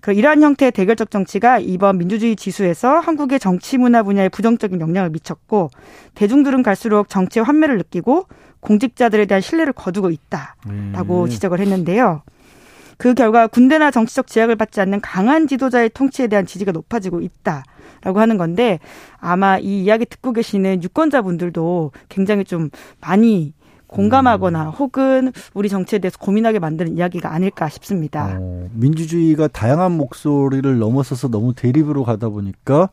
[0.00, 5.70] 그럼 이러한 형태의 대결적 정치가 이번 민주주의 지수에서 한국의 정치 문화 분야에 부정적인 영향을 미쳤고
[6.14, 8.26] 대중들은 갈수록 정치의 환멸을 느끼고
[8.60, 11.28] 공직자들에 대한 신뢰를 거두고 있다라고 음.
[11.28, 12.22] 지적을 했는데요.
[12.98, 18.38] 그 결과 군대나 정치적 제약을 받지 않는 강한 지도자의 통치에 대한 지지가 높아지고 있다라고 하는
[18.38, 18.78] 건데
[19.18, 22.70] 아마 이 이야기 듣고 계시는 유권자분들도 굉장히 좀
[23.00, 23.52] 많이
[23.86, 28.36] 공감하거나 혹은 우리 정치에 대해서 고민하게 만드는 이야기가 아닐까 싶습니다.
[28.38, 32.88] 어, 민주주의가 다양한 목소리를 넘어서서 너무 대립으로 가다 보니까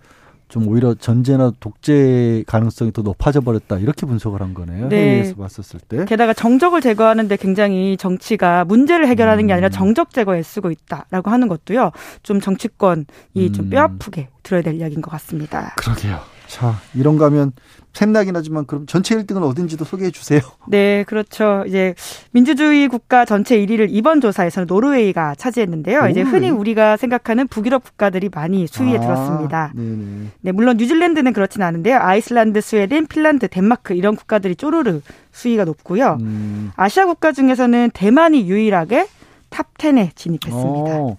[0.53, 4.87] 좀 오히려 전제나 독재 가능성이 더 높아져 버렸다 이렇게 분석을 한 거네요.
[4.87, 4.97] 네.
[4.97, 6.05] 회의에서 봤었을 때.
[6.05, 9.71] 게다가 정적을 제거하는데 굉장히 정치가 문제를 해결하는 게 아니라 음.
[9.71, 11.91] 정적 제거에 쓰고 있다라고 하는 것도요.
[12.21, 13.05] 좀 정치권이
[13.53, 13.69] 좀 음.
[13.71, 15.73] 뼈아프게 들어야 될 이야기인 것 같습니다.
[15.77, 16.19] 그러게요.
[16.47, 17.53] 자, 이런가 하면
[17.93, 20.41] 샘나긴 하지만 그럼 전체 1등은 어딘지도 소개해 주세요.
[20.67, 21.63] 네, 그렇죠.
[21.67, 21.93] 이제
[22.31, 26.07] 민주주의 국가 전체 1위를 이번 조사에서는 노르웨이가 차지했는데요.
[26.09, 26.49] 이제 흔히?
[26.49, 29.71] 우리가 생각하는 북유럽 국가들이 많이 수위에 아, 들었습니다.
[29.75, 30.27] 네네.
[30.41, 31.99] 네, 물론 뉴질랜드는 그렇진 않은데요.
[31.99, 35.01] 아이슬란드, 스웨덴, 핀란드, 덴마크 이런 국가들이 쪼르르
[35.31, 36.17] 수위가 높고요.
[36.21, 36.71] 음.
[36.75, 39.07] 아시아 국가 중에서는 대만이 유일하게
[39.49, 40.97] 탑 10에 진입했습니다.
[40.97, 41.17] 어,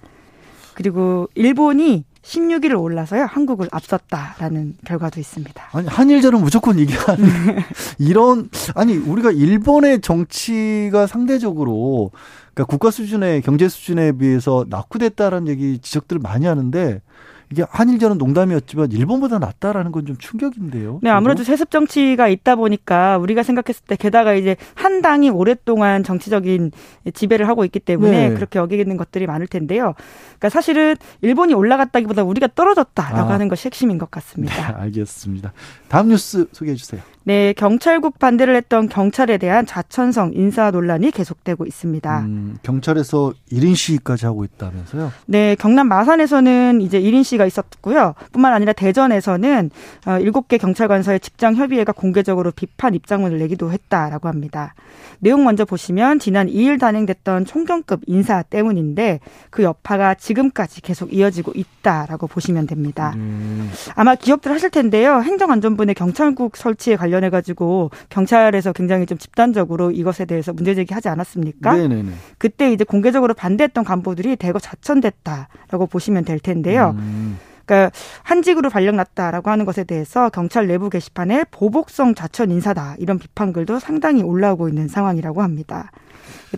[0.74, 3.24] 그리고 일본이 16위를 올라서요.
[3.24, 5.68] 한국을 앞섰다라는 결과도 있습니다.
[5.72, 7.28] 아니 한일전은 무조건 이겨야 하는
[7.98, 12.10] 이런 아니 우리가 일본의 정치가 상대적으로
[12.54, 17.00] 그러니까 국가 수준의 경제 수준에 비해서 낙후됐다라는 얘기 지적들을 많이 하는데
[17.54, 20.98] 이게 한일전은 농담이었지만 일본보다 낫다라는 건 좀 충격인데요.
[21.02, 26.72] 네, 아무래도 세습 정치가 있다 보니까 우리가 생각했을 때 게다가 이제 한 당이 오랫동안 정치적인
[27.14, 28.34] 지배를 하고 있기 때문에 네.
[28.34, 29.94] 그렇게 여기는 것들이 많을 텐데요.
[30.24, 33.34] 그러니까 사실은 일본이 올라갔다기보다 우리가 떨어졌다라고 아.
[33.34, 34.76] 하는 것이 핵심인 것 네, 같습니다.
[34.78, 35.52] 알겠습니다.
[35.88, 37.00] 다음 뉴스 소개해 주세요.
[37.26, 42.20] 네, 경찰국 반대를 했던 경찰에 대한 자천성 인사 논란이 계속되고 있습니다.
[42.20, 45.10] 음, 경찰에서 1인 시위까지 하고 있다면서요?
[45.26, 48.14] 네, 경남 마산에서는 이제 1인 씨가 있었고요.
[48.32, 49.70] 뿐만 아니라 대전에서는
[50.04, 54.74] 어, 7개 경찰관서의 직장 협의회가 공개적으로 비판 입장문을 내기도 했다라고 합니다.
[55.20, 62.26] 내용 먼저 보시면 지난 2일 단행됐던 총경급 인사 때문인데 그 여파가 지금까지 계속 이어지고 있다라고
[62.26, 63.14] 보시면 됩니다.
[63.16, 65.22] 음, 아마 기억들 하실 텐데요.
[65.22, 71.76] 행정안전부의 경찰국 설치에 관련 해 가지고 경찰에서 굉장히 좀 집단적으로 이것에 대해서 문제 제기하지 않았습니까?
[71.76, 72.10] 네네네.
[72.38, 76.96] 그때 이제 공개적으로 반대했던 간부들이 대거 자천됐다라고 보시면 될 텐데요.
[76.98, 77.90] 음, 그러니까
[78.22, 84.68] 한직으로 발령났다라고 하는 것에 대해서 경찰 내부 게시판에 보복성 자천 인사다 이런 비판글도 상당히 올라오고
[84.68, 85.90] 있는 상황이라고 합니다.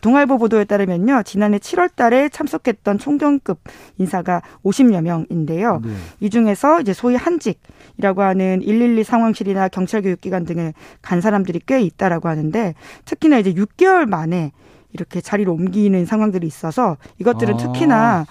[0.01, 1.23] 동아일보 보도에 따르면요.
[1.25, 3.59] 지난해 7월 달에 참석했던 총경급
[3.99, 5.81] 인사가 50여 명인데요.
[5.83, 5.91] 네.
[6.21, 12.29] 이 중에서 이제 소위 한직이라고 하는 112 상황실이나 경찰 교육기관 등에 간 사람들이 꽤 있다라고
[12.29, 12.75] 하는데
[13.05, 14.53] 특히나 이제 6개월 만에
[14.93, 17.57] 이렇게 자리를 옮기는 상황들이 있어서 이것들은 아.
[17.57, 18.27] 특히나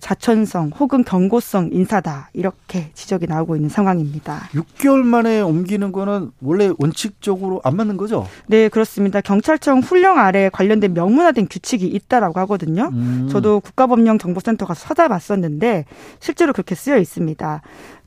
[0.00, 4.48] 자천성 혹은 경고성 인사다 이렇게 지적이 나오고 있는 상황입니다.
[4.52, 8.26] 6개월 만에 옮기는 거는 원래 원칙적으로 안 맞는 거죠?
[8.46, 9.20] 네 그렇습니다.
[9.20, 12.90] 경찰청 훈령 아래 관련된 명문화된 규칙이 있다라고 하거든요.
[12.92, 13.28] 음.
[13.30, 15.84] 저도 국가법령정보센터 가서 찾아봤었는데
[16.20, 17.62] 실제로 그렇게 쓰여 있습니다.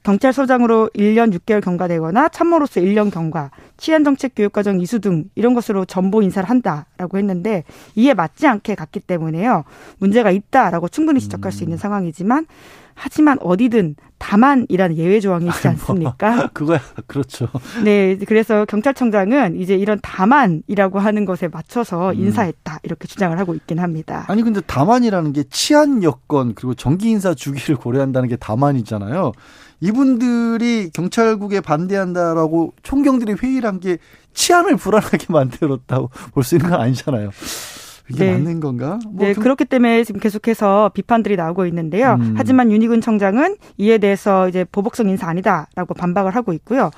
[0.07, 6.49] 경찰서장으로 1년 6개월 경과되거나 참모로서 1년 경과, 치안정책 교육과정 이수 등 이런 것으로 전보 인사를
[6.49, 7.65] 한다라고 했는데
[7.95, 9.65] 이에 맞지 않게 갔기 때문에요.
[9.97, 12.45] 문제가 있다라고 충분히 지적할 수 있는 상황이지만
[12.97, 16.35] 하지만 어디든 다만이라는 예외 조항이 있지 않습니까?
[16.35, 17.47] 뭐, 그거야 그렇죠.
[17.83, 24.25] 네, 그래서 경찰청장은 이제 이런 다만이라고 하는 것에 맞춰서 인사했다 이렇게 주장을 하고 있긴 합니다.
[24.29, 29.33] 아니 근데 다만이라는 게 치안 여건 그리고 정기 인사 주기를 고려한다는 게 다만이잖아요.
[29.79, 33.97] 이분들이 경찰국에 반대한다라고 총경들이 회의를 한 게
[34.33, 37.31] 치안을 불안하게 만들었다고 볼 수 있는 건 아니잖아요.
[38.09, 38.31] 이게 네.
[38.33, 38.99] 맞는 건가?
[39.05, 42.13] 뭐 네, 경- 그렇기 때문에 지금 계속해서 비판들이 나오고 있는데요.
[42.19, 42.35] 음.
[42.37, 46.89] 하지만 윤희근 청장은 이에 대해서 이제 보복성 인사 아니다라고 반박을 하고 있고요.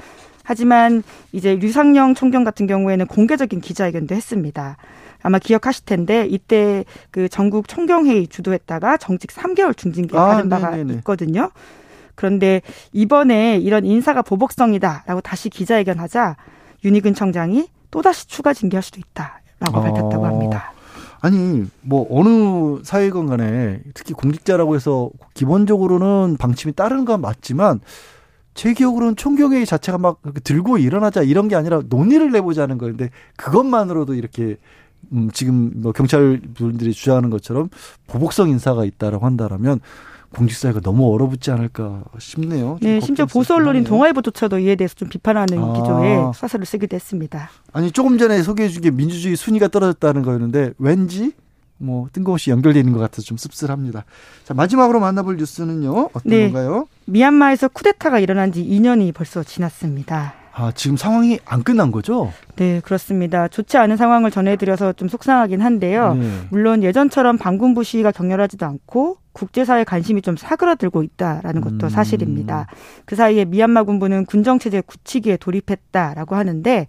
[0.43, 4.77] 하지만 이제 류상영 총경 같은 경우에는 공개적인 기자회견도 했습니다.
[5.21, 10.93] 아마 기억하실 텐데 이때 그 전국 총경회의 주도했다가 정직 3개월 중징계 아, 받은 바가 네네네.
[10.99, 11.51] 있거든요.
[12.19, 16.35] 그런데 이번에 이런 인사가 보복성이다라고 다시 기자회견하자
[16.83, 19.81] 윤희근 청장이 또다시 추가 징계할 수도 있다라고 어.
[19.81, 20.73] 밝혔다고 합니다.
[21.21, 27.79] 아니 뭐 어느 사회건 간에 특히 공직자라고 해서 기본적으로는 방침이 따르는 건 맞지만
[28.53, 34.57] 제 기억으로는 총경회의 자체가 막 들고 일어나자 이런 게 아니라 논의를 내보자는 거였는데 그것만으로도 이렇게
[35.13, 37.69] 음 지금 뭐 경찰 분들이 주장하는 것처럼
[38.07, 39.79] 보복성 인사가 있다라고 한다라면
[40.35, 42.77] 공직사회가 너무 얼어붙지 않을까 싶네요.
[42.81, 43.83] 좀 네, 심지어 보수 언론인.
[43.83, 45.73] 동아일보조차도 이에 대해서 좀 비판하는 아.
[45.73, 47.49] 기조의 사설을 쓰기도 했습니다.
[47.73, 51.33] 아니 조금 전에 소개해 준 게 민주주의 순위가 떨어졌다는 거였는데 왠지
[51.77, 54.05] 뭐 뜬금없이 연결되어 있는 것 같아서 좀 씁쓸합니다.
[54.45, 56.43] 자 마지막으로 만나볼 뉴스는요 어떤 네.
[56.51, 56.87] 건가요?
[57.05, 60.33] 미얀마에서 쿠데타가 일어난 지 2년이 벌써 지났습니다.
[60.53, 62.31] 아 지금 상황이 안 끝난 거죠?
[62.59, 63.47] 네, 그렇습니다.
[63.47, 66.15] 좋지 않은 상황을 전해드려서 좀 속상하긴 한데요.
[66.15, 66.29] 네.
[66.49, 71.89] 물론 예전처럼 반군부 시위가 격렬하지도 않고 국제사회 관심이 좀 사그라들고 있다라는 것도 음.
[71.89, 72.67] 사실입니다.
[73.05, 76.87] 그 사이에 미얀마 군부는 군정체제 굳히기에 돌입했다라고 하는데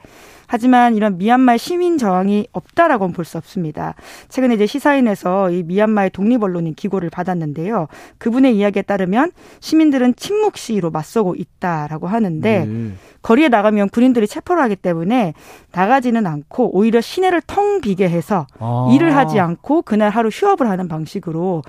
[0.48, 3.94] 하지만 이런 미얀마의 시민 저항이 없다라고는 볼 수 없습니다.
[4.30, 7.86] 최근에 이제 시사인에서 이 미얀마의 독립 언론인 기고를 받았는데요.
[8.18, 9.30] 그분의 이야기에 따르면
[9.60, 12.92] 시민들은 침묵 시위로 맞서고 있다라고 하는데 네.
[13.22, 15.34] 거리에 나가면 군인들이 체포를 하기 때문에
[15.72, 18.88] 나가지는 않고 오히려 시내를 텅 비게 해서 아.
[18.92, 21.62] 일을 하지 않고 그날 하루 휴업을 하는 방식으로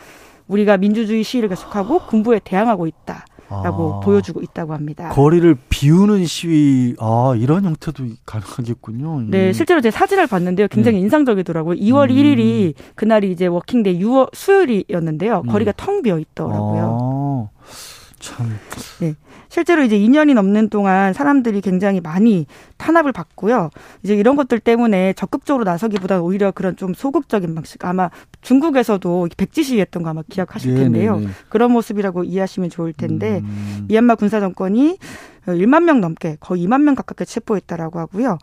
[0.48, 3.26] 우리가 민주주의 시위를 계속하고 군부에 대항하고 있다
[3.64, 4.00] 라고 아.
[4.00, 5.10] 보여주고 있다고 합니다.
[5.10, 9.24] 거리를 비우는 시위 아 이런 형태도 가능하겠군요.
[9.28, 9.54] 네, 예.
[9.54, 10.70] 실제로 제 사진을 봤는데요.
[10.70, 11.02] 굉장히 네.
[11.04, 11.76] 인상적이더라고요.
[11.76, 12.16] 2월 음.
[12.16, 15.42] 1일이 그날이 이제 working day 6월 수요일이었는데요.
[15.46, 15.52] 음.
[15.52, 16.98] 거리가 텅 비어 있더라고요.
[17.02, 17.62] 아,
[18.22, 18.60] 참
[19.50, 22.46] 실제로 이제 2년이 넘는 동안 사람들이 굉장히 많이
[22.78, 23.70] 탄압을 받고요.
[24.04, 28.10] 이제 이런 것들 때문에 적극적으로 나서기보다 오히려 그런 좀 소극적인 방식 아마
[28.42, 31.16] 중국에서도 백지 시위했던 거 아마 기억하실 텐데요.
[31.16, 31.34] 네네네.
[31.50, 33.86] 그런 모습이라고 이해하시면 좋을 텐데 음.
[33.90, 34.98] 미얀마 군사 정권이
[35.48, 38.38] 1만 명 넘게 거의 2만 명 가깝게 체포했다라고 하고요.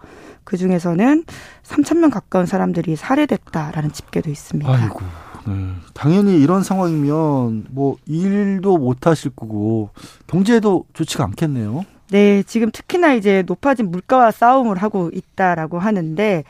[0.44, 1.24] 그 중에서는
[1.62, 4.70] 3천 명 가까운 사람들이 살해됐다라는 집계도 있습니다.
[4.70, 5.00] 아이고.
[5.48, 5.74] 네.
[5.94, 9.90] 당연히 이런 상황이면 뭐 일도 못 하실 거고
[10.26, 11.84] 경제도 좋지가 않겠네요.
[12.10, 16.44] 네, 지금 특히나 이제 높아진 물가와 싸움을 하고 있다라고 하는데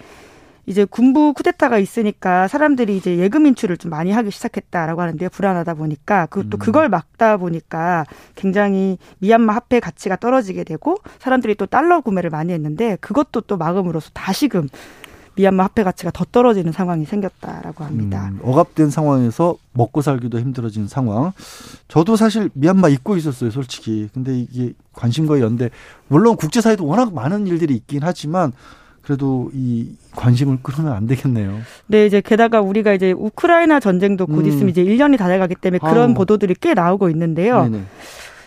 [0.69, 5.31] 이제 군부 쿠데타가 있으니까 사람들이 이제 예금 인출을 좀 많이 하기 시작했다라고 하는데요.
[5.31, 6.59] 불안하다 보니까 그또 음.
[6.59, 8.05] 그걸 막다 보니까
[8.35, 14.11] 굉장히 미얀마 화폐 가치가 떨어지게 되고 사람들이 또 달러 구매를 많이 했는데 그것도 또 막음으로써
[14.13, 14.69] 다시금
[15.39, 18.29] 미얀마 화폐 가치가 더 떨어지는 상황이 생겼다라고 합니다.
[18.33, 21.33] 음, 억압된 상황에서 먹고 살기도 힘들어진 상황.
[21.87, 24.09] 저도 사실 미얀마 잊고 있었어요, 솔직히.
[24.13, 25.71] 근데 이게 관심과 연대
[26.09, 28.53] 물론 국제사회도 워낙 많은 일들이 있긴 하지만
[29.03, 31.61] 그래도 이 관심을 끌으면 안 되겠네요.
[31.87, 34.47] 네, 이제 게다가 우리가 이제 우크라이나 전쟁도 곧 음.
[34.47, 36.15] 있으면 이제 1년이 다 돼가기 때문에 그런 아우.
[36.15, 37.63] 보도들이 꽤 나오고 있는데요.
[37.63, 37.85] 네네.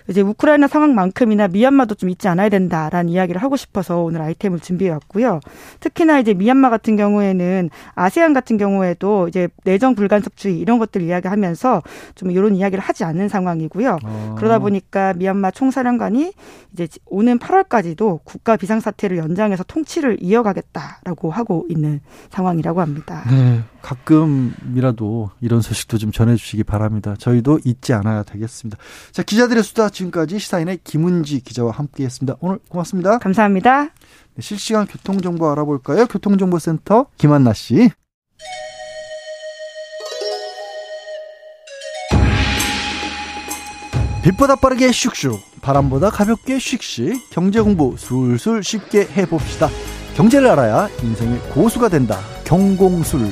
[0.10, 5.40] 이제 우크라이나 상황만큼이나 미얀마도 좀 잊지 않아야 된다라는 이야기를 하고 싶어서 오늘 아이템을 준비해 왔고요.
[5.80, 11.82] 특히나 이제 미얀마 같은 경우에는 아세안 같은 경우에도 이제 내정 불간섭주의 이런 것들 이야기하면서
[12.16, 13.98] 좀 이런 이야기를 하지 않는 상황이고요.
[14.04, 14.36] 아.
[14.38, 16.34] 그러다 보니까 미얀마 총사령관이
[16.74, 23.24] 이제 오는 8월까지도 국가 비상사태를 연장해서 통치를 이어가겠다라고 하고 있는 상황이라고 합니다.
[23.30, 27.16] 네, 가끔이라도 이런 소식도 좀 전해주시기 바랍니다.
[27.18, 28.78] 저희도 잊지 않아야 되겠습니다.
[29.12, 32.38] 자, 기자들의 수다 지금까지 시사인의 김은지 기자와 함께했습니다.
[32.40, 33.18] 오늘 고맙습니다.
[33.20, 33.84] 감사합니다.
[33.86, 33.90] 네,
[34.40, 36.06] 실시간 교통정보 알아볼까요?
[36.06, 37.90] 교통정보센터 김한나 씨.
[44.24, 49.68] 빛보다 빠르게 슉슉, 바람보다 가볍게 슉슉, 경제 공부 술술 쉽게 해봅시다.
[50.16, 52.20] 경제를 알아야 인생의 고수가 된다.
[52.44, 53.32] 경공술.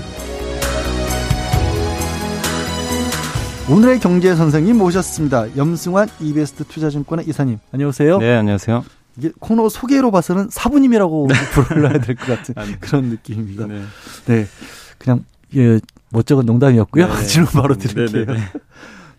[3.70, 5.56] 오늘의 경제 선생님 모셨습니다.
[5.56, 7.60] 염승환 이베스트 투자증권의 이사님.
[7.72, 8.18] 안녕하세요.
[8.18, 8.84] 네, 안녕하세요.
[9.18, 11.28] 이게 코너 소개로 봐서는 사부님이라고
[11.68, 13.68] 불러야 될 것 같은 그런 느낌입니다.
[13.68, 13.84] 네.
[14.26, 14.48] 네.
[14.98, 15.24] 그냥
[15.56, 15.80] 예,
[16.10, 17.08] 멋쩍은 농담이었고요.
[17.08, 17.22] 네.
[17.26, 18.26] 질문 바로 드릴게요.
[18.26, 18.48] 네, 네,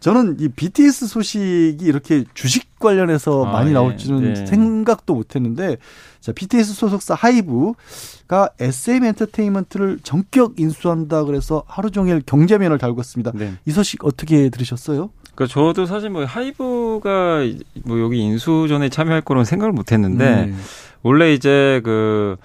[0.00, 3.74] 저는 이 BTS 소식이 이렇게 주식 관련해서 아, 많이 예.
[3.74, 4.46] 나올 줄은 네.
[4.46, 5.76] 생각도 못 했는데,
[6.20, 13.32] 자, BTS 소속사 하이브가 SM 엔터테인먼트를 전격 인수한다 그래서 하루 종일 경제면을 달고 있습니다.
[13.34, 13.54] 네.
[13.66, 15.10] 이 소식 어떻게 들으셨어요?
[15.34, 17.40] 그러니까 저도 사실 뭐 하이브가
[17.84, 20.54] 뭐 여기 인수전에 참여할 거로는 생각을 못 했는데 네.
[21.02, 22.36] 원래 이제 그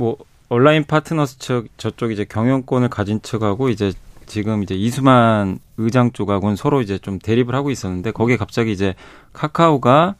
[0.00, 0.16] 뭐
[0.48, 3.92] 온라인 파트너스 측 저쪽 이제 경영권을 가진 측하고 이제
[4.30, 8.94] 지금 이제 이수만 의장 쪽하고는 서로 이제 좀 대립을 하고 있었는데 거기에 갑자기 이제
[9.32, 10.14] 카카오가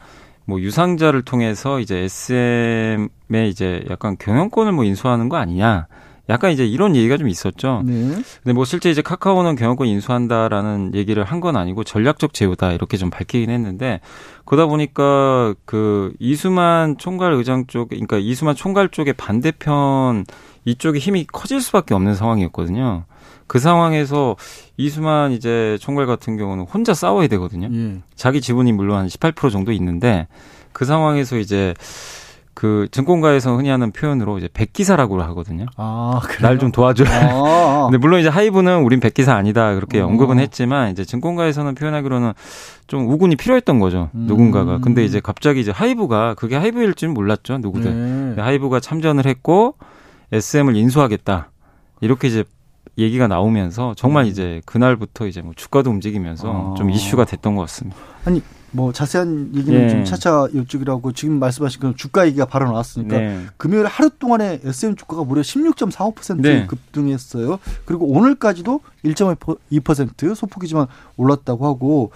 [0.47, 5.87] 뭐 유상자를 통해서 이제 SM의 이제 약간 경영권을 뭐 인수하는 거 아니냐.
[6.29, 7.83] 약간 이제 이런 얘기가 좀 있었죠.
[7.85, 7.95] 네.
[8.43, 13.11] 근데 뭐 실제 이제 카카오는 경영권 인수한다라는 얘기를 한 건 아니고 전략적 제휴다 이렇게 좀
[13.11, 14.01] 밝히긴 했는데
[14.45, 20.25] 그러다 보니까 그 이수만 총괄 의장 쪽 그러니까 이수만 총괄 쪽의 반대편
[20.65, 23.05] 이쪽에 힘이 커질 수밖에 없는 상황이었거든요.
[23.51, 24.37] 그 상황에서
[24.77, 27.69] 이수만 이제 총괄 같은 경우는 혼자 싸워야 되거든요.
[27.73, 27.97] 예.
[28.15, 30.29] 자기 지분이 물론 한 18% 정도 있는데
[30.73, 31.75] 그 상황에서 이제
[32.55, 35.67] 그 증권가에서 흔히 하는 표현으로 이제 백기사라고 하거든요.
[35.77, 36.21] 아?
[36.43, 37.03] 날 좀 도와줘.
[37.09, 40.07] 아, 근데 물론 이제 하이브는 우린 백기사 아니다 그렇게 어.
[40.07, 42.35] 언급은 했지만 이제 증권가에서는 표현하기로는
[42.87, 44.27] 좀 우군이 필요했던 거죠 음.
[44.29, 44.79] 누군가가.
[44.79, 48.35] 근데 이제 갑자기 이제 하이브가 그게 하이브일 줄 몰랐죠 누구도.
[48.37, 48.41] 네.
[48.43, 49.75] 하이브가 참전을 했고
[50.31, 51.51] SM을 인수하겠다
[52.01, 52.45] 이렇게 이제
[53.01, 56.57] 얘기가 나오면서 정말 이제 그날부터 이제 뭐 주가도 움직이면서 음.
[56.57, 56.75] 어.
[56.77, 57.97] 좀 이슈가 됐던 것 같습니다.
[58.73, 59.89] 뭐 자세한 얘기는 예.
[59.89, 63.41] 좀 차차 여쭙기로 하고 지금 말씀하신 그 주가 얘기가 바로 나왔으니까 네.
[63.57, 66.67] 금요일 하루 동안에 SM 주가가 무려 16.45% 네.
[66.67, 67.59] 급등했어요.
[67.85, 70.87] 그리고 오늘까지도 1.2% 소폭이지만
[71.17, 72.13] 올랐다고 하고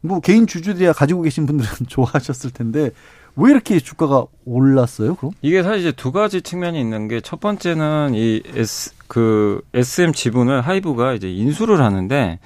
[0.00, 2.90] 뭐 개인 주주들이야 가지고 계신 분들은 좋아하셨을 텐데
[3.36, 5.14] 왜 이렇게 주가가 올랐어요?
[5.16, 5.32] 그럼?
[5.42, 10.62] 이게 사실 이제 두 가지 측면이 있는 게 첫 번째는 이 S 그 SM 지분을
[10.62, 12.40] 하이브가 이제 인수를 하는데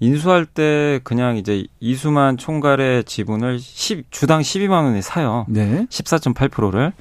[0.00, 5.44] 인수할 때 그냥 이제 이수만 총괄의 지분을 10 주당 12만 원에 사요.
[5.50, 5.86] 네.
[5.90, 6.94] 14.8%를.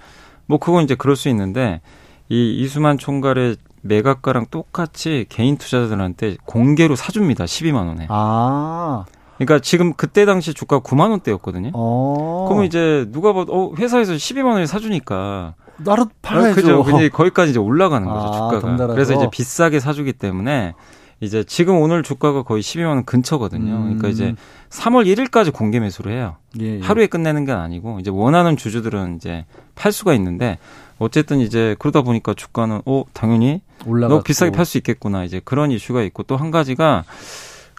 [0.46, 1.80] 뭐 그건 이제 그럴 수 있는데
[2.28, 7.46] 이 이수만 총괄의 매각가랑 똑같이 개인 투자자들한테 공개로 사줍니다.
[7.46, 8.08] 12만 원에.
[8.10, 9.06] 아.
[9.38, 11.72] 그러니까 지금 그때 당시 주가 9만 원대였거든요.
[11.74, 12.46] 어.
[12.50, 16.52] 그러면 이제 누가 봐도 어, 회사에서 12만 원에 사주니까 나도 팔아야죠.
[16.52, 16.84] 아, 그죠.
[16.84, 18.60] 근데 거기까지 이제 올라가는 거죠, 아, 주가가.
[18.60, 18.94] 덩달아서.
[18.94, 20.74] 그래서 이제 비싸게 사주기 때문에
[21.20, 23.74] 이제 지금 오늘 주가가 거의 12만 원 근처거든요.
[23.74, 23.84] 음.
[23.84, 24.36] 그러니까 이제
[24.70, 26.36] 3월 1일까지 공개 매수를 해요.
[26.60, 26.82] 예, 예.
[26.82, 29.46] 하루에 끝내는 게 아니고 이제 원하는 주주들은 이제
[29.76, 30.58] 팔 수가 있는데
[31.00, 34.18] 어쨌든 이제 그러다 보니까 주가는 어 당연히 올라갔고.
[34.20, 37.06] 너 비싸게 팔 수 있겠구나 이제 그런 이슈가 있고 또 한 가지가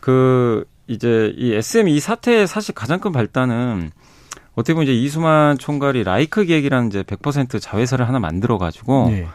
[0.01, 3.91] 그 이제 이 SM 이 사태의 사실 가장 큰 발단은
[4.55, 9.27] 어떻게 보면 이제 이수만 총괄이 라이크 기획이라는 이제 100% 자회사를 하나 만들어 가지고 예.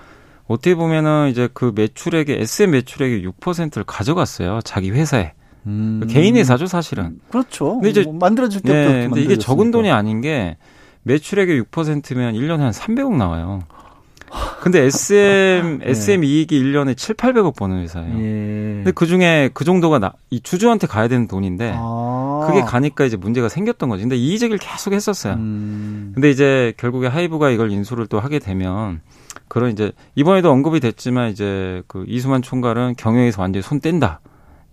[0.47, 5.33] 어떻게 보면은 이제 그 매출액의 SM 매출액의 6%를 가져갔어요 자기 회사에
[5.67, 6.07] 음.
[6.09, 7.19] 개인 회사죠 사실은.
[7.29, 7.73] 그렇죠.
[7.75, 9.71] 근데 이제- 뭐 만들어줄 때부터 네, 근데 이게 적은.
[9.71, 10.57] 돈이 아닌 게
[11.03, 13.59] 매출액의 6%면 1년에 한 300억 나와요.
[14.61, 15.89] 근데 SM 네.
[15.89, 18.09] SM 이익이 1년에 7, 800억 버는 회사예요.
[18.19, 18.73] 예.
[18.77, 22.45] 근데 그 중에 그 정도가 나, 이 주주한테 가야 되는 돈인데 아.
[22.47, 24.03] 그게 가니까 이제 문제가 생겼던 거지.
[24.03, 25.33] 근데 이의제기를 계속 했었어요.
[25.33, 26.11] 음.
[26.13, 29.01] 근데 이제 결국에 하이브가 이걸 인수를 또 하게 되면
[29.47, 34.19] 그런 이제 이번에도 언급이 됐지만 이제 그 이수만 총괄은 경영에서 완전히 손 뗀다.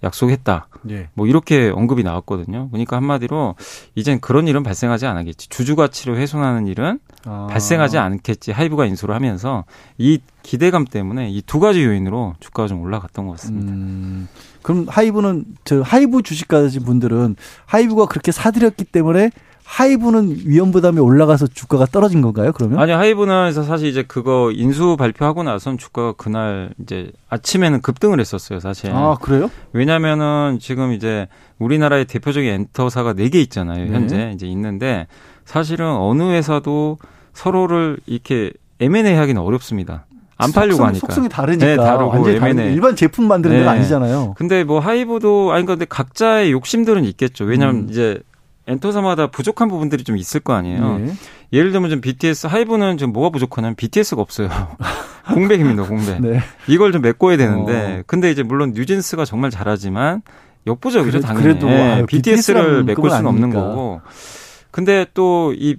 [0.03, 0.69] 약속했다.
[0.91, 1.09] 예.
[1.15, 2.69] 뭐 이렇게 언급이 나왔거든요.
[2.71, 3.55] 그러니까 한마디로
[3.95, 5.49] 이젠 그런 일은 발생하지 않겠지.
[5.49, 7.47] 주주 가치를 훼손하는 일은 아.
[7.51, 8.53] 발생하지 않겠지.
[8.53, 9.65] 하이브가 인수를 하면서
[9.99, 13.73] 이 기대감 때문에 이 두 가지 요인으로 주가가 좀 올라갔던 것 같습니다.
[13.73, 14.29] 음,
[14.63, 17.37] 그럼 하이브는 저 하이브 주식 가진 분들은
[17.67, 19.31] 하이브가 그렇게 사들였기 때문에
[19.69, 22.53] 하이브는 위험 부담이 올라가서 주가가 떨어진 건가요?
[22.53, 22.79] 그러면?
[22.79, 28.61] 아니 하이브는 그래서 사실 이제 그거 인수 발표하고 나선 주가가 그날 이제 아침에는 급등을 했었어요,
[28.61, 28.93] 사실.
[28.93, 29.51] 아, 그래요?
[29.73, 31.27] 왜냐면은 지금 이제
[31.59, 33.91] 우리나라의 대표적인 엔터사가 네개 있잖아요, 네.
[33.93, 35.09] 현재 이제 있는데
[35.45, 36.99] 사실은 어느 회사도
[37.35, 40.07] 서로를 이렇게 M&A 하기는 어렵습니다.
[40.39, 41.07] 안 팔려고 속성, 하니까.
[41.07, 41.67] 속성이 다르니까.
[41.67, 42.73] 네, 다르고 완전히 다른.
[42.73, 43.67] 일반 제품 만드는 네.
[43.67, 44.35] 아니잖아요.
[44.37, 47.45] 근데 뭐 하이브도 아니 근데 각자의 욕심들은 있겠죠.
[47.45, 47.89] 왜냐하면 음.
[47.91, 48.21] 이제
[48.67, 50.99] 엔터사마다 부족한 부분들이 좀 있을 거 아니에요.
[50.99, 51.13] 네.
[51.53, 54.49] 예를 들면 좀 BTS 하이브는 좀 뭐가 부족하냐면 BTS가 없어요.
[55.33, 56.21] 공백입니다, 공백.
[56.21, 56.41] 네.
[56.69, 58.03] 이걸 좀 메꿔야 되는데 어.
[58.07, 60.23] 근데 이제 물론 뉴진스가 정말 잘하지만
[60.67, 61.43] 역부족이죠, 그래- 당연히.
[61.45, 63.51] 그래도 예, 아유, BTS를 BTS 메꿀 수는 없는.
[63.51, 64.01] 거고.
[64.73, 65.77] 근데 또 이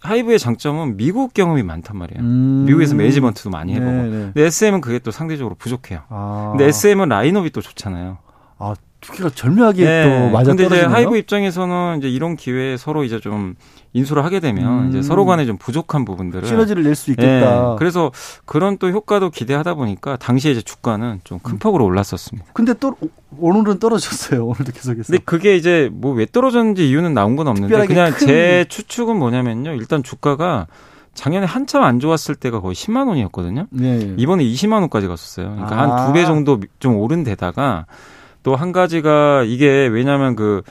[0.00, 2.22] 하이브의 장점은 미국 경험이 많단 말이에요.
[2.22, 2.64] 음.
[2.66, 3.90] 미국에서 매니지먼트도 많이 해보고.
[3.90, 4.10] 네, 네.
[4.32, 6.02] 근데 SM은 그게 또 상대적으로 부족해요.
[6.08, 6.50] 아.
[6.56, 8.18] 근데 SM은 라인업이 또 좋잖아요.
[8.58, 10.04] 아, 두 개가 절묘하게 네.
[10.04, 10.82] 또 맞아 근데 이제.
[10.82, 13.54] 하이브 입장에서는 이제 이런 기회에 서로 이제 좀
[13.92, 14.88] 인수를 하게 되면 음.
[14.88, 17.76] 이제 서로 간에 좀 부족한 부분들을 시너지를 낼수 예, 있겠다.
[17.78, 18.10] 그래서
[18.44, 21.40] 그런 또 효과도 기대하다 보니까 당시에 이제 주가는 좀 음.
[21.42, 22.48] 큰 폭으로 올랐었습니다.
[22.52, 22.94] 근데 또
[23.38, 24.44] 오늘은 떨어졌어요.
[24.44, 25.12] 오늘도 계속해서.
[25.12, 29.74] 근데 그게 이제 뭐 왜 떨어졌는지 이유는 나온 건 없는데 그냥 큰- 제 추측은 뭐냐면요.
[29.74, 30.66] 일단 주가가
[31.14, 33.66] 작년에 한참 안 좋았을 때가 거의 10만 원이었거든요.
[33.70, 34.14] 네.
[34.18, 35.50] 이번에 20만 원까지 갔었어요.
[35.54, 35.96] 그러니까 아.
[35.98, 37.86] 한두 배 정도 좀 오른 데다가
[38.48, 40.62] 또 한 가지가 이게 왜냐하면 그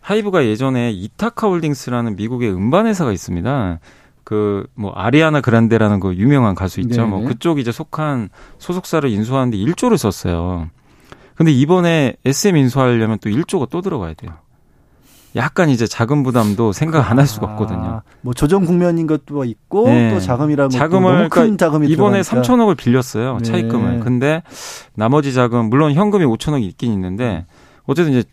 [0.00, 3.80] 하이브가 예전에 이타카 홀딩스라는 미국의 음반 회사가 있습니다.
[4.22, 7.02] 그 뭐 아리아나 그란데라는 그 유명한 가수 있죠.
[7.02, 7.08] 네네.
[7.08, 8.28] 뭐 그쪽 이제 속한
[8.58, 10.70] 소속사를 인수하는데 1조를 썼어요.
[11.34, 14.30] 근데 이번에 SM 인수하려면 또 1조가 또 들어가야 돼요.
[15.36, 17.78] 약간 이제 자금 부담도 생각 안 할 수가 없거든요.
[17.80, 20.10] 아, 뭐 조정 국면인 것도 있고 네.
[20.12, 22.54] 또 자금이라는 자금을 너무 큰 그러니까 자금이 이번에 들어가니까.
[22.54, 23.44] 3천억을 빌렸어요 네.
[23.44, 24.00] 차입금을.
[24.00, 24.42] 근데
[24.94, 27.46] 나머지 자금 물론 현금이 5천억이 있긴 있는데
[27.84, 28.28] 어쨌든 이제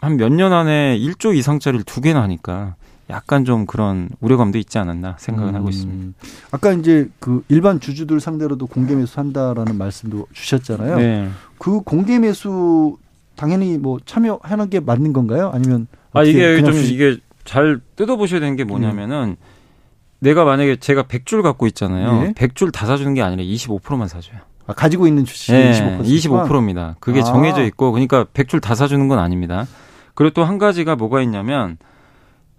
[0.00, 2.76] 한 몇 년 안에 1조 이상짜리를 두 개나 하니까
[3.10, 5.98] 약간 좀 그런 우려감도 있지 않았나 생각을 하고 있습니다.
[6.04, 6.14] 음.
[6.50, 10.96] 아까 이제 그 일반 주주들 상대로도 공개 매수 한다라는 말씀도 주셨잖아요.
[10.98, 11.28] 네.
[11.58, 12.96] 그 공개 매수
[13.34, 15.50] 당연히 뭐 참여하는 게 맞는 건가요?
[15.54, 15.86] 아니면
[16.18, 19.36] 아 이게 좀 이게 잘 뜯어보셔야 되는 게 뭐냐면은
[20.20, 22.22] 내가 만약에 제가 100줄 갖고 있잖아요.
[22.22, 22.32] 네.
[22.32, 24.38] 100줄 다 사주는 게 아니라 25%만 사줘요.
[24.66, 26.02] 아, 가지고 있는 주식 네, 25%.
[26.04, 26.96] 25%입니다.
[27.00, 27.22] 그게 아.
[27.22, 29.66] 정해져 있고, 그러니까 100줄 다 사주는 건 아닙니다.
[30.14, 31.78] 그리고 또 한 가지가 뭐가 있냐면,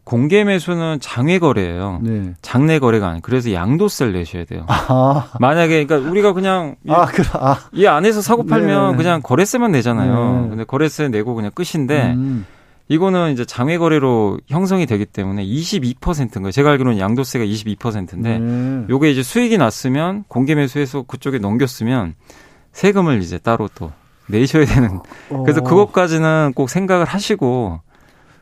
[0.06, 2.00] 공개 매수는 장외 거래예요.
[2.02, 2.34] 네.
[2.42, 3.22] 장내 거래가 아니에요.
[3.22, 4.64] 그래서 양도세를 내셔야 돼요.
[4.68, 8.98] 아, 만약에, 그러니까 우리가 그냥 이, 아, 그, 아, 이 안에서 사고 팔면 네.
[8.98, 10.42] 그냥 거래세만 내잖아요.
[10.44, 10.50] 네.
[10.50, 12.48] 근데 거래세 내고 그냥 끝인데, 음.
[12.90, 16.52] 이거는 이제 장외 거래로 형성이 되기 때문에 22%인 거예요.
[16.52, 18.86] 제가 알기로는 양도세가 22%인데, 네.
[18.90, 22.16] 요게 이제 수익이 났으면 공개 매수해서 그쪽에 넘겼으면
[22.72, 23.92] 세금을 이제 따로 또
[24.28, 25.00] 내셔야 되는.
[25.44, 25.64] 그래서 어.
[25.64, 27.82] 그것까지는 꼭 생각을 하시고.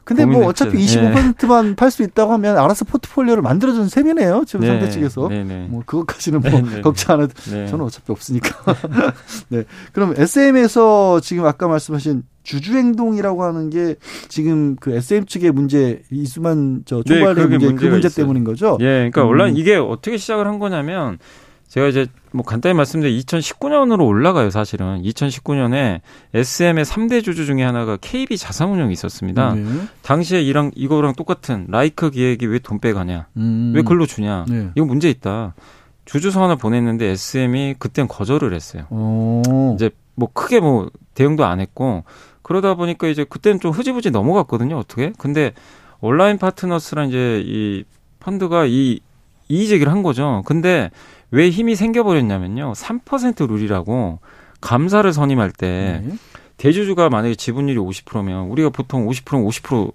[0.07, 1.11] 근데 뭐 어차피 했어요.
[1.13, 4.45] 25%만 팔수 있다고 하면 알아서 포트폴리오를 만들어주는 셈이네요.
[4.47, 5.27] 지금 네, 상대 측에서.
[5.27, 5.67] 네네.
[5.69, 6.81] 뭐 그것까지는 뭐 네, 네.
[6.81, 7.67] 걱정 안 해도 네.
[7.67, 8.73] 저는 어차피 없으니까.
[9.49, 9.65] 네.
[9.91, 13.95] 그럼 SM에서 지금 아까 말씀하신 주주 행동이라고 하는 게
[14.29, 18.23] 지금 그 SM 측의 문제 이수만 저 네, 총괄의 문제 그 문제 있어요.
[18.23, 18.77] 때문인 거죠.
[18.79, 19.27] 예, 그러니까 음.
[19.27, 21.17] 온라인 이게 어떻게 시작을 한 거냐면
[21.68, 25.02] 제가 이제 뭐 간단히 말씀드리면 2019년으로 올라가요, 사실은.
[25.03, 25.99] 2019년에
[26.34, 29.53] SM의 3대 주주 중에 하나가 KB 자산운용이 있었습니다.
[29.53, 29.64] 네.
[30.02, 33.27] 당시에 이랑 이거랑 똑같은 라이크 기획이 왜 돈 빼가냐?
[33.38, 33.73] 음.
[33.76, 34.45] 왜 글로 주냐?
[34.48, 34.69] 네.
[34.76, 35.56] 이거 문제 있다.
[36.06, 38.85] 주주서 하나 보냈는데 SM이 그땐 거절을 했어요.
[38.89, 39.73] 어.
[39.76, 42.06] 이제 뭐 크게 뭐 대응도 안 했고
[42.44, 44.77] 그러다 보니까 이제 그때는 좀 흐지부지 넘어갔거든요.
[44.77, 45.11] 어떻게?
[45.18, 45.52] 근데
[45.99, 47.84] 온라인 파트너스랑 이제 이
[48.22, 49.02] 펀드가 이
[49.48, 50.44] 이의 제기를 한 거죠.
[50.45, 50.91] 근데
[51.32, 52.74] 왜 힘이 생겨버렸냐면요.
[52.74, 54.19] 3% 룰이라고
[54.61, 56.15] 감사를 선임할 때 네.
[56.57, 59.91] 대주주가 만약에 지분율이 50%면 우리가 보통 50%는 50%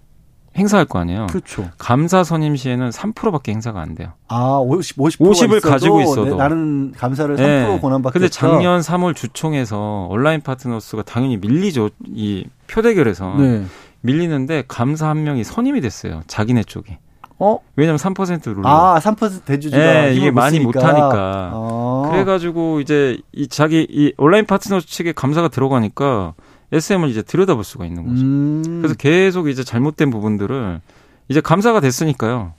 [0.57, 1.29] 행사할 거 아니에요.
[1.29, 1.71] 그렇죠.
[1.79, 4.13] 감사 선임 시에는 3%밖에 행사가 안 돼요.
[4.29, 6.25] 아, 50, 50%가 50을 있어도 가지고 있어도.
[6.25, 7.79] 네, 나는 감사를 3% 네.
[7.81, 8.29] 권한받게 근데.
[8.29, 11.89] 작년 3월 주총에서 온라인 파트너스가 당연히 밀리죠.
[12.07, 13.65] 이 표대결에서 네.
[14.03, 16.23] 밀리는데 감사 한 명이 선임이 됐어요.
[16.27, 16.99] 자기네 쪽이.
[17.45, 17.59] 어?
[17.75, 18.69] 왜냐면 3% 룰로.
[18.69, 20.79] 아, 3% 대주주가 예, 힘을 이게 못 많이 쓰니까.
[20.81, 21.51] 못하니까.
[21.53, 22.09] 아.
[22.13, 26.35] 그래 가지고 이제 이 자기 이 온라인 파트너 측에 감사가 들어가니까
[26.71, 28.23] SM을 이제 들여다볼 수가 있는 거죠.
[28.23, 28.63] 음.
[28.81, 30.81] 그래서 계속 이제 잘못된 부분들을
[31.29, 32.53] 이제 감사가 됐으니까요.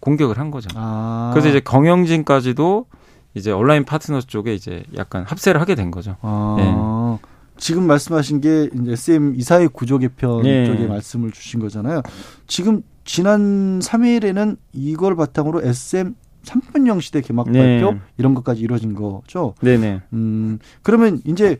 [0.00, 0.68] 공격을 한 거죠.
[0.76, 1.30] 아.
[1.34, 2.86] 그래서 이제 경영진까지도
[3.34, 6.16] 이제 온라인 파트너 쪽에 이제 약간 합세를 하게 된 거죠.
[6.22, 7.18] 아.
[7.58, 10.64] 지금 말씀하신 게 이제 SM 이사회 구조 개편 예.
[10.64, 12.02] 쪽에 말씀을 주신 거잖아요.
[12.46, 16.14] 지금 지난 3일에는 이걸 바탕으로 SM
[16.44, 17.80] 3분형 시대 개막 네.
[17.80, 19.54] 발표 이런 것까지 이루어진 거죠.
[19.60, 20.00] 네네.
[20.12, 21.56] 음, 그러면 이제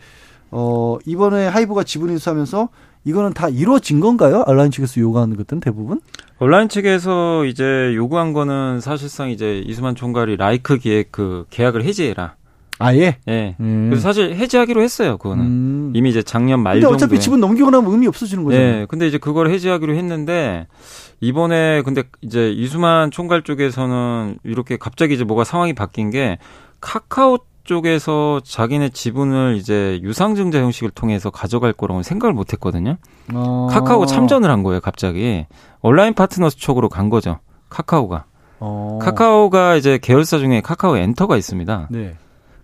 [0.50, 2.68] 어 이번에 하이브가 지분 인수하면서
[3.04, 4.44] 이거는 다 이루어진 건가요?
[4.46, 6.00] 알라인 측에서 요구하는 것들은 대부분?
[6.38, 12.36] 온라인 측에서 이제 요구한 거는 사실상 이제 이수만 총괄이 라이크 기획 그 계약을 해지해라.
[12.78, 13.18] 아예.
[13.28, 13.54] 예.
[13.60, 13.86] 음.
[13.90, 15.16] 그래서 사실 해지하기로 했어요.
[15.18, 15.92] 그거는 음.
[15.94, 16.96] 이미 이제 작년 말 근데 정도에.
[16.96, 18.72] 어차피 지분 넘기고 나면 의미 없어지는 거잖아요.
[18.72, 18.86] 네.
[18.88, 20.66] 근데 이제 그걸 해지하기로 했는데
[21.26, 26.38] 이번에 근데 이제 이수만 총괄 쪽에서는 이렇게 갑자기 이제 뭐가 상황이 바뀐 게
[26.80, 32.96] 카카오 쪽에서 자기네 지분을 이제 유상증자 형식을 통해서 가져갈 거라고 생각을 못 했거든요.
[33.32, 33.68] 어.
[33.70, 35.46] 카카오가 참전을 한 거예요, 갑자기.
[35.80, 37.38] 온라인 파트너스 쪽으로 간 거죠.
[37.68, 38.24] 카카오가.
[38.58, 38.98] 어.
[39.00, 41.86] 카카오가 이제 계열사 중에 카카오 엔터가 있습니다.
[41.92, 42.16] 네.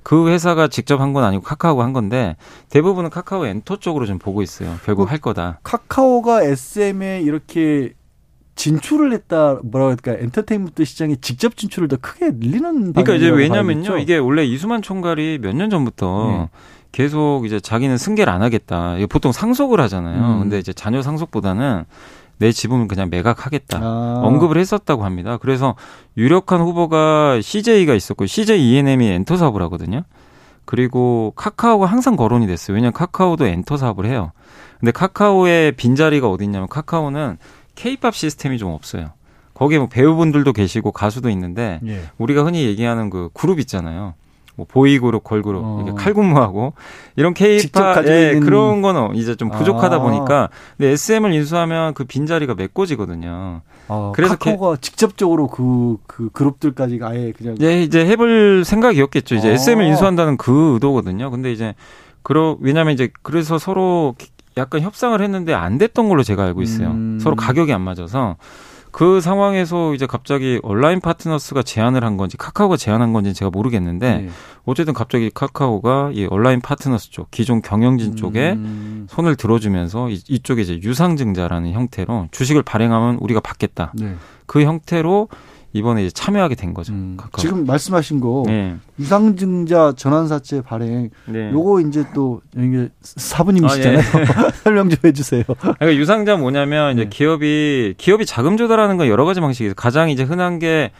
[0.02, 2.34] 그 회사가 직접 한 건 아니고 카카오가 한 건데
[2.70, 4.74] 대부분은 카카오 엔터 쪽으로 좀 보고 있어요.
[4.84, 5.60] 결국 그- 할 거다.
[5.62, 7.92] 카카오가 SM에 이렇게
[8.58, 13.98] 진출을 했다 뭐라 그럴까 엔터테인먼트 시장에 직접 진출을 더 크게 늘리는 그러니까 이제 왜냐면요?
[13.98, 16.48] 이게 원래 이수만 총괄이 몇 년 전부터 네.
[16.92, 18.96] 계속 이제 자기는 승계를 안 하겠다.
[19.08, 20.34] 보통 상속을 하잖아요.
[20.34, 20.38] 음.
[20.40, 21.84] 근데 이제 자녀 상속보다는
[22.38, 23.78] 내 지분을 그냥 매각하겠다.
[23.80, 24.20] 아.
[24.24, 25.36] 언급을 했었다고 합니다.
[25.38, 25.74] 그래서
[26.16, 30.02] 유력한 후보가 CJ가 있었고 CJ E&M이 엔터 사업을 하거든요.
[30.64, 32.74] 그리고 카카오가 항상 거론이 됐어요.
[32.74, 34.32] 왜냐하면 카카오도 엔터 사업을 해요.
[34.80, 37.38] 근데 카카오의 빈자리가 어디 있냐면 카카오는
[37.78, 39.12] 케이팝 시스템이 좀 없어요.
[39.54, 42.00] 거기에 뭐 배우분들도 계시고 가수도 있는데 예.
[42.18, 44.14] 우리가 흔히 얘기하는 그 그룹 있잖아요.
[44.56, 45.82] 뭐 보이그룹, 걸그룹 어.
[45.84, 46.72] 이렇게 칼군무하고
[47.14, 49.98] 이런 케이팝 예, 있는- 그런 거는 이제 좀 부족하다 아.
[50.00, 53.60] 보니까 근데 SM을 인수하면 그 빈자리가 메꿔지거든요.
[53.86, 59.36] 아, 그래서 카카오가 직접적으로 그, 그 그룹들까지 아예 그냥 예, 이제 해볼 생각이었겠죠.
[59.36, 59.52] 이제 아.
[59.52, 61.30] SM을 인수한다는 그 의도거든요.
[61.30, 61.74] 근데 이제
[62.24, 64.16] 그러 왜냐면 이제 그래서 서로
[64.58, 66.88] 약간 협상을 했는데 안 됐던 걸로 제가 알고 있어요.
[66.90, 67.18] 음.
[67.20, 68.36] 서로 가격이 안 맞아서
[68.90, 74.30] 그 상황에서 이제 갑자기 온라인 파트너스가 제안을 한 건지 카카오가 제안한 건지 제가 모르겠는데 예.
[74.64, 79.06] 어쨌든 갑자기 카카오가 이 온라인 파트너스 쪽 기존 경영진 쪽에 음.
[79.10, 83.92] 손을 들어주면서 이- 이쪽에 이제 유상증자라는 형태로 주식을 발행하면 우리가 받겠다.
[83.94, 84.14] 네.
[84.46, 85.28] 그 형태로
[85.72, 86.92] 이번에 이제 참여하게 된 거죠.
[86.94, 87.16] 음.
[87.38, 88.76] 지금 말씀하신 거 네.
[88.98, 91.50] 유상증자 전환사채 발행 네.
[91.52, 93.98] 요거 이제 또 이게 사부님이시잖아요.
[93.98, 94.50] 아, 예.
[94.64, 95.44] 설명 좀 해주세요.
[95.46, 97.10] 그러니까 유상자 뭐냐면 이제 네.
[97.10, 99.74] 기업이 기업이 자금 조달하는 건 여러 가지 방식이 있어요.
[99.74, 100.90] 가장 이제 흔한 게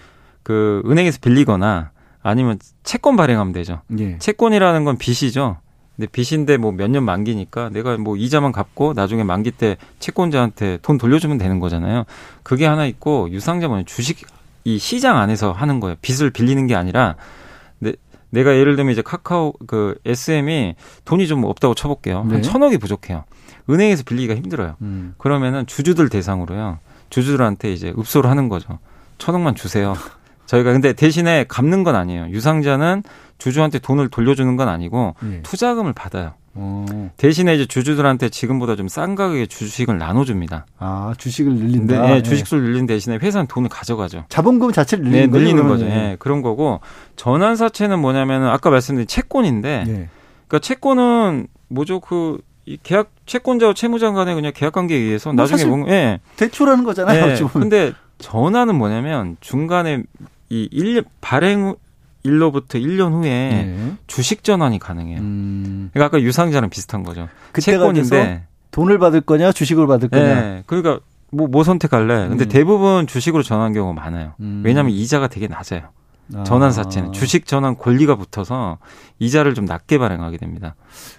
[0.45, 1.91] 그 은행에서 빌리거나
[2.23, 3.83] 아니면 채권 발행하면 되죠.
[3.99, 4.17] 예.
[4.19, 5.59] 채권이라는 건 빚이죠.
[5.95, 10.97] 근데 빚인데 뭐 몇 년 만기니까 내가 뭐 이자만 갚고 나중에 만기 때 채권자한테 돈
[10.97, 12.05] 돌려주면 되는 거잖아요.
[12.43, 14.27] 그게 하나 있고 유상자 뭐냐 주식
[14.65, 15.97] 이 시장 안에서 하는 거예요.
[16.03, 17.17] 빚을 빌리는 게 아니라
[17.79, 17.93] 내,
[18.31, 20.75] 내가 예를 들면 이제 카카오 그 SM이
[21.05, 22.25] 돈이 좀 없다고 쳐볼게요.
[22.25, 22.35] 네.
[22.35, 23.25] 한 천억이 부족해요.
[23.71, 24.77] 은행에서 빌리기가 힘들어요.
[24.83, 25.15] 음.
[25.19, 26.79] 그러면은 주주들 대상으로요.
[27.11, 28.79] 주주들한테 이제 읍소를 하는 거죠.
[29.19, 29.95] 천억만 주세요.
[30.47, 32.29] 저희가 근데 대신에 갚는 건 아니에요.
[32.31, 33.03] 유상자는
[33.37, 35.43] 주주한테 돈을 돌려주는 건 아니고 예.
[35.43, 36.35] 투자금을 받아요.
[36.61, 37.11] 어.
[37.17, 40.67] 대신에 이제 주주들한테 지금보다 좀 싼 가격에 주식을 나눠줍니다.
[40.79, 42.11] 아 주식을 늘린다.
[42.11, 42.23] 예, 예.
[42.23, 44.25] 주식수를 늘린 대신에 회사는 돈을 가져가죠.
[44.29, 45.39] 자본금 자체를 늘리는 네, 거죠.
[45.45, 45.69] 늘리는?
[45.69, 45.85] 거죠.
[45.87, 46.81] 예, 그런 거고
[47.17, 50.09] 전환사채는 뭐냐면은 아까 말씀드린 채권인데, 예.
[50.49, 52.01] 그러니까 채권은 뭐죠?
[52.01, 56.21] 그이 계약 채권자와 채무자 간의 그냥 계약 관계에 의해서 뭐 나중에 사실 뭔 예.
[56.37, 57.27] 대출하는 거잖아요.
[57.27, 57.35] 네.
[57.37, 57.51] 지금.
[57.53, 60.03] 근데 전환은 뭐냐면 중간에
[60.49, 61.77] 이 1년 발행 후-
[62.29, 63.93] 일로부터 1년 후에 예.
[64.07, 65.19] 주식 전환이 가능해요.
[65.19, 65.91] 음.
[65.93, 67.29] 그러니까 아까 유상자랑 비슷한 거죠.
[67.59, 68.45] 채권인데.
[68.71, 70.25] 돈을 받을 거냐 주식을 받을 거냐.
[70.25, 70.63] 예.
[70.67, 71.01] 그러니까
[71.31, 72.29] 뭐, 뭐 선택할래?
[72.29, 72.49] 근데 음.
[72.49, 74.35] 대부분 주식으로 전환 경우가 많아요.
[74.41, 74.63] 음.
[74.65, 75.89] 왜냐하면 이자가 되게 낮아요.
[76.35, 76.45] 아.
[76.45, 78.79] 전환 자체는 주식 전환 권리가 붙어서
[79.19, 80.75] 이자를 좀 낮게 발행하게 됩니다.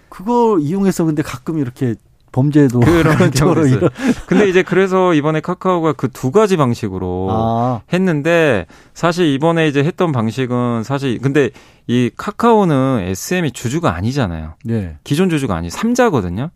[0.10, 1.95] 그걸 이용해서 근데 가끔 이렇게
[2.32, 3.66] 범죄도 그런 쪽으로.
[3.68, 3.90] 이런
[4.28, 10.12] 근데 이제 그래서 이번에 카카오가 그 두 가지 방식으로 아, 했는데 사실 이번에 이제 했던
[10.12, 11.50] 방식은 사실 근데
[11.88, 14.56] 이 카카오는 SM이 주주가 아니잖아요.
[14.66, 14.98] 네.
[15.04, 16.50] 기존 주주가 아니 삼자거든요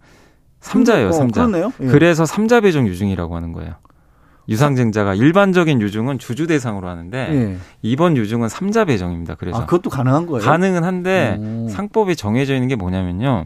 [0.62, 1.72] 삼자예요 어, 삼자 그렇네요.
[1.82, 1.88] 예.
[1.88, 3.74] 그래서 삼자 배정 유증이라고 하는 거예요.
[4.50, 7.58] 유상증자가 일반적인 유증은 주주 대상으로 하는데 예.
[7.82, 9.36] 이번 유증은 삼자 배정입니다.
[9.36, 10.44] 그래서 아, 그것도 가능한 거예요?
[10.46, 11.70] 가능은 한데 오.
[11.70, 13.46] 상법에 정해져 있는 게 뭐냐면요.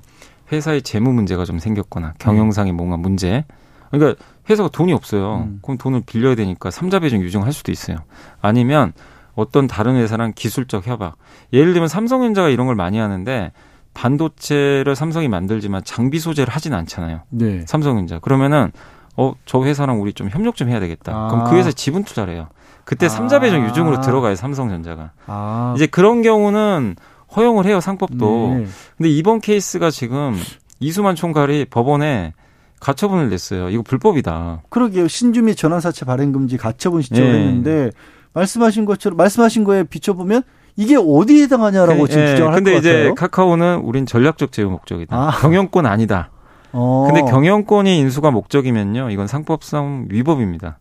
[0.52, 3.46] 회사의 재무 문제가 좀 생겼거나 경영상의 뭔가 문제.
[3.92, 5.46] 그러니까 회사가 돈이 없어요.
[5.48, 5.60] 음.
[5.62, 7.98] 그럼 돈을 빌려야 되니까 삼자 배정 유증할 수도 있어요.
[8.42, 8.94] 아니면
[9.36, 11.16] 어떤 다른 회사랑 기술적 협약.
[11.54, 13.52] 예를 들면 삼성전자가 이런 걸 많이 하는데
[13.94, 17.22] 반도체를 삼성이 만들지만 장비 소재를 하진 않잖아요.
[17.30, 17.64] 네.
[17.68, 18.20] 삼성전자.
[18.20, 18.72] 그러면은
[19.16, 21.12] 어, 저 회사랑 우리 좀 협력 좀 해야 되겠다.
[21.14, 21.28] 아.
[21.30, 22.48] 그럼 그 회사에 지분 투자를 해요.
[22.84, 23.10] 그때 아.
[23.10, 25.12] 삼자 배정 유증으로 들어가요, 삼성전자가.
[25.26, 26.96] 아, 이제 그런 경우는
[27.36, 28.56] 허용을 해요, 상법도.
[28.60, 28.68] 네.
[28.98, 30.36] 근데 이번 케이스가 지금
[30.80, 32.34] 이수만 총괄이 법원에
[32.80, 33.70] 가처분을 냈어요.
[33.70, 34.62] 이거 불법이다.
[34.70, 35.08] 그러게요.
[35.08, 37.40] 신주미 전환사채 발행 금지 가처분 신청을 예.
[37.40, 37.92] 했는데
[38.34, 40.44] 말씀하신 것처럼 말씀하신 거에 비춰보면
[40.76, 43.06] 이게 어디에 해당하냐라고 지금 예, 규정을 할것 근데 같아요.
[43.06, 45.16] 이제 카카오는 우린 전략적 제휴 목적이다.
[45.16, 45.32] 아.
[45.42, 46.30] 경영권 아니다.
[46.72, 49.10] 어, 근데 경영권이 인수가 목적이면요.
[49.10, 50.78] 이건 상법상 위법입니다.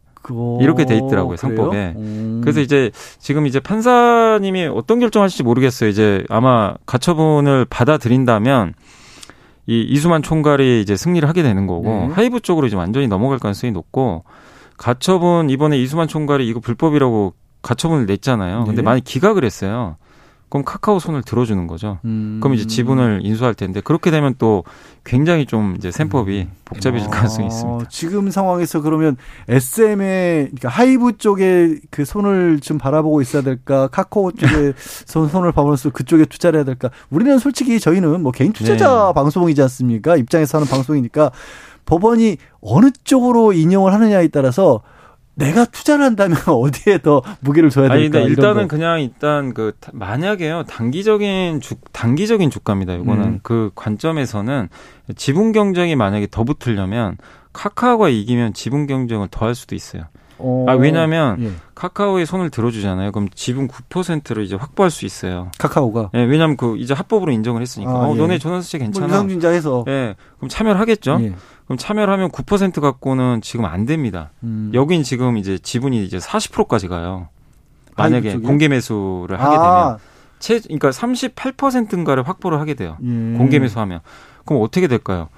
[0.61, 1.37] 이렇게 돼 있더라고요, 그래요?
[1.37, 1.95] 상법에.
[1.97, 2.41] 음.
[2.43, 5.89] 그래서 이제 지금 이제 판사님이 어떤 결정하실지 모르겠어요.
[5.91, 8.75] 이제 아마 가처분을 받아들인다면
[9.67, 12.09] 이 이수만 총괄이 이제 승리를 하게 되는 거고 네.
[12.13, 14.25] 하이브 쪽으로 이제 완전히 넘어갈 가능성이 높고
[14.77, 18.65] 가처분 이번에 이수만 총괄이 이거 불법이라고 가처분을 냈잖아요.
[18.65, 18.83] 근데 네.
[18.83, 19.97] 만약 기각을 했어요.
[20.49, 21.99] 그럼 카카오 손을 들어주는 거죠.
[22.05, 22.39] 음.
[22.41, 24.63] 그럼 이제 지분을 인수할 텐데 그렇게 되면 또
[25.05, 27.89] 굉장히 좀 이제 셈법이 복잡해질 아, 가능성이 있습니다.
[27.89, 29.17] 지금 상황에서 그러면
[29.49, 33.89] SM의 그러니까 하이브 쪽에 그 손을 좀 바라보고 있어야 될까?
[33.89, 34.73] 카카오 쪽에
[35.07, 36.91] 손, 손을 바라보면서 그쪽에 투자를 해야 될까?
[37.11, 39.15] 우리는 솔직히 저희는 뭐 개인 투자자 네.
[39.15, 40.17] 방송이지 않습니까?
[40.17, 41.33] 입장에서 하는 방송이니까
[41.87, 44.83] 법원이 어느 쪽으로 인용을 하느냐에 따라서
[45.37, 48.19] 내가 투자를 한다면 어디에 더 무게를 둬야 될까?
[48.19, 48.69] 아니, 일단은 거.
[48.69, 52.95] 그냥 일단 그 타- 만약에요 단기적인 주 단기적인 주가입니다.
[52.95, 53.41] 이거는 음.
[53.43, 54.69] 그 관점에서는
[55.17, 57.19] 지분 경쟁이 만약에 더 붙으려면
[57.53, 60.05] 카카오가 이기면 지분 경쟁을 더 할 수도 있어요.
[60.39, 61.51] 어, 아 왜냐하면 예.
[61.75, 63.11] 카카오에 손을 들어주잖아요.
[63.13, 65.51] 그럼 지분 9%를 이제 확보할 수 있어요.
[65.59, 67.91] 카카오가 예, 왜냐하면 그 이제 합법으로 인정을 했으니까.
[67.91, 68.19] 아, 어, 예.
[68.19, 69.07] 너네 전환수채 뭐 괜찮아.
[69.07, 71.19] 유상증자 해서 예, 그럼 참여를 하겠죠.
[71.23, 71.33] 예.
[71.67, 74.31] 그럼 참여를 하면 9% 갖고는 지금 안 됩니다.
[74.43, 74.71] 음.
[74.75, 77.29] 여긴 지금 이제 지분이 이제 40%까지 가요.
[77.97, 78.47] 만약에 쪽이요?
[78.47, 79.99] 공개 매수를 하게 되면 아,
[80.39, 82.97] 최 그러니까 38%인가를 확보를 하게 돼요.
[83.03, 83.07] 예.
[83.39, 84.01] 공개 매수하면.
[84.45, 85.29] 그럼 어떻게 될까요?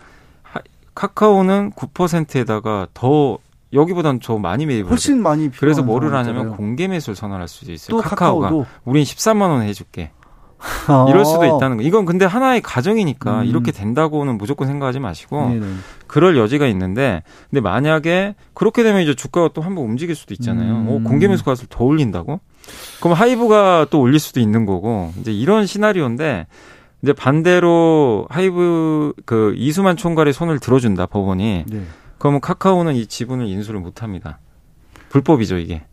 [0.43, 0.61] 하-
[0.95, 3.39] 카카오는 9%에다가 더
[3.73, 5.51] 여기보단 더 많이 매입을 훨씬 많이.
[5.51, 6.13] 그래서 뭐를.
[6.15, 7.97] 하냐면 공개 매수를 선언할 수도 있어요.
[7.97, 8.51] 또 카카오가
[8.85, 10.11] 우린 13만 원 해줄게.
[10.89, 11.07] 아.
[11.09, 11.83] 이럴 수도 있다는 거.
[11.83, 13.47] 이건 근데 하나의 가정이니까 음.
[13.47, 15.67] 이렇게 된다고는 무조건 생각하지 마시고 네네.
[16.07, 20.75] 그럴 여지가 있는데 근데 만약에 그렇게 되면 이제 주가가 또 한번 움직일 수도 있잖아요.
[20.75, 20.87] 음.
[20.89, 22.41] 어, 공개 매수 가격을 더 올린다고?
[23.01, 26.47] 그럼 하이브가 또 올릴 수도 있는 거고 이제 이런 시나리오인데
[27.03, 31.83] 이제 반대로 하이브 그 이수만 총괄의 손을 들어준다 법원이 네.
[32.19, 34.41] 그러면 카카오는 이 지분을 인수를 못 합니다.
[35.11, 35.85] 불법이죠 이게.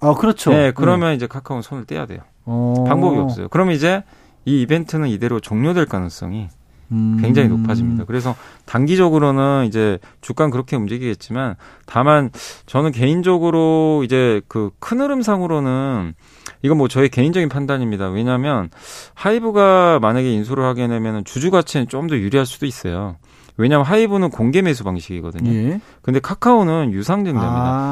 [0.00, 0.50] 아 그렇죠.
[0.50, 2.20] 네, 그러면 이제 카카오는 손을 떼야 돼요.
[2.46, 2.84] 어.
[2.86, 3.48] 방법이 없어요.
[3.48, 4.02] 그러면 이제
[4.44, 6.48] 이 이벤트는 이대로 종료될 가능성이
[6.92, 7.18] 음.
[7.20, 8.04] 굉장히 높아집니다.
[8.04, 12.30] 그래서 단기적으로는 이제 주가는 그렇게 움직이겠지만 다만
[12.66, 16.14] 저는 개인적으로 이제 그 큰 흐름상으로는
[16.62, 18.08] 이건 뭐 저의 개인적인 판단입니다.
[18.10, 18.70] 왜냐하면
[19.14, 23.16] 하이브가 만약에 인수를 하게 되면 주주 가치는 좀 더 유리할 수도 있어요.
[23.58, 25.50] 왜냐하면 하이브는 공개 매수 방식이거든요.
[25.50, 25.80] 예.
[26.02, 27.46] 근데 카카오는 유상증자입니다.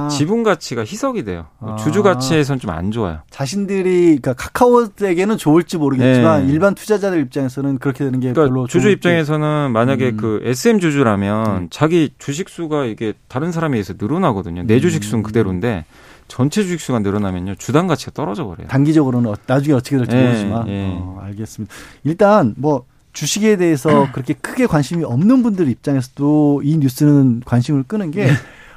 [0.04, 0.08] 아.
[0.10, 1.46] 지분 가치가 희석이 돼요.
[1.60, 1.76] 아.
[1.76, 3.20] 주주 가치에선 좀 안 좋아요.
[3.30, 6.52] 자신들이 그러니까 카카오에게는 좋을지 모르겠지만 네.
[6.52, 10.16] 일반 투자자들 입장에서는 그렇게 되는 게 그러니까 별로 주주 입장에서는 만약에 음.
[10.16, 11.68] 그 SM 주주라면 음.
[11.70, 14.64] 자기 주식 수가 이게 다른 사람에 의해서 늘어나거든요.
[14.66, 15.22] 내 주식 수는 음.
[15.22, 15.84] 그대로인데
[16.26, 18.66] 전체 주식 수가 늘어나면요 주당 가치가 떨어져 버려요.
[18.68, 20.88] 단기적으로는 어- 나중에 어떻게 될지 예, 모르지만 예.
[20.98, 21.74] 어, 알겠습니다.
[22.04, 22.84] 일단 뭐
[23.14, 28.28] 주식에 대해서 그렇게 크게 관심이 없는 분들 입장에서도 이 뉴스는 관심을 끄는 게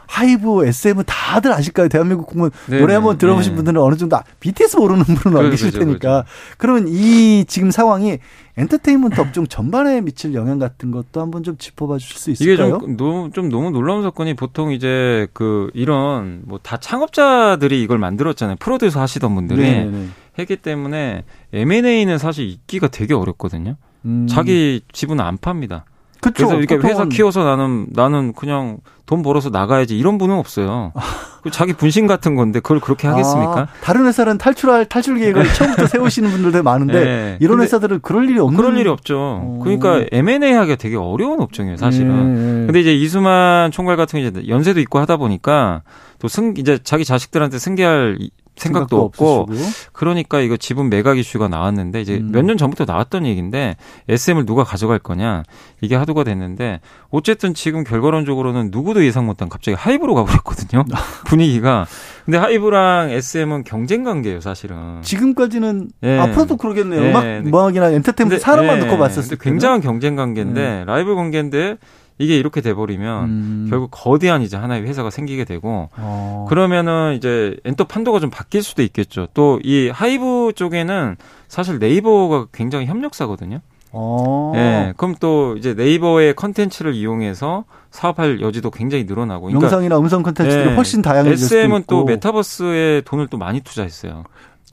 [0.09, 1.89] 하이브, SM은 다들 아실 까요?
[1.89, 3.55] 대한민국 국민 네, 노래 네, 한번 들어보신 네.
[3.57, 6.23] 분들은 어느 정도 아- BTS 모르는 분은 안 그렇죠, 계실 그렇죠, 테니까.
[6.57, 8.19] 그러면이 지금 상황이
[8.55, 12.79] 엔터테인먼트 업종 전반에 미칠 영향 같은 것도 한번 좀 짚어봐 주실 수 이게 있을까요?
[12.79, 18.55] 좀 너무 좀 너무 놀라운 사건이 보통 이제 그 이런 뭐 다 창업자들이 이걸 만들었잖아요.
[18.61, 20.07] 프로듀서 하시던 분들이 네네네.
[20.39, 21.23] 했기 때문에
[21.53, 23.75] M&A는 사실 있기가 되게 어렵거든요.
[24.05, 24.27] 음.
[24.29, 25.85] 자기 지분은 안 팝니다.
[26.19, 26.47] 그쵸.
[26.47, 30.91] 그래서 이렇게 회사 보통은 키워서 나는 나는 그냥 돈 벌어서 나가야지 이런 분은 없어요.
[31.43, 33.59] 그 자기 분신 같은 건데 그걸 그렇게 하겠습니까?
[33.61, 37.37] 아, 다른 회사는 탈출할 탈출 계획을 처음부터 세우시는 분들도 많은데 네.
[37.39, 39.59] 이런 회사들은 그럴 일이 없는 그럴 일이 없죠.
[39.63, 42.33] 그러니까 M&A 하기가 되게 어려운 업종이에요, 사실은.
[42.33, 42.65] 네, 네.
[42.65, 45.83] 근데 이제 이수만 총괄 같은 이제 연세도 있고 하다 보니까
[46.19, 48.17] 또 승 이제 자기 자식들한테 승계할
[48.57, 49.89] 이- 생각도, 없고 없으시고.
[49.93, 52.31] 그러니까 이거 지분 매각 이슈가 나왔는데 이제 음.
[52.31, 53.75] 몇년 전부터 나왔던 얘기인데
[54.09, 55.43] SM을 누가 가져갈 거냐
[55.81, 56.79] 이게 하도가 됐는데
[57.09, 60.83] 어쨌든 지금 결과론적으로는 누구도 예상 못한 갑자기 하이브로 가버렸거든요
[61.27, 61.85] 분위기가
[62.25, 66.17] 근데 하이브랑 SM은 경쟁 관계예요 사실은 지금까지는 예.
[66.19, 67.01] 앞으로도 그러겠네요.
[67.03, 67.09] 예.
[67.09, 71.77] 음악 음악이나 엔터테인먼트 근데- 산업만 예, 두고 봤었을 때 굉장한 경쟁 관계인데 라이벌 관계인데
[72.19, 73.67] 이게 이렇게 돼버리면 음.
[73.69, 76.45] 결국 거대한 이제 하나의 회사가 생기게 되고 어.
[76.49, 79.27] 그러면은 이제 엔터 판도가 좀 바뀔 수도 있겠죠.
[79.33, 81.15] 또 이 하이브 쪽에는
[81.47, 83.59] 사실 네이버가 굉장히 협력사거든요.
[83.91, 84.51] 어.
[84.55, 84.93] 예.
[84.97, 89.47] 그럼 또 이제 네이버의 컨텐츠를 이용해서 사업할 여지도 굉장히 늘어나고.
[89.47, 90.75] 그러니까 영상이나 음성 콘텐츠들이 예.
[90.75, 91.83] 훨씬 다양해질 SM은.
[91.87, 94.23] 또 메타버스에 돈을 또 많이 투자했어요.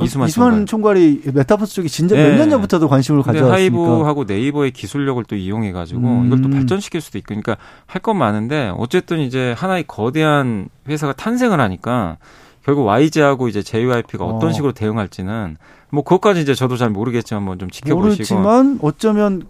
[0.02, 0.66] 이수만, 이수만 총괄.
[0.66, 2.30] 총괄이 메타버스 쪽에 진짜 예.
[2.30, 3.54] 몇년 전부터도 관심을 가져왔으니까.
[3.54, 6.26] 하이브하고 네이버의 기술력을 또 이용해 가지고 음.
[6.26, 7.56] 이걸 또 발전시킬 수도 있고, 그러니까
[7.86, 12.16] 할 건 많은데 어쨌든 이제 하나의 거대한 회사가 탄생을 하니까
[12.64, 14.52] 결국 YG하고 이제 JYP가 어떤 어.
[14.52, 15.56] 식으로 대응할지는
[15.90, 18.34] 뭐 그것까지 이제 저도 잘 모르겠지만 뭐좀 지켜보시고.
[18.34, 19.42] 모르지만 어쩌면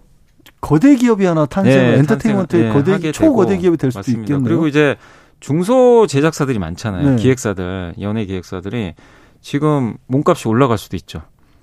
[0.61, 3.57] 거대 기업이 하나 탄생, 예, 엔터테인먼트의 예, 거대 초거대.
[3.57, 4.21] 기업이 될 수도 맞습니다.
[4.23, 4.43] 있겠네요.
[4.43, 4.95] 그리고 이제
[5.39, 7.11] 중소 제작사들이 많잖아요.
[7.11, 7.15] 네.
[7.17, 8.93] 기획사들, 연예 기획사들이
[9.45, 11.21] 지금 몸값이 올라갈 수도 있죠.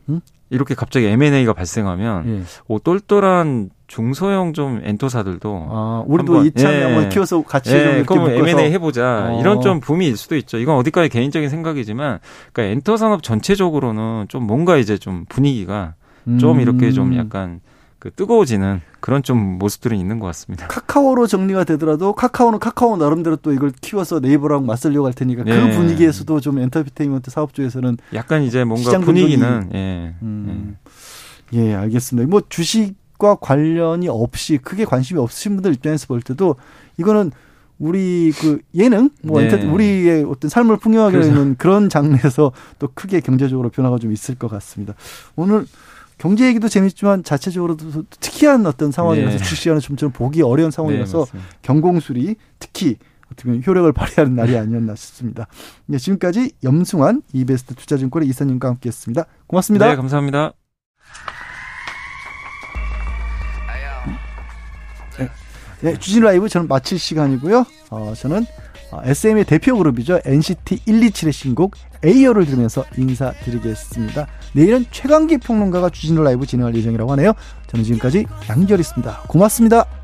[0.09, 0.21] 음?
[0.51, 2.43] 이렇게 갑자기 M&A가 발생하면 예.
[2.69, 6.83] 오 똘똘한 중소형 좀 엔터사들도 아, 우리도 이참에 예.
[6.85, 9.41] 한번 키워서 같이 좀 예, 이렇게 그럼 묶어서 M&A 해보자 어.
[9.41, 10.59] 이런 좀 붐일 수도 있죠.
[10.59, 12.21] 이건 어디까지 개인적인 생각이지만,
[12.53, 15.95] 그러니까 엔터 산업 전체적으로는 좀 뭔가 이제 좀 분위기가
[16.39, 17.17] 좀 이렇게 좀 음.
[17.17, 17.61] 약간
[18.03, 20.67] 그 뜨거워지는 그런 좀 모습들은 있는 것 같습니다.
[20.67, 25.53] 카카오로 정리가 되더라도 카카오는 카카오 나름대로 또 이걸 키워서 네이버랑 맞설려고 할 테니까 네.
[25.71, 30.15] 그 분위기에서도 좀 엔터테인먼트 사업 쪽에서는 약간 이제 뭔가 분위기는 예.
[30.21, 30.77] 음.
[31.53, 32.29] 예, 알겠습니다.
[32.29, 36.57] 뭐 주식과 관련이 없이 크게 관심이 없으신 분들 입장에서 볼 때도
[36.99, 37.31] 이거는
[37.79, 39.47] 우리 그 예능, 뭐 네.
[39.49, 42.51] 엔터- 우리의 어떤 삶을 풍요하게 그래서- 하는 그런 장르에서
[42.81, 44.95] 또 크게 경제적으로 변화가 좀 있을 것 같습니다.
[45.37, 45.67] 오늘
[46.23, 49.45] 경제 얘기도 재밌지만 자체적으로도 특이한 어떤 상황이라서 네.
[49.45, 51.41] 주시하는 좀처럼 보기 어려운 상황이라서 네.
[51.63, 52.97] 경공술이 특히
[53.27, 55.49] 어떻게 보면 효력을 발휘하는 날이 아니었나 싶습니다.
[55.87, 59.25] 네, 지금까지 염승환 이베스트 투자증권의 이사님과 함께했습니다.
[59.49, 59.89] 고맙습니다.
[59.89, 60.53] 네, 감사합니다.
[65.81, 67.67] 네, 주진우 라이브 저는 마칠 시간이고요.
[67.91, 68.47] 어, 저는
[69.05, 70.21] SM의 대표 그룹이죠.
[70.25, 71.75] NCT 127의 신곡
[72.05, 74.27] Ay-Yo를 들으면서 인사드리겠습니다.
[74.55, 77.33] 내일은 최강기 평론가가 주진우 라이브 진행할 예정이라고 하네요.
[77.69, 79.23] 저는 지금까지 양결이었습니다.
[79.29, 80.02] 고맙습니다.